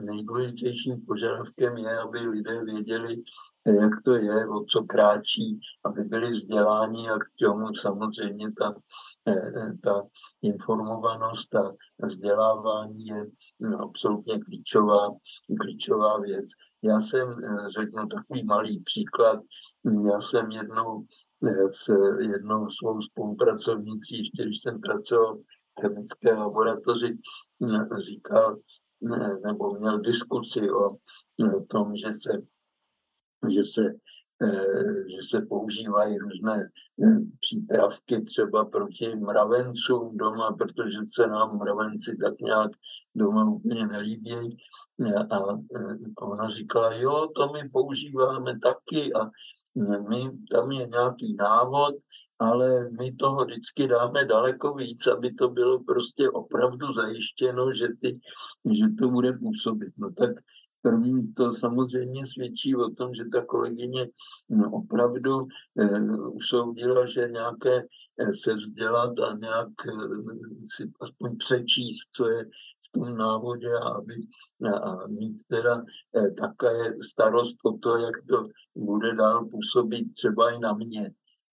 Nejdůležitějším 0.00 1.06
požadavkem 1.06 1.76
je, 1.76 1.98
aby 1.98 2.18
lidé 2.18 2.64
věděli, 2.64 3.22
jak 3.66 3.92
to 4.04 4.14
je, 4.14 4.48
o 4.48 4.64
co 4.64 4.82
kráčí, 4.82 5.60
aby 5.84 6.04
byli 6.04 6.30
vzděláni 6.30 7.10
a 7.10 7.18
k 7.18 7.24
tomu 7.40 7.74
samozřejmě 7.74 8.52
ta, 8.52 8.74
eh, 9.28 9.72
ta 9.84 10.02
informovanost 10.42 11.54
a 11.54 11.74
vzdělávání 12.04 13.06
je 13.06 13.26
no, 13.60 13.78
absolutně 13.80 14.38
klíčová, 14.38 15.10
klíčová 15.60 16.18
věc. 16.18 16.46
Já 16.82 17.00
jsem, 17.00 17.30
eh, 17.30 17.68
řeknu 17.68 18.06
takový 18.06 18.44
malý 18.44 18.80
příklad, 18.80 19.40
já 20.10 20.20
jsem 20.20 20.50
jednou 20.50 21.06
eh, 21.46 21.70
s 21.70 21.88
jednou 22.20 22.70
svou 22.70 23.02
spolupracovnicí, 23.02 24.18
ještě 24.18 24.42
když 24.44 24.62
jsem 24.62 24.80
pracoval 24.80 25.38
chemické 25.80 26.34
laboratoři, 26.34 27.18
říkal, 27.98 28.56
nebo 29.44 29.74
měl 29.78 30.00
diskusi 30.00 30.70
o 30.70 30.96
tom, 31.68 31.96
že 31.96 32.12
se 32.12 32.42
že 33.50 33.64
se, 33.64 33.94
eh, 34.42 35.10
že 35.10 35.28
se 35.30 35.46
používají 35.46 36.18
různé 36.18 36.70
eh, 37.04 37.18
přípravky 37.40 38.22
třeba 38.22 38.64
proti 38.64 39.16
mravencům 39.16 40.16
doma, 40.16 40.52
protože 40.52 40.98
se 41.06 41.26
nám 41.26 41.58
mravenci 41.58 42.16
tak 42.22 42.40
nějak 42.40 42.70
doma 43.14 43.50
úplně 43.50 43.86
nelíbí. 43.86 44.56
A 45.30 45.36
eh, 45.76 45.96
ona 46.18 46.50
říkala, 46.50 46.94
jo, 46.94 47.28
to 47.36 47.52
my 47.52 47.68
používáme 47.68 48.58
taky 48.58 49.12
a 49.14 49.30
my, 50.08 50.30
tam 50.52 50.72
je 50.72 50.86
nějaký 50.86 51.34
návod, 51.34 51.94
ale 52.38 52.90
my 52.90 53.12
toho 53.12 53.44
vždycky 53.44 53.88
dáme 53.88 54.24
daleko 54.24 54.74
víc, 54.74 55.06
aby 55.06 55.32
to 55.32 55.48
bylo 55.48 55.84
prostě 55.84 56.30
opravdu 56.30 56.92
zajištěno, 56.92 57.72
že, 57.72 57.88
ty, 58.00 58.20
že 58.70 58.84
to 58.98 59.08
bude 59.08 59.32
působit. 59.32 59.92
No 59.98 60.12
tak 60.12 60.30
První 60.82 61.32
to 61.32 61.52
samozřejmě 61.52 62.26
svědčí 62.26 62.76
o 62.76 62.90
tom, 62.90 63.14
že 63.14 63.24
ta 63.24 63.44
kolegyně 63.44 64.08
no, 64.48 64.70
opravdu 64.70 65.46
eh, 65.78 66.00
usoudila, 66.30 67.06
že 67.06 67.28
nějaké 67.28 67.82
eh, 68.18 68.32
se 68.32 68.54
vzdělat 68.54 69.18
a 69.18 69.36
nějak 69.36 69.68
eh, 69.88 69.92
si 70.76 70.92
aspoň 71.00 71.36
přečíst, 71.36 72.08
co 72.12 72.30
je 72.30 72.44
tom 72.90 73.16
návodě 73.16 73.72
a, 73.72 73.88
aby, 73.88 74.14
a 74.72 75.06
mít 75.06 75.36
teda 75.48 75.82
eh, 76.16 76.30
také 76.30 76.94
starost 77.00 77.56
o 77.64 77.78
to, 77.78 77.96
jak 77.96 78.14
to 78.28 78.46
bude 78.76 79.14
dál 79.14 79.46
působit 79.46 80.14
třeba 80.14 80.50
i 80.50 80.58
na 80.58 80.72
mě. 80.72 81.10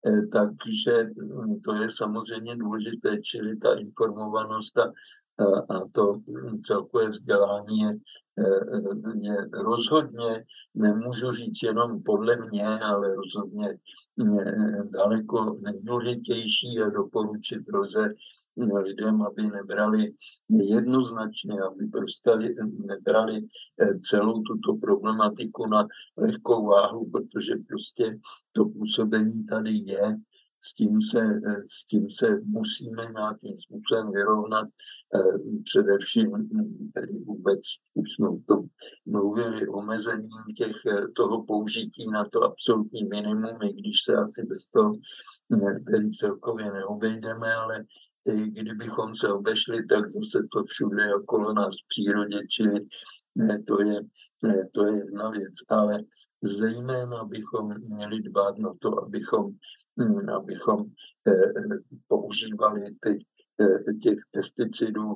Eh, 0.08 0.28
takže 0.28 1.04
hm, 1.04 1.60
to 1.66 1.74
je 1.74 1.90
samozřejmě 1.90 2.56
důležité, 2.56 3.22
čili 3.22 3.58
ta 3.58 3.80
informovanost 3.80 4.78
a 4.78 4.94
a 5.70 5.88
to 5.92 6.22
celkové 6.64 7.10
vzdělání 7.10 7.80
je, 7.80 7.98
je 9.22 9.36
rozhodně, 9.54 10.46
nemůžu 10.76 11.32
říct 11.32 11.64
jenom 11.64 12.04
podle 12.04 12.36
mě, 12.36 12.80
ale 12.80 13.16
rozhodně 13.16 13.78
daleko 14.90 15.58
nejdůležitější 15.62 16.80
a 16.86 16.90
doporučit 16.90 17.64
lze 17.74 18.14
lidem, 18.58 19.22
aby 19.22 19.44
nebrali 19.44 20.14
jednoznačně, 20.50 21.62
aby 21.62 21.88
prostě 21.88 22.32
nebrali 22.86 23.42
eh, 23.82 24.00
celou 24.00 24.42
tuto 24.42 24.76
problematiku 24.82 25.68
na 25.68 25.88
lehkou 26.18 26.66
váhu, 26.66 27.10
protože 27.12 27.54
prostě 27.68 28.20
to 28.52 28.66
působení 28.66 29.46
tady 29.46 29.72
je 29.72 30.18
s 30.66 30.74
tím 30.74 31.02
se, 31.02 31.20
eh, 31.20 31.62
s 31.66 31.86
tím 31.86 32.10
se 32.10 32.28
musíme 32.46 33.06
nějakým 33.06 33.58
způsobem 33.58 34.12
vyrovnat. 34.12 34.68
Eh, 35.16 35.38
především 35.64 36.32
hm, 36.32 36.92
tedy 36.94 37.14
vůbec, 37.14 37.60
už 37.94 38.08
jsme 38.12 38.30
o 38.30 38.40
tom 38.48 38.66
mluvili, 39.06 39.68
omezením 39.68 40.46
těch, 40.58 40.86
eh, 40.86 41.08
toho 41.16 41.44
použití 41.44 42.08
na 42.12 42.26
to 42.26 42.44
absolutní 42.44 43.04
minimum, 43.04 43.62
i 43.64 43.74
když 43.74 43.98
se 44.06 44.14
asi 44.16 44.44
bez 44.44 44.68
toho 44.68 44.94
tedy 45.92 46.10
celkově 46.10 46.72
neobejdeme, 46.72 47.54
ale 47.54 47.84
i 48.26 48.50
kdybychom 48.50 49.16
se 49.16 49.28
obešli, 49.28 49.86
tak 49.86 50.10
zase 50.10 50.48
to 50.52 50.64
všude 50.64 51.16
okolo 51.16 51.54
nás 51.54 51.76
v 51.76 51.88
přírodě, 51.88 52.38
čili 52.50 52.86
ne, 53.36 53.64
to, 53.68 53.82
je, 53.82 54.02
to 54.72 54.86
je 54.86 54.98
jedna 54.98 55.30
věc. 55.30 55.54
Ale 55.70 56.00
zejména 56.42 57.24
bychom 57.24 57.74
měli 57.80 58.22
dbát 58.22 58.58
na 58.58 58.74
to, 58.82 59.04
abychom 59.04 59.46
Hm, 59.52 59.58
abychom 60.36 60.86
eh, 61.28 61.32
eh, 61.32 61.78
používali 62.08 62.96
ty, 63.02 63.26
eh, 63.62 63.94
těch 63.94 64.20
pesticidů 64.32 65.16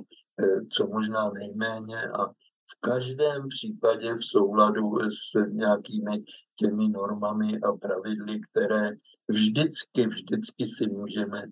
co 0.72 0.88
možná 0.88 1.30
nejméně 1.30 2.04
a 2.04 2.28
v 2.72 2.80
každém 2.80 3.48
případě 3.50 4.14
v 4.14 4.26
souladu 4.26 5.00
s 5.00 5.50
nějakými 5.52 6.24
těmi 6.60 6.90
normami 6.90 7.60
a 7.62 7.72
pravidly, 7.74 8.42
které 8.52 8.92
vždycky, 9.28 10.08
vždycky 10.08 10.68
si 10.68 10.88
můžeme 10.88 11.44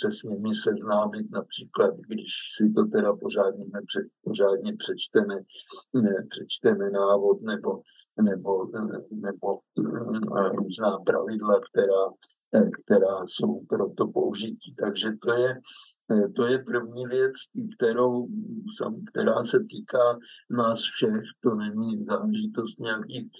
se 0.00 0.12
s 0.12 0.22
nimi 0.22 0.54
seznámit, 0.54 1.30
například 1.30 1.94
když 1.96 2.30
si 2.56 2.72
to 2.72 2.84
teda 2.84 3.16
pořádně, 3.16 3.64
pořádně 4.24 4.76
přečteme, 4.76 5.34
přečteme 6.28 6.90
návod 6.90 7.42
nebo 7.42 7.82
nebo, 8.22 8.70
nebo 9.10 9.58
eh, 9.78 10.48
různá 10.48 10.98
pravidla, 10.98 11.60
která, 11.60 12.04
eh, 12.54 12.70
která 12.70 13.26
jsou 13.26 13.66
pro 13.68 13.90
to 13.90 14.06
použití. 14.06 14.74
Takže 14.74 15.12
to 15.22 15.32
je, 15.32 15.60
eh, 16.12 16.28
to 16.28 16.46
je 16.46 16.58
první 16.58 17.06
věc, 17.06 17.32
kterou, 17.76 18.28
která 19.12 19.42
se 19.42 19.58
týká 19.60 20.18
nás 20.50 20.80
všech. 20.80 21.22
To 21.40 21.54
není 21.54 22.04
záležitost 22.04 22.80
nějakých 22.80 23.30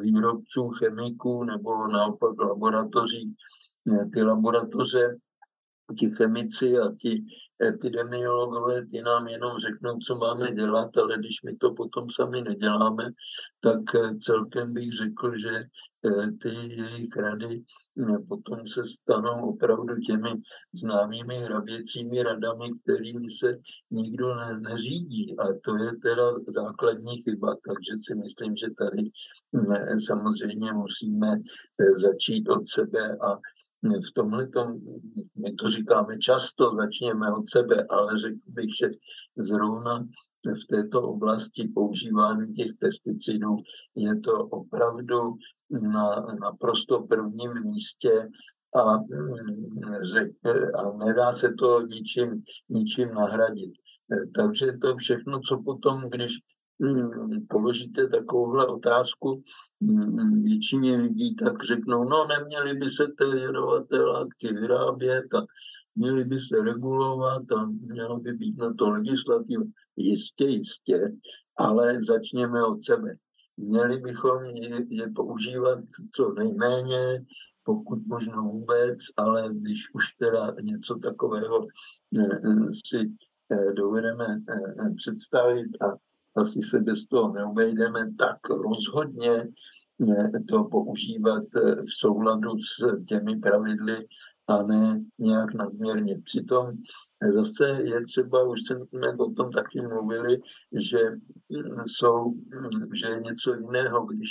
výrobců, 0.00 0.68
chemiků 0.68 1.44
nebo 1.44 1.86
naopak 1.86 2.40
laboratoří. 2.40 3.34
Ty 4.14 4.22
laboratoře 4.22 5.16
ti 5.94 6.10
chemici 6.10 6.78
a 6.78 6.94
ti 7.00 7.24
epidemiologové, 7.62 8.86
ty 8.86 9.02
nám 9.02 9.28
jenom 9.28 9.58
řeknou, 9.58 9.98
co 9.98 10.14
máme 10.14 10.52
dělat, 10.52 10.96
ale 10.96 11.18
když 11.18 11.42
my 11.42 11.56
to 11.56 11.74
potom 11.74 12.10
sami 12.10 12.42
neděláme, 12.42 13.10
tak 13.60 13.94
eh, 13.94 14.16
celkem 14.18 14.72
bych 14.72 14.92
řekl, 14.92 15.38
že 15.38 15.56
eh, 15.58 16.30
ty 16.42 16.48
jejich 16.48 17.16
rady 17.16 17.62
eh, 17.98 18.18
potom 18.28 18.68
se 18.68 18.80
stanou 18.86 19.50
opravdu 19.50 19.96
těmi 19.96 20.30
známými 20.74 21.38
hraběcími 21.38 22.22
radami, 22.22 22.70
kterými 22.84 23.30
se 23.30 23.58
nikdo 23.90 24.34
ne, 24.34 24.60
neřídí. 24.60 25.38
A 25.38 25.44
to 25.64 25.76
je 25.76 25.90
teda 26.02 26.32
základní 26.48 27.22
chyba, 27.22 27.56
takže 27.68 27.92
si 27.96 28.14
myslím, 28.14 28.56
že 28.56 28.66
tady 28.78 29.10
samozřejmě 30.06 30.72
musíme 30.72 31.36
začít 31.96 32.48
od 32.48 32.68
sebe 32.68 33.16
a 33.16 33.38
v 33.82 34.12
tomhle 34.14 34.48
my 35.36 35.52
to 35.52 35.68
říkáme 35.68 36.18
často, 36.18 36.76
začněme 36.76 37.32
od 37.32 37.48
sebe, 37.48 37.86
ale 37.90 38.18
řekl 38.18 38.38
bych, 38.46 38.70
že 38.80 38.90
zrovna 39.36 40.08
v 40.44 40.66
této 40.70 41.02
oblasti 41.02 41.68
používání 41.74 42.52
těch 42.52 42.70
pesticidů 42.78 43.56
je 43.96 44.20
to 44.20 44.32
opravdu 44.32 45.34
na 45.70 46.20
naprosto 46.40 47.02
prvním 47.02 47.52
místě 47.64 48.28
a, 48.76 48.94
a 50.78 50.96
nedá 51.04 51.32
se 51.32 51.54
to 51.58 51.80
ničím, 51.86 52.42
ničím 52.68 53.14
nahradit. 53.14 53.72
Takže 54.34 54.66
to 54.72 54.96
všechno, 54.96 55.40
co 55.40 55.62
potom, 55.62 56.10
když 56.10 56.32
položíte 57.48 58.08
takovouhle 58.08 58.66
otázku 58.66 59.42
hmm, 59.82 60.42
většině 60.42 60.96
lidí, 60.96 61.36
tak 61.36 61.64
řeknou, 61.64 62.04
no 62.04 62.26
neměli 62.26 62.74
by 62.74 62.90
se 62.90 63.06
ty 63.06 63.38
jedovaté 63.38 64.00
látky 64.00 64.52
vyrábět 64.52 65.34
a 65.34 65.46
měly 65.94 66.24
by 66.24 66.40
se 66.40 66.62
regulovat 66.64 67.52
a 67.52 67.66
mělo 67.66 68.20
by 68.20 68.32
být 68.32 68.58
na 68.58 68.74
to 68.74 68.90
legislativ. 68.90 69.60
Jistě, 69.96 70.44
jistě, 70.44 71.12
ale 71.56 72.02
začněme 72.02 72.64
od 72.64 72.84
sebe. 72.84 73.14
Měli 73.56 73.98
bychom 73.98 74.44
je, 74.44 74.86
je 74.88 75.10
používat 75.16 75.78
co 76.14 76.32
nejméně, 76.32 77.24
pokud 77.64 78.06
možno 78.06 78.42
vůbec, 78.42 78.98
ale 79.16 79.50
když 79.52 79.80
už 79.94 80.04
teda 80.18 80.54
něco 80.62 80.94
takového 80.94 81.66
si 82.86 82.98
eh, 83.52 83.72
dovedeme 83.72 84.26
eh, 84.26 84.94
představit 84.96 85.82
a 85.82 85.96
asi 86.36 86.62
se 86.62 86.80
bez 86.80 87.06
toho 87.06 87.32
neuvejdeme, 87.32 88.10
tak 88.18 88.36
rozhodně 88.48 89.48
to 90.48 90.64
používat 90.64 91.42
eh, 91.56 91.74
v 91.82 91.92
souladu 91.98 92.50
s 92.50 93.04
těmi 93.08 93.36
pravidly 93.36 94.06
a 94.48 94.62
ne 94.62 95.00
nějak 95.18 95.54
nadměrně. 95.54 96.20
Přitom 96.24 96.72
zase 97.34 97.68
je 97.68 98.02
třeba, 98.04 98.42
už 98.42 98.60
jsme 98.60 99.12
o 99.18 99.30
tom 99.30 99.50
taky 99.50 99.80
mluvili, 99.80 100.40
že, 100.72 100.98
jsou, 101.86 102.34
že 102.94 103.06
je 103.06 103.20
něco 103.20 103.54
jiného, 103.54 104.06
když 104.06 104.30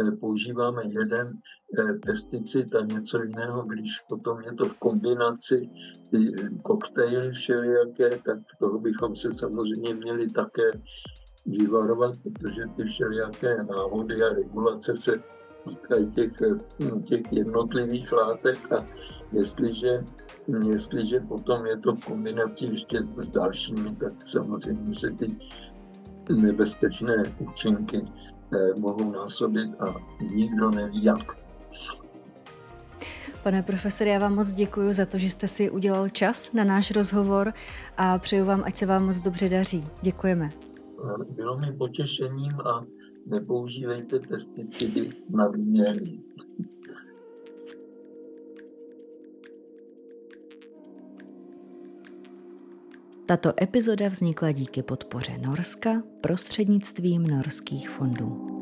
eh, 0.00 0.10
používáme 0.10 0.82
jeden 0.88 1.32
eh, 1.78 1.92
pesticid 2.06 2.74
a 2.74 2.84
něco 2.84 3.22
jiného, 3.22 3.62
když 3.62 4.00
potom 4.08 4.40
je 4.40 4.52
to 4.52 4.64
v 4.64 4.78
kombinaci 4.78 5.70
ty 6.10 6.32
koktejly 6.62 7.32
všelijaké, 7.32 8.10
tak 8.10 8.38
toho 8.60 8.78
bychom 8.78 9.16
se 9.16 9.28
samozřejmě 9.34 9.94
měli 9.94 10.30
také 10.30 10.72
vyvarovat, 11.46 12.16
protože 12.22 12.62
ty 12.76 12.84
všelijaké 12.84 13.64
návody 13.64 14.22
a 14.22 14.28
regulace 14.28 14.96
se 14.96 15.12
týkají 15.68 16.10
těch, 16.10 16.32
těch 17.04 17.32
jednotlivých 17.32 18.12
látek 18.12 18.72
a 18.72 18.86
jestliže, 19.32 20.04
jestliže 20.68 21.20
potom 21.20 21.66
je 21.66 21.76
to 21.78 21.94
v 21.94 22.04
kombinaci 22.04 22.64
ještě 22.64 23.02
s 23.02 23.30
dalšími, 23.30 23.96
tak 23.96 24.12
samozřejmě 24.28 24.94
se 24.94 25.10
ty 25.10 25.36
nebezpečné 26.34 27.22
účinky 27.38 28.02
eh, 28.04 28.80
mohou 28.80 29.12
násobit 29.12 29.70
a 29.80 29.94
nikdo 30.20 30.70
neví 30.70 31.04
jak. 31.04 31.38
Pane 33.42 33.62
profesore, 33.62 34.10
já 34.10 34.18
vám 34.18 34.34
moc 34.34 34.52
děkuji 34.52 34.92
za 34.92 35.06
to, 35.06 35.18
že 35.18 35.30
jste 35.30 35.48
si 35.48 35.70
udělal 35.70 36.08
čas 36.08 36.52
na 36.52 36.64
náš 36.64 36.90
rozhovor 36.90 37.52
a 37.96 38.18
přeju 38.18 38.44
vám, 38.44 38.62
ať 38.66 38.76
se 38.76 38.86
vám 38.86 39.06
moc 39.06 39.20
dobře 39.20 39.48
daří. 39.48 39.84
Děkujeme. 40.02 40.67
Bylo 41.28 41.58
mi 41.58 41.72
potěšením 41.72 42.60
a 42.64 42.86
nepoužívejte 43.26 44.18
pesticidy 44.18 45.10
nadměrně. 45.30 46.18
Tato 53.26 53.52
epizoda 53.62 54.08
vznikla 54.08 54.52
díky 54.52 54.82
podpoře 54.82 55.38
Norska 55.38 56.02
prostřednictvím 56.20 57.26
norských 57.26 57.90
fondů. 57.90 58.57